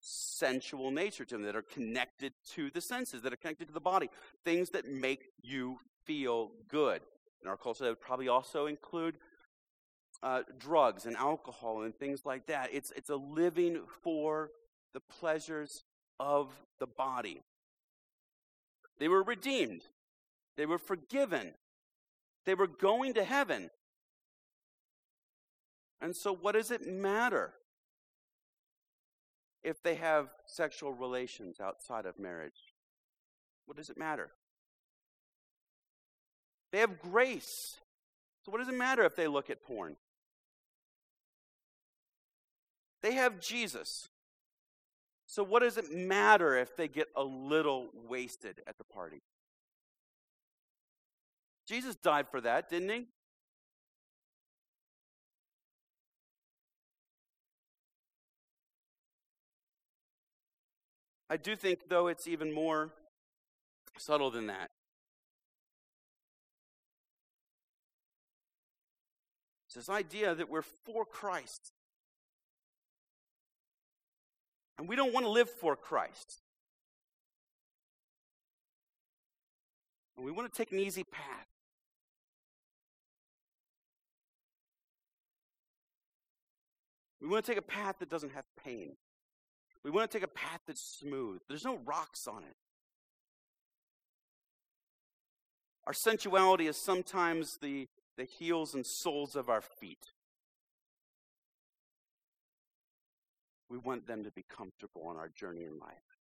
sensual 0.00 0.90
nature 0.90 1.24
to 1.24 1.36
them, 1.36 1.44
that 1.44 1.54
are 1.54 1.62
connected 1.62 2.32
to 2.54 2.70
the 2.70 2.80
senses, 2.80 3.22
that 3.22 3.32
are 3.32 3.36
connected 3.36 3.68
to 3.68 3.74
the 3.74 3.80
body, 3.80 4.08
things 4.44 4.70
that 4.70 4.88
make 4.88 5.26
you 5.42 5.78
feel 6.04 6.50
good. 6.68 7.00
In 7.42 7.48
our 7.48 7.56
culture, 7.56 7.84
that 7.84 7.90
would 7.90 8.00
probably 8.00 8.28
also 8.28 8.66
include 8.66 9.16
uh, 10.22 10.42
drugs 10.58 11.06
and 11.06 11.16
alcohol 11.16 11.82
and 11.82 11.94
things 11.94 12.24
like 12.24 12.46
that. 12.46 12.70
It's, 12.72 12.92
it's 12.96 13.10
a 13.10 13.16
living 13.16 13.82
for 14.02 14.50
the 14.94 15.00
pleasures 15.00 15.84
of 16.20 16.50
the 16.78 16.86
body. 16.86 17.42
They 18.98 19.08
were 19.08 19.22
redeemed, 19.22 19.82
they 20.56 20.66
were 20.66 20.78
forgiven, 20.78 21.54
they 22.46 22.54
were 22.54 22.68
going 22.68 23.14
to 23.14 23.24
heaven. 23.24 23.70
And 26.00 26.14
so, 26.14 26.34
what 26.34 26.52
does 26.52 26.70
it 26.70 26.86
matter 26.86 27.54
if 29.62 29.82
they 29.82 29.94
have 29.94 30.28
sexual 30.46 30.92
relations 30.92 31.60
outside 31.60 32.06
of 32.06 32.18
marriage? 32.18 32.74
What 33.66 33.76
does 33.76 33.88
it 33.88 33.96
matter? 33.96 34.30
They 36.72 36.78
have 36.78 36.98
grace. 36.98 37.78
So, 38.44 38.50
what 38.50 38.58
does 38.58 38.68
it 38.68 38.74
matter 38.74 39.04
if 39.04 39.14
they 39.14 39.28
look 39.28 39.50
at 39.50 39.62
porn? 39.62 39.96
They 43.02 43.14
have 43.14 43.40
Jesus. 43.40 44.08
So, 45.26 45.42
what 45.44 45.60
does 45.60 45.76
it 45.76 45.92
matter 45.92 46.56
if 46.56 46.76
they 46.76 46.88
get 46.88 47.08
a 47.14 47.22
little 47.22 47.90
wasted 48.08 48.62
at 48.66 48.78
the 48.78 48.84
party? 48.84 49.22
Jesus 51.68 51.94
died 51.94 52.28
for 52.28 52.40
that, 52.40 52.68
didn't 52.68 52.88
he? 52.88 53.06
I 61.30 61.36
do 61.36 61.56
think, 61.56 61.88
though, 61.88 62.08
it's 62.08 62.26
even 62.28 62.52
more 62.52 62.92
subtle 63.96 64.30
than 64.30 64.48
that. 64.48 64.70
It's 69.74 69.86
this 69.86 69.94
idea 69.94 70.34
that 70.34 70.50
we're 70.50 70.60
for 70.60 71.06
Christ. 71.06 71.72
And 74.76 74.86
we 74.86 74.96
don't 74.96 75.14
want 75.14 75.24
to 75.24 75.30
live 75.30 75.48
for 75.48 75.76
Christ. 75.76 76.42
And 80.14 80.26
we 80.26 80.30
want 80.30 80.52
to 80.52 80.54
take 80.54 80.72
an 80.72 80.78
easy 80.78 81.04
path. 81.04 81.46
We 87.22 87.28
want 87.28 87.42
to 87.42 87.50
take 87.50 87.58
a 87.58 87.62
path 87.62 87.96
that 88.00 88.10
doesn't 88.10 88.32
have 88.34 88.44
pain. 88.62 88.96
We 89.82 89.90
want 89.90 90.10
to 90.10 90.18
take 90.18 90.24
a 90.24 90.28
path 90.28 90.60
that's 90.66 90.98
smooth. 91.00 91.40
There's 91.48 91.64
no 91.64 91.78
rocks 91.86 92.26
on 92.26 92.42
it. 92.42 92.56
Our 95.86 95.94
sensuality 95.94 96.66
is 96.66 96.76
sometimes 96.76 97.56
the, 97.62 97.88
the 98.16 98.24
heels 98.24 98.74
and 98.74 98.84
soles 98.84 99.36
of 99.36 99.48
our 99.48 99.60
feet. 99.60 100.12
We 103.68 103.78
want 103.78 104.06
them 104.06 104.24
to 104.24 104.30
be 104.30 104.44
comfortable 104.48 105.04
on 105.06 105.16
our 105.16 105.30
journey 105.30 105.64
in 105.64 105.78
life. 105.78 106.18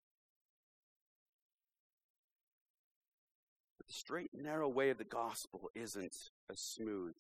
But 3.79 3.87
the 3.87 3.95
straight 3.95 4.31
and 4.35 4.43
narrow 4.43 4.69
way 4.69 4.91
of 4.91 4.99
the 4.99 5.05
gospel 5.05 5.71
isn't 5.75 6.15
a 6.51 6.57
smooth 6.57 7.17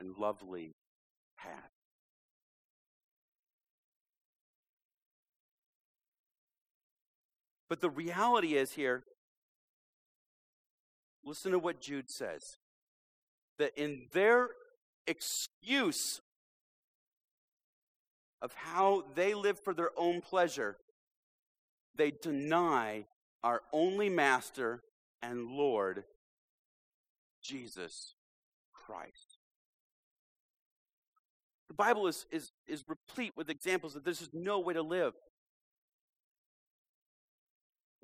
and 0.00 0.16
lovely 0.18 0.74
path. 1.38 1.70
But 7.68 7.80
the 7.80 7.90
reality 7.90 8.56
is 8.56 8.72
here, 8.72 9.04
listen 11.22 11.52
to 11.52 11.58
what 11.58 11.80
Jude 11.80 12.10
says 12.10 12.56
that 13.58 13.76
in 13.76 14.06
their 14.12 14.48
excuse 15.06 16.20
of 18.40 18.52
how 18.54 19.04
they 19.14 19.34
live 19.34 19.58
for 19.58 19.74
their 19.74 19.90
own 19.96 20.20
pleasure, 20.20 20.76
they 21.96 22.10
deny 22.10 23.04
our 23.42 23.62
only 23.72 24.08
master 24.08 24.82
and 25.22 25.48
Lord, 25.48 26.04
Jesus 27.42 28.14
Christ. 28.72 29.38
The 31.68 31.74
Bible 31.74 32.06
is, 32.06 32.26
is, 32.30 32.52
is 32.66 32.84
replete 32.88 33.32
with 33.36 33.50
examples 33.50 33.94
that 33.94 34.04
this 34.04 34.22
is 34.22 34.30
no 34.32 34.58
way 34.60 34.74
to 34.74 34.82
live. 34.82 35.14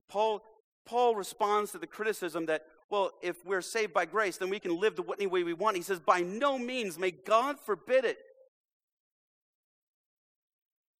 Paul, 0.08 0.42
Paul 0.84 1.16
responds 1.16 1.72
to 1.72 1.78
the 1.78 1.86
criticism 1.86 2.46
that, 2.46 2.66
well, 2.90 3.10
if 3.22 3.44
we're 3.44 3.62
saved 3.62 3.92
by 3.92 4.04
grace, 4.04 4.36
then 4.36 4.50
we 4.50 4.60
can 4.60 4.78
live 4.78 4.96
the 4.96 5.04
any 5.18 5.26
way 5.26 5.42
we 5.42 5.52
want. 5.52 5.76
He 5.76 5.82
says, 5.82 6.00
by 6.00 6.20
no 6.20 6.58
means, 6.58 6.98
may 6.98 7.10
God 7.10 7.56
forbid 7.58 8.04
it. 8.04 8.18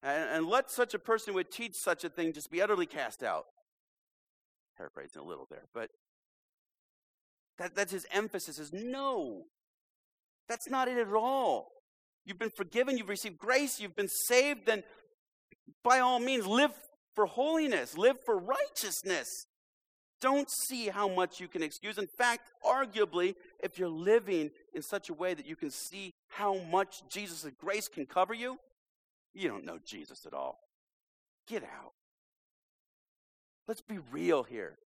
And, 0.03 0.29
and 0.31 0.47
let 0.47 0.71
such 0.71 0.95
a 0.95 0.99
person 0.99 1.33
who 1.33 1.37
would 1.37 1.51
teach 1.51 1.75
such 1.77 2.05
a 2.05 2.09
thing 2.09 2.33
just 2.33 2.51
be 2.51 2.61
utterly 2.61 2.87
cast 2.87 3.23
out. 3.23 3.45
Paraphrasing 4.77 5.23
a 5.23 5.25
little 5.25 5.47
there, 5.51 5.65
but 5.73 5.91
that, 7.59 7.77
that's 7.77 7.93
his 7.93 8.07
emphasis 8.11 8.59
is 8.59 8.73
no. 8.73 9.45
That's 10.49 10.69
not 10.69 10.89
it 10.89 10.99
at 10.99 11.13
all. 11.13 11.71
You've 12.27 12.39
been 12.39 12.51
forgiven, 12.51 12.99
you've 12.99 13.09
received 13.09 13.39
grace, 13.39 13.79
you've 13.79 13.97
been 13.97 14.09
saved, 14.09 14.67
then 14.67 14.83
by 15.83 16.01
all 16.01 16.19
means 16.19 16.47
live 16.47 16.73
for 17.15 17.27
holiness, 17.27 17.97
live 17.97 18.17
for 18.25 18.37
righteousness. 18.37 19.47
Don't 20.25 20.49
see 20.51 20.87
how 20.87 21.07
much 21.07 21.39
you 21.39 21.49
can 21.49 21.63
excuse. 21.63 21.99
In 21.99 22.07
fact, 22.07 22.51
arguably, 22.65 23.35
if 23.63 23.79
you're 23.79 23.91
living 23.91 24.51
in 24.73 24.81
such 24.81 25.11
a 25.11 25.13
way 25.13 25.35
that 25.35 25.45
you 25.45 25.55
can 25.55 25.71
see 25.71 26.15
how 26.29 26.63
much 26.71 27.03
Jesus' 27.11 27.47
grace 27.61 27.89
can 27.89 28.07
cover 28.07 28.33
you, 28.33 28.59
you 29.35 29.49
don't 29.49 29.67
know 29.67 29.79
Jesus 29.85 30.25
at 30.25 30.33
all. 30.33 30.61
Get 31.47 31.63
out. 31.63 31.93
Let's 33.69 33.83
be 33.83 33.99
real 34.11 34.45
here. 34.45 34.79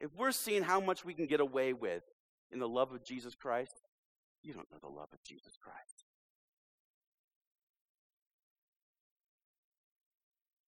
If 0.00 0.10
we're 0.18 0.32
seeing 0.32 0.64
how 0.64 0.80
much 0.80 1.04
we 1.04 1.14
can 1.14 1.26
get 1.26 1.38
away 1.38 1.72
with 1.72 2.02
in 2.50 2.58
the 2.58 2.68
love 2.68 2.90
of 2.90 3.04
Jesus 3.04 3.36
Christ, 3.36 3.80
you 4.42 4.54
don't 4.54 4.66
know 4.72 4.78
the 4.82 4.88
love 4.88 5.10
of 5.12 5.22
Jesus 5.22 5.52
Christ. 5.62 6.04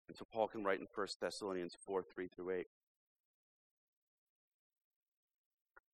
And 0.07 0.15
so 0.15 0.27
Paul 0.31 0.47
can 0.47 0.63
write 0.63 0.79
in 0.79 0.85
1 0.93 1.07
Thessalonians 1.19 1.75
4 1.87 2.03
3 2.03 2.27
through 2.27 2.51
8. 2.51 2.67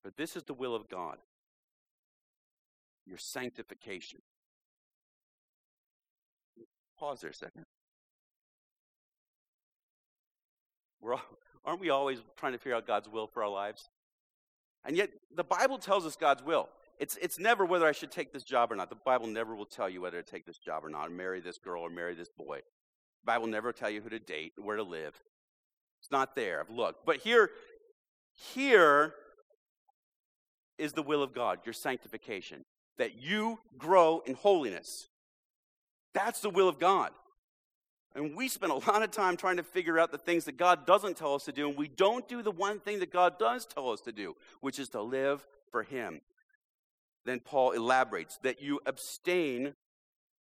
But 0.06 0.16
this 0.16 0.38
is 0.38 0.44
the 0.44 0.54
will 0.54 0.76
of 0.76 0.88
God 0.88 1.18
your 3.06 3.18
sanctification 3.18 4.20
Pause 6.98 7.22
there 7.22 7.30
a 7.30 7.34
second. 7.34 7.66
We're 11.02 11.16
all, 11.16 11.22
aren't 11.66 11.82
we 11.82 11.90
always 11.90 12.20
trying 12.38 12.54
to 12.54 12.58
figure 12.58 12.76
out 12.76 12.88
God's 12.88 13.10
will 13.10 13.28
for 13.28 13.44
our 13.44 13.50
lives? 13.50 13.90
And 14.86 14.96
yet, 14.96 15.10
the 15.36 15.44
Bible 15.44 15.78
tells 15.78 16.06
us 16.06 16.16
God's 16.16 16.44
will. 16.44 16.70
It's, 17.00 17.18
it's 17.22 17.40
never 17.40 17.66
whether 17.66 17.86
I 17.86 17.92
should 17.92 18.12
take 18.12 18.32
this 18.32 18.44
job 18.44 18.72
or 18.72 18.76
not. 18.76 18.90
The 18.90 18.96
Bible 18.96 19.28
never 19.28 19.56
will 19.56 19.66
tell 19.66 19.90
you 19.90 20.00
whether 20.00 20.22
to 20.22 20.32
take 20.32 20.46
this 20.46 20.58
job 20.58 20.86
or 20.86 20.90
not, 20.90 21.08
or 21.08 21.10
marry 21.10 21.42
this 21.42 21.58
girl 21.58 21.82
or 21.82 21.90
marry 21.90 22.16
this 22.16 22.30
boy. 22.30 22.58
The 22.58 23.26
Bible 23.26 23.48
never 23.48 23.74
tell 23.74 23.90
you 23.90 24.02
who 24.02 24.10
to 24.10 24.20
date, 24.20 24.54
where 24.58 24.78
to 24.78 24.84
live. 24.84 25.22
It's 26.02 26.12
not 26.12 26.36
there. 26.36 26.62
I've 26.62 26.70
looked. 26.70 27.06
But 27.06 27.18
here, 27.18 27.50
here 28.34 29.16
is 30.78 30.94
the 30.94 31.04
will 31.04 31.24
of 31.24 31.34
God, 31.34 31.60
your 31.66 31.74
sanctification, 31.74 32.66
that 32.98 33.22
you 33.22 33.60
grow 33.78 34.22
in 34.26 34.36
holiness. 34.36 35.08
That's 36.14 36.40
the 36.40 36.50
will 36.50 36.70
of 36.70 36.80
God. 36.80 37.12
And 38.16 38.36
we 38.36 38.48
spend 38.48 38.72
a 38.72 38.76
lot 38.90 39.04
of 39.04 39.12
time 39.12 39.38
trying 39.38 39.58
to 39.58 39.64
figure 39.64 40.00
out 40.00 40.12
the 40.12 40.18
things 40.18 40.46
that 40.46 40.58
God 40.58 40.86
doesn't 40.86 41.18
tell 41.18 41.36
us 41.36 41.46
to 41.46 41.52
do, 41.52 41.68
and 41.68 41.78
we 41.78 41.88
don't 41.88 42.28
do 42.28 42.42
the 42.42 42.52
one 42.52 42.80
thing 42.80 43.00
that 43.00 43.12
God 43.12 43.38
does 43.38 43.66
tell 43.66 43.92
us 43.92 44.02
to 44.02 44.12
do, 44.12 44.36
which 44.62 44.80
is 44.80 44.90
to 44.90 45.02
live 45.02 45.46
for 45.72 45.84
Him. 45.84 46.22
Then 47.26 47.40
Paul 47.40 47.72
elaborates 47.72 48.38
that 48.44 48.62
you 48.62 48.80
abstain 48.86 49.74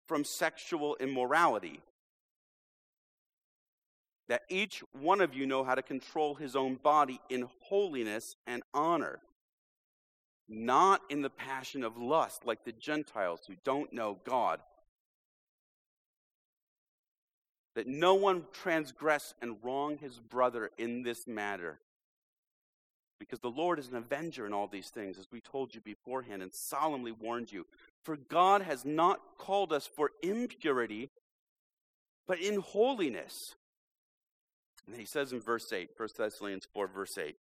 from 0.06 0.24
sexual 0.24 0.96
immorality, 0.98 1.80
that 4.28 4.42
each 4.48 4.82
one 4.92 5.20
of 5.20 5.34
you 5.34 5.46
know 5.46 5.62
how 5.62 5.74
to 5.74 5.82
control 5.82 6.34
his 6.34 6.56
own 6.56 6.76
body 6.76 7.20
in 7.28 7.48
holiness 7.60 8.34
and 8.46 8.62
honor, 8.72 9.20
not 10.50 11.00
in 11.08 11.22
the 11.22 11.30
passion 11.30 11.84
of 11.84 11.96
lust 11.96 12.44
like 12.44 12.64
the 12.64 12.72
Gentiles 12.72 13.40
who 13.46 13.54
don't 13.64 13.92
know 13.92 14.18
God 14.24 14.60
that 17.74 17.86
no 17.86 18.14
one 18.14 18.44
transgress 18.52 19.34
and 19.40 19.56
wrong 19.62 19.96
his 19.98 20.18
brother 20.18 20.70
in 20.76 21.02
this 21.02 21.26
matter. 21.26 21.78
Because 23.18 23.38
the 23.40 23.48
Lord 23.48 23.78
is 23.78 23.88
an 23.88 23.96
avenger 23.96 24.46
in 24.46 24.52
all 24.52 24.66
these 24.66 24.88
things, 24.88 25.18
as 25.18 25.28
we 25.30 25.40
told 25.40 25.74
you 25.74 25.80
beforehand 25.80 26.42
and 26.42 26.52
solemnly 26.52 27.12
warned 27.12 27.52
you. 27.52 27.66
For 28.04 28.16
God 28.16 28.62
has 28.62 28.84
not 28.84 29.20
called 29.38 29.72
us 29.72 29.86
for 29.86 30.10
impurity, 30.22 31.10
but 32.26 32.40
in 32.40 32.60
holiness. 32.60 33.54
And 34.86 34.96
he 34.96 35.04
says 35.04 35.32
in 35.32 35.40
verse 35.40 35.72
8, 35.72 35.90
1 35.96 36.08
Thessalonians 36.16 36.66
4, 36.72 36.86
verse 36.88 37.18
8, 37.18 37.36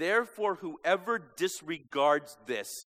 Therefore, 0.00 0.54
whoever 0.54 1.18
disregards 1.36 2.38
this 2.46 2.86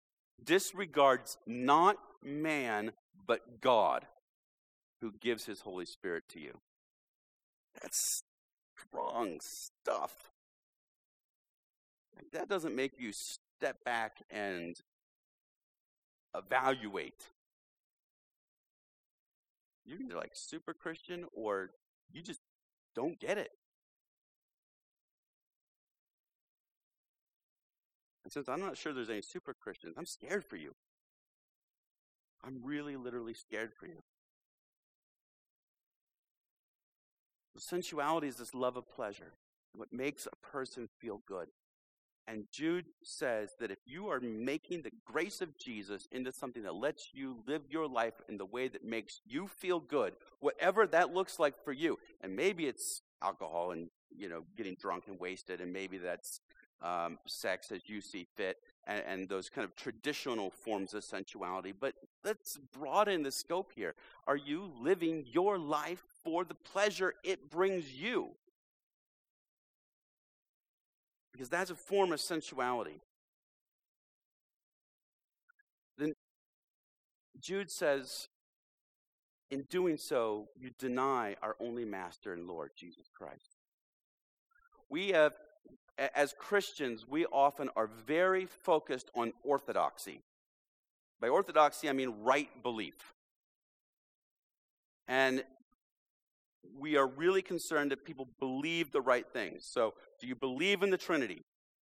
disregards 0.44 1.38
not 1.46 1.96
man, 2.22 2.92
but 3.26 3.62
God, 3.62 4.04
who 5.00 5.12
gives 5.18 5.46
his 5.46 5.62
Holy 5.62 5.86
Spirit 5.86 6.24
to 6.32 6.38
you. 6.38 6.58
That's 7.80 8.20
strong 8.76 9.40
stuff. 9.40 10.12
That 12.34 12.50
doesn't 12.50 12.76
make 12.76 13.00
you 13.00 13.12
step 13.12 13.82
back 13.86 14.18
and 14.30 14.76
evaluate. 16.36 17.24
You're 19.86 20.02
either 20.02 20.16
like 20.16 20.32
super 20.34 20.74
Christian 20.74 21.24
or 21.32 21.70
you 22.12 22.20
just 22.20 22.40
don't 22.94 23.18
get 23.18 23.38
it. 23.38 23.52
And 28.28 28.32
since 28.34 28.46
I'm 28.46 28.60
not 28.60 28.76
sure 28.76 28.92
there's 28.92 29.08
any 29.08 29.22
super 29.22 29.54
Christians, 29.54 29.94
I'm 29.96 30.04
scared 30.04 30.44
for 30.44 30.56
you. 30.56 30.74
I'm 32.44 32.60
really, 32.62 32.94
literally 32.94 33.32
scared 33.32 33.72
for 33.72 33.86
you. 33.86 34.02
Sensuality 37.56 38.28
is 38.28 38.36
this 38.36 38.52
love 38.52 38.76
of 38.76 38.86
pleasure, 38.86 39.32
what 39.74 39.94
makes 39.94 40.28
a 40.30 40.46
person 40.46 40.90
feel 41.00 41.22
good. 41.26 41.48
And 42.26 42.44
Jude 42.52 42.84
says 43.02 43.52
that 43.60 43.70
if 43.70 43.78
you 43.86 44.10
are 44.10 44.20
making 44.20 44.82
the 44.82 44.92
grace 45.06 45.40
of 45.40 45.56
Jesus 45.56 46.06
into 46.12 46.30
something 46.30 46.64
that 46.64 46.74
lets 46.74 47.14
you 47.14 47.38
live 47.46 47.62
your 47.70 47.88
life 47.88 48.20
in 48.28 48.36
the 48.36 48.44
way 48.44 48.68
that 48.68 48.84
makes 48.84 49.22
you 49.24 49.48
feel 49.48 49.80
good, 49.80 50.12
whatever 50.40 50.86
that 50.86 51.14
looks 51.14 51.38
like 51.38 51.54
for 51.64 51.72
you, 51.72 51.98
and 52.20 52.36
maybe 52.36 52.66
it's 52.66 53.00
alcohol 53.22 53.70
and 53.70 53.88
you 54.14 54.28
know 54.28 54.42
getting 54.54 54.76
drunk 54.78 55.04
and 55.06 55.18
wasted, 55.18 55.62
and 55.62 55.72
maybe 55.72 55.96
that's 55.96 56.40
um, 56.82 57.18
sex 57.26 57.72
as 57.72 57.82
you 57.86 58.00
see 58.00 58.26
fit, 58.36 58.58
and, 58.86 59.02
and 59.06 59.28
those 59.28 59.48
kind 59.48 59.64
of 59.64 59.74
traditional 59.76 60.50
forms 60.50 60.94
of 60.94 61.04
sensuality. 61.04 61.72
But 61.78 61.94
let's 62.24 62.58
broaden 62.78 63.22
the 63.22 63.32
scope 63.32 63.72
here. 63.74 63.94
Are 64.26 64.36
you 64.36 64.70
living 64.80 65.24
your 65.26 65.58
life 65.58 66.04
for 66.24 66.44
the 66.44 66.54
pleasure 66.54 67.14
it 67.24 67.50
brings 67.50 67.92
you? 67.92 68.30
because 71.38 71.48
that's 71.48 71.70
a 71.70 71.74
form 71.76 72.10
of 72.10 72.20
sensuality. 72.20 73.00
Then 75.96 76.14
Jude 77.40 77.70
says, 77.70 78.26
in 79.48 79.62
doing 79.70 79.98
so, 79.98 80.48
you 80.58 80.70
deny 80.80 81.36
our 81.40 81.54
only 81.60 81.84
master 81.84 82.32
and 82.32 82.48
Lord, 82.48 82.72
Jesus 82.76 83.06
Christ. 83.16 83.54
We 84.90 85.10
have, 85.10 85.34
as 86.14 86.34
Christians, 86.38 87.06
we 87.08 87.26
often 87.26 87.68
are 87.76 87.88
very 88.06 88.46
focused 88.46 89.10
on 89.14 89.32
orthodoxy. 89.42 90.20
By 91.20 91.28
orthodoxy, 91.28 91.88
I 91.88 91.92
mean 91.92 92.14
right 92.22 92.48
belief. 92.62 93.14
And 95.08 95.42
we 96.78 96.96
are 96.96 97.06
really 97.06 97.42
concerned 97.42 97.90
that 97.90 98.04
people 98.04 98.28
believe 98.38 98.92
the 98.92 99.00
right 99.00 99.26
things. 99.32 99.64
So, 99.64 99.94
do 100.20 100.26
you 100.26 100.34
believe 100.34 100.82
in 100.82 100.90
the 100.90 100.98
Trinity? 100.98 101.42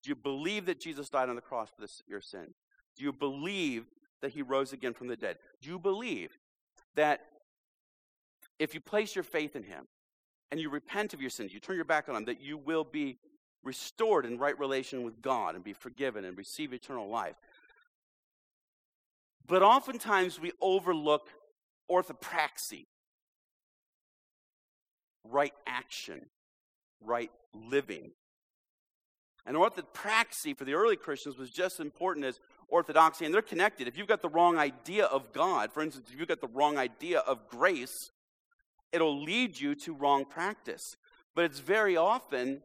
Do 0.03 0.11
you 0.11 0.15
believe 0.15 0.67
that 0.67 0.81
Jesus 0.81 1.09
died 1.09 1.29
on 1.29 1.35
the 1.35 1.43
cross 1.43 1.69
for 1.75 1.81
this, 1.81 2.03
your 2.07 2.21
sin? 2.21 2.55
Do 2.97 3.05
you 3.05 3.13
believe 3.13 3.87
that 4.23 4.31
he 4.31 4.43
rose 4.43 4.73
again 4.73 4.95
from 4.95 5.09
the 5.09 5.17
dead? 5.17 5.37
Do 5.61 5.69
you 5.69 5.79
believe 5.79 6.39
that 6.95 7.21
if 8.59 8.75
you 8.75 8.81
place 8.81 9.15
your 9.15 9.25
faith 9.25 9.57
in 9.57 9.65
him 9.65 9.87
and 10.51 10.61
you 10.61 10.71
repent 10.71 11.13
of 11.15 11.21
your 11.21 11.31
sins, 11.31 11.53
you 11.53 11.61
turn 11.61 11.77
your 11.77 11.85
back 11.85 12.09
on 12.09 12.17
him, 12.17 12.25
that 12.27 12.41
you 12.41 12.57
will 12.57 12.85
be 12.85 13.19
restored 13.63 14.25
in 14.25 14.39
right 14.39 14.59
relation 14.59 15.03
with 15.03 15.21
God 15.21 15.55
and 15.55 15.65
be 15.65 15.73
forgiven 15.73 16.25
and 16.25 16.37
receive 16.37 16.73
eternal 16.73 17.09
life? 17.09 17.37
But 19.47 19.63
oftentimes 19.63 20.39
we 20.39 20.53
overlook 20.61 21.29
orthopraxy, 21.91 22.87
right 25.25 25.55
action, 25.67 26.27
right 27.01 27.31
living. 27.55 28.11
And 29.47 29.57
orthopraxy 29.57 30.55
for 30.57 30.67
the 30.67 30.75
early 30.75 30.97
Christians 30.97 31.39
was 31.39 31.51
just 31.51 31.81
as 31.81 31.87
important 31.87 32.27
as 32.27 32.39
orthodoxy, 32.69 33.25
and 33.25 33.33
they're 33.33 33.41
connected. 33.41 33.89
If 33.89 33.97
you've 33.97 34.07
got 34.07 34.21
the 34.21 34.29
wrong 34.29 34.59
idea 34.59 35.07
of 35.07 35.33
God, 35.33 35.73
for 35.73 35.83
instance, 35.83 36.11
if 36.13 36.19
you've 36.19 36.29
got 36.29 36.43
the 36.43 36.49
wrong 36.49 36.77
idea 36.77 37.21
of 37.21 37.49
grace, 37.49 38.11
it'll 38.93 39.23
lead 39.23 39.59
you 39.59 39.75
to 39.75 39.95
wrong 39.95 40.27
practice. 40.27 40.97
But 41.35 41.47
it's 41.47 41.61
very 41.61 41.97
often 41.97 42.63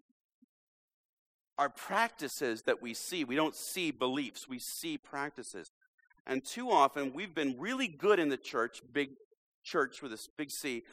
our 1.57 1.69
practices 1.69 2.63
that 2.63 2.81
we 2.81 2.93
see. 2.93 3.23
We 3.23 3.35
don't 3.35 3.55
see 3.55 3.91
beliefs, 3.91 4.47
we 4.47 4.59
see 4.59 4.97
practices. 4.97 5.71
And 6.25 6.43
too 6.43 6.71
often, 6.71 7.13
we've 7.13 7.35
been 7.35 7.55
really 7.59 7.87
good 7.87 8.19
in 8.19 8.29
the 8.29 8.37
church, 8.37 8.81
big 8.93 9.09
church 9.63 10.01
with 10.01 10.13
a 10.13 10.19
big 10.37 10.51
C, 10.51 10.83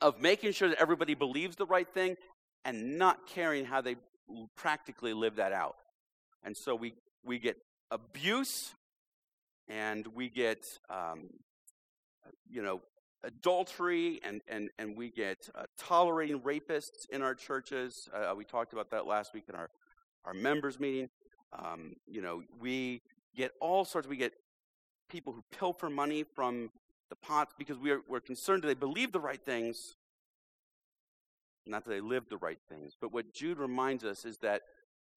of 0.00 0.20
making 0.20 0.52
sure 0.52 0.68
that 0.68 0.80
everybody 0.80 1.14
believes 1.14 1.56
the 1.56 1.66
right 1.66 1.88
thing 1.92 2.16
and 2.64 2.98
not 2.98 3.26
caring 3.26 3.66
how 3.66 3.80
they 3.80 3.96
practically 4.56 5.12
live 5.12 5.36
that 5.36 5.52
out. 5.52 5.76
And 6.42 6.56
so 6.56 6.74
we, 6.74 6.94
we 7.24 7.38
get 7.38 7.56
abuse 7.90 8.74
and 9.68 10.06
we 10.08 10.28
get, 10.28 10.66
um, 10.88 11.28
you 12.48 12.62
know, 12.62 12.80
adultery 13.24 14.20
and, 14.24 14.40
and, 14.48 14.70
and 14.78 14.96
we 14.96 15.10
get 15.10 15.48
uh, 15.54 15.64
tolerating 15.78 16.40
rapists 16.40 17.08
in 17.10 17.22
our 17.22 17.34
churches. 17.34 18.08
Uh, 18.14 18.34
we 18.34 18.44
talked 18.44 18.72
about 18.72 18.90
that 18.90 19.06
last 19.06 19.34
week 19.34 19.44
in 19.48 19.54
our, 19.54 19.70
our 20.24 20.34
members 20.34 20.80
meeting. 20.80 21.08
Um, 21.52 21.94
you 22.06 22.22
know, 22.22 22.42
we 22.60 23.02
get 23.36 23.52
all 23.60 23.84
sorts, 23.84 24.08
we 24.08 24.16
get 24.16 24.32
people 25.08 25.32
who 25.32 25.42
pilfer 25.50 25.90
money 25.90 26.24
from 26.34 26.70
the 27.08 27.16
pots 27.16 27.52
because 27.58 27.78
we 27.78 27.90
are, 27.90 28.00
we're 28.08 28.20
concerned 28.20 28.62
that 28.62 28.68
they 28.68 28.74
believe 28.74 29.12
the 29.12 29.20
right 29.20 29.44
things, 29.44 29.96
not 31.66 31.84
that 31.84 31.90
they 31.90 32.00
live 32.00 32.24
the 32.30 32.36
right 32.38 32.60
things. 32.68 32.96
But 33.00 33.12
what 33.12 33.34
Jude 33.34 33.58
reminds 33.58 34.04
us 34.04 34.24
is 34.24 34.38
that 34.38 34.62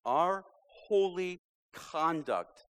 our 0.06 0.44
holy 0.66 1.40
conduct 1.72 2.66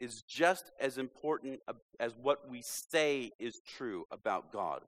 is 0.00 0.22
just 0.22 0.70
as 0.80 0.98
important 0.98 1.60
as 1.98 2.14
what 2.20 2.48
we 2.50 2.62
say 2.62 3.32
is 3.38 3.60
true 3.66 4.04
about 4.10 4.52
God. 4.52 4.82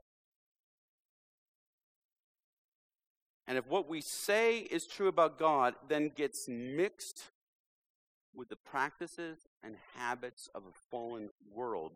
And 3.47 3.57
if 3.57 3.67
what 3.67 3.89
we 3.89 4.03
say 4.03 4.59
is 4.59 4.87
true 4.87 5.09
about 5.09 5.39
God 5.39 5.75
then 5.89 6.11
gets 6.15 6.47
mixed 6.49 7.31
with 8.35 8.51
the 8.51 8.57
practices 8.57 9.47
and 9.63 9.77
habits 9.95 10.51
of 10.55 10.65
a 10.65 10.79
fallen 10.91 11.31
world, 11.51 11.93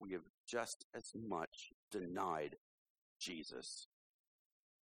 we 0.00 0.12
have 0.12 0.24
just 0.46 0.86
as 0.94 1.12
much 1.14 1.70
denied 1.92 2.56
Jesus 3.20 3.88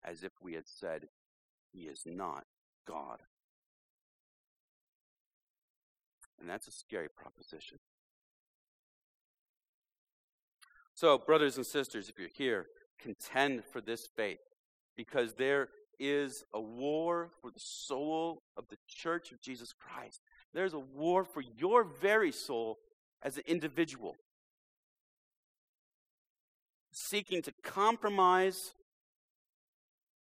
as 0.05 0.23
if 0.23 0.31
we 0.41 0.53
had 0.53 0.67
said, 0.67 1.07
He 1.71 1.81
is 1.81 2.03
not 2.05 2.45
God. 2.87 3.19
And 6.39 6.49
that's 6.49 6.67
a 6.67 6.71
scary 6.71 7.07
proposition. 7.09 7.79
So, 10.95 11.17
brothers 11.17 11.57
and 11.57 11.65
sisters, 11.65 12.09
if 12.09 12.19
you're 12.19 12.27
here, 12.27 12.67
contend 12.99 13.63
for 13.65 13.81
this 13.81 14.07
faith 14.15 14.39
because 14.95 15.33
there 15.33 15.69
is 15.99 16.43
a 16.53 16.61
war 16.61 17.29
for 17.41 17.51
the 17.51 17.59
soul 17.59 18.43
of 18.57 18.65
the 18.69 18.77
church 18.87 19.31
of 19.31 19.41
Jesus 19.41 19.73
Christ. 19.73 20.21
There's 20.53 20.73
a 20.73 20.79
war 20.79 21.23
for 21.23 21.41
your 21.41 21.83
very 21.83 22.31
soul 22.31 22.77
as 23.21 23.37
an 23.37 23.43
individual. 23.47 24.15
Seeking 26.91 27.41
to 27.41 27.53
compromise 27.63 28.73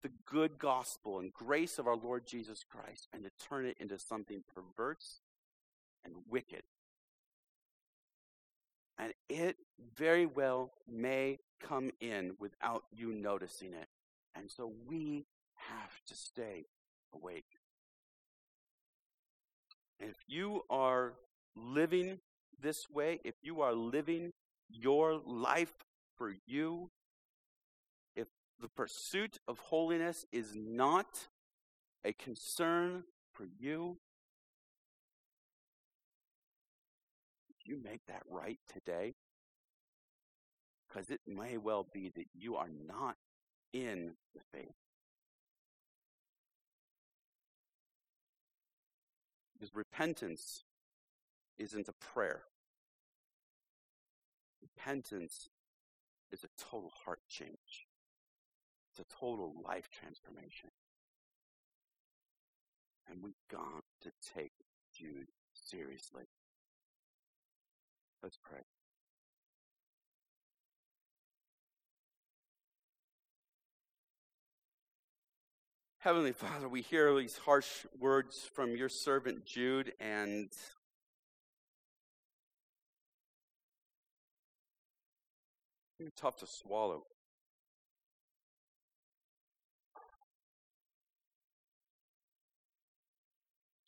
the 0.02 0.10
good 0.26 0.58
gospel 0.58 1.18
and 1.18 1.32
grace 1.32 1.78
of 1.78 1.86
our 1.86 1.96
Lord 1.96 2.26
Jesus 2.26 2.64
Christ 2.68 3.08
and 3.12 3.22
to 3.24 3.30
turn 3.48 3.66
it 3.66 3.76
into 3.78 3.98
something 3.98 4.42
perverse 4.54 5.20
and 6.04 6.14
wicked. 6.28 6.62
And 8.98 9.12
it 9.28 9.56
very 9.96 10.26
well 10.26 10.72
may 10.88 11.38
come 11.60 11.90
in 12.00 12.32
without 12.38 12.84
you 12.92 13.12
noticing 13.12 13.72
it. 13.72 13.88
And 14.34 14.50
so 14.50 14.72
we 14.86 15.26
have 15.54 16.00
to 16.08 16.14
stay 16.14 16.66
awake. 17.14 17.44
If 20.00 20.16
you 20.26 20.62
are 20.68 21.14
living 21.54 22.18
this 22.60 22.90
way, 22.90 23.20
if 23.24 23.34
you 23.42 23.60
are 23.60 23.72
living 23.72 24.32
your 24.68 25.20
life 25.24 25.72
for 26.16 26.34
you, 26.46 26.90
if 28.16 28.28
the 28.60 28.68
pursuit 28.68 29.38
of 29.46 29.58
holiness 29.58 30.24
is 30.32 30.54
not 30.54 31.28
a 32.04 32.12
concern 32.12 33.04
for 33.32 33.46
you, 33.58 33.98
you 37.72 37.82
make 37.82 38.04
that 38.06 38.22
right 38.28 38.58
today? 38.72 39.14
Because 40.88 41.10
it 41.10 41.20
may 41.26 41.56
well 41.56 41.86
be 41.92 42.10
that 42.14 42.26
you 42.34 42.56
are 42.56 42.68
not 42.68 43.16
in 43.72 44.12
the 44.34 44.40
faith. 44.52 44.74
Because 49.54 49.74
repentance 49.74 50.64
isn't 51.58 51.88
a 51.88 51.92
prayer. 51.92 52.42
Repentance 54.60 55.48
is 56.30 56.44
a 56.44 56.48
total 56.62 56.92
heart 57.04 57.20
change. 57.28 57.86
It's 58.90 59.00
a 59.00 59.16
total 59.18 59.54
life 59.64 59.88
transformation. 59.90 60.70
And 63.08 63.22
we've 63.22 63.34
got 63.50 63.84
to 64.02 64.10
take 64.34 64.52
Jude 64.94 65.28
seriously. 65.54 66.24
Let's 68.22 68.38
pray. 68.40 68.60
Heavenly 75.98 76.32
Father, 76.32 76.68
we 76.68 76.82
hear 76.82 77.12
these 77.16 77.36
harsh 77.36 77.84
words 77.98 78.48
from 78.54 78.76
your 78.76 78.88
servant 78.88 79.44
Jude, 79.44 79.92
and 79.98 80.48
they're 85.98 86.10
tough 86.16 86.38
to 86.38 86.46
swallow. 86.46 87.04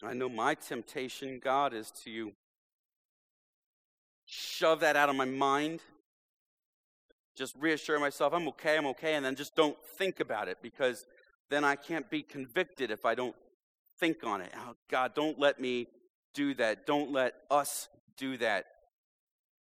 I 0.02 0.12
know 0.12 0.28
my 0.28 0.54
temptation, 0.54 1.40
God, 1.42 1.72
is 1.72 1.90
to 2.02 2.32
shove 4.34 4.80
that 4.80 4.96
out 4.96 5.08
of 5.08 5.16
my 5.16 5.24
mind. 5.24 5.80
Just 7.36 7.54
reassure 7.58 7.98
myself 7.98 8.32
I'm 8.32 8.48
okay, 8.48 8.76
I'm 8.76 8.86
okay, 8.86 9.14
and 9.14 9.24
then 9.24 9.34
just 9.34 9.56
don't 9.56 9.76
think 9.98 10.20
about 10.20 10.48
it 10.48 10.58
because 10.62 11.06
then 11.50 11.64
I 11.64 11.76
can't 11.76 12.08
be 12.10 12.22
convicted 12.22 12.90
if 12.90 13.04
I 13.04 13.14
don't 13.14 13.34
think 13.98 14.24
on 14.24 14.40
it. 14.40 14.50
Oh, 14.56 14.74
God, 14.90 15.14
don't 15.14 15.38
let 15.38 15.60
me 15.60 15.86
do 16.34 16.54
that. 16.54 16.86
Don't 16.86 17.12
let 17.12 17.34
us 17.50 17.88
do 18.16 18.36
that. 18.38 18.66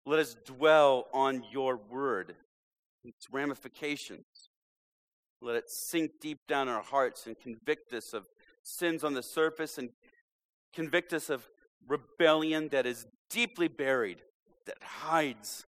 Let 0.06 0.20
us 0.20 0.36
dwell 0.46 1.08
on 1.14 1.44
your 1.52 1.78
word, 1.78 2.36
its 3.04 3.28
ramifications. 3.32 4.26
Let 5.42 5.56
it 5.56 5.70
sink 5.70 6.12
deep 6.22 6.40
down 6.48 6.68
in 6.68 6.74
our 6.74 6.82
hearts 6.82 7.28
and 7.28 7.38
convict 7.40 7.94
us 7.94 8.14
of 8.14 8.28
sins 8.64 9.04
on 9.04 9.14
the 9.14 9.24
surface 9.24 9.78
and 9.78 9.90
convict 10.74 11.14
us 11.14 11.30
of 11.30 11.48
rebellion 11.88 12.70
that 12.70 12.86
is 12.86 13.06
deeply 13.30 13.68
buried, 13.68 14.22
that 14.68 14.78
hides. 14.82 15.66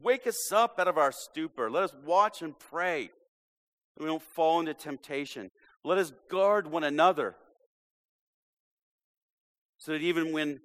Wake 0.00 0.26
us 0.26 0.52
up 0.52 0.78
out 0.78 0.86
of 0.86 0.98
our 0.98 1.10
stupor. 1.10 1.70
Let 1.70 1.82
us 1.82 1.94
watch 2.04 2.42
and 2.42 2.56
pray 2.58 3.10
we 3.98 4.06
don't 4.06 4.22
fall 4.22 4.60
into 4.60 4.74
temptation. 4.74 5.50
Let 5.84 5.98
us 5.98 6.12
guard 6.30 6.70
one 6.70 6.84
another 6.84 7.34
so 9.78 9.92
that 9.92 10.02
even 10.02 10.32
when 10.32 10.60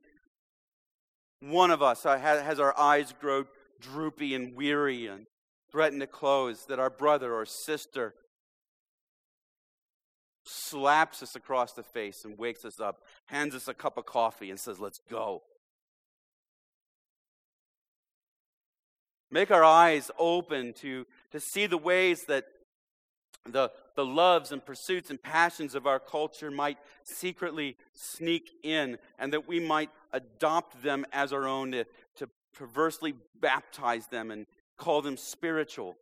one 1.40 1.72
of 1.72 1.82
us 1.82 2.04
has 2.04 2.60
our 2.60 2.78
eyes 2.78 3.14
grow 3.20 3.46
droopy 3.82 4.34
and 4.36 4.56
weary 4.56 5.08
and 5.08 5.26
threaten 5.72 6.00
to 6.00 6.08
close, 6.08 6.66
that 6.68 6.80
our 6.80 6.90
brother 6.90 7.34
or 7.34 7.46
sister 7.46 8.14
slaps 10.46 11.24
us 11.24 11.36
across 11.36 11.74
the 11.74 11.84
face 11.84 12.24
and 12.24 12.38
wakes 12.38 12.66
us 12.66 12.80
up, 12.80 13.00
hands 13.26 13.56
us 13.56 13.68
a 13.68 13.74
cup 13.74 13.98
of 13.98 14.06
coffee, 14.06 14.50
and 14.50 14.60
says, 14.60 14.80
Let's 14.80 15.00
go. 15.10 15.42
Make 19.34 19.50
our 19.50 19.64
eyes 19.64 20.12
open 20.20 20.74
to, 20.74 21.08
to 21.32 21.40
see 21.40 21.66
the 21.66 21.76
ways 21.76 22.26
that 22.26 22.46
the, 23.50 23.72
the 23.96 24.06
loves 24.06 24.52
and 24.52 24.64
pursuits 24.64 25.10
and 25.10 25.20
passions 25.20 25.74
of 25.74 25.88
our 25.88 26.00
culture 26.00 26.52
might 26.52 26.78
secretly 27.04 27.76
sneak 27.96 28.52
in, 28.62 29.00
and 29.18 29.34
that 29.34 29.48
we 29.48 29.60
might 29.60 29.90
adopt 30.12 30.84
them 30.84 31.04
as 31.12 31.34
our 31.34 31.48
own 31.48 31.72
to, 31.72 31.86
to 32.18 32.30
perversely 32.54 33.16
baptize 33.42 34.06
them 34.06 34.30
and 34.30 34.46
call 34.78 35.02
them 35.02 35.18
spiritual. 35.18 35.98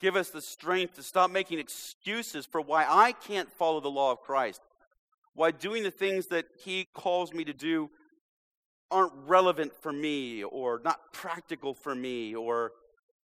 Give 0.00 0.16
us 0.16 0.30
the 0.30 0.42
strength 0.42 0.94
to 0.94 1.04
stop 1.04 1.30
making 1.30 1.60
excuses 1.60 2.46
for 2.46 2.60
why 2.60 2.84
I 2.88 3.12
can't 3.12 3.52
follow 3.52 3.78
the 3.78 3.90
law 3.90 4.10
of 4.10 4.22
Christ, 4.22 4.60
why 5.34 5.50
doing 5.50 5.82
the 5.82 5.90
things 5.90 6.26
that 6.28 6.46
He 6.64 6.86
calls 6.94 7.32
me 7.32 7.44
to 7.44 7.52
do 7.52 7.90
aren't 8.90 9.12
relevant 9.26 9.72
for 9.80 9.92
me 9.92 10.42
or 10.42 10.80
not 10.84 11.12
practical 11.12 11.74
for 11.74 11.94
me 11.94 12.34
or 12.34 12.72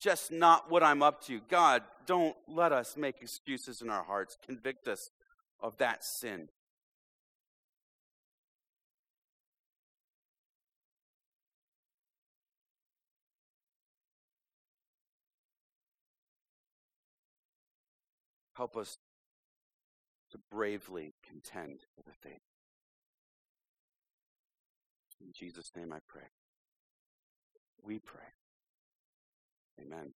just 0.00 0.32
not 0.32 0.70
what 0.70 0.82
I'm 0.82 1.03
up 1.03 1.22
to. 1.26 1.40
God, 1.48 1.82
don't 2.07 2.34
let 2.48 2.72
us 2.72 2.96
make 2.96 3.22
excuses 3.22 3.80
in 3.82 3.88
our 3.88 4.03
hearts. 4.03 4.36
Convict 4.44 4.88
us 4.88 5.11
of 5.61 5.76
that 5.78 6.03
sin. 6.03 6.48
Help 18.55 18.76
us 18.76 18.98
to 20.33 20.39
bravely 20.51 21.14
contend 21.28 21.80
for 21.95 22.03
the 22.05 22.16
faith. 22.22 22.41
In 25.20 25.33
Jesus' 25.35 25.70
name 25.76 25.93
I 25.93 25.99
pray. 26.09 26.28
We 27.83 27.99
pray. 27.99 28.24
Amen. 29.80 30.12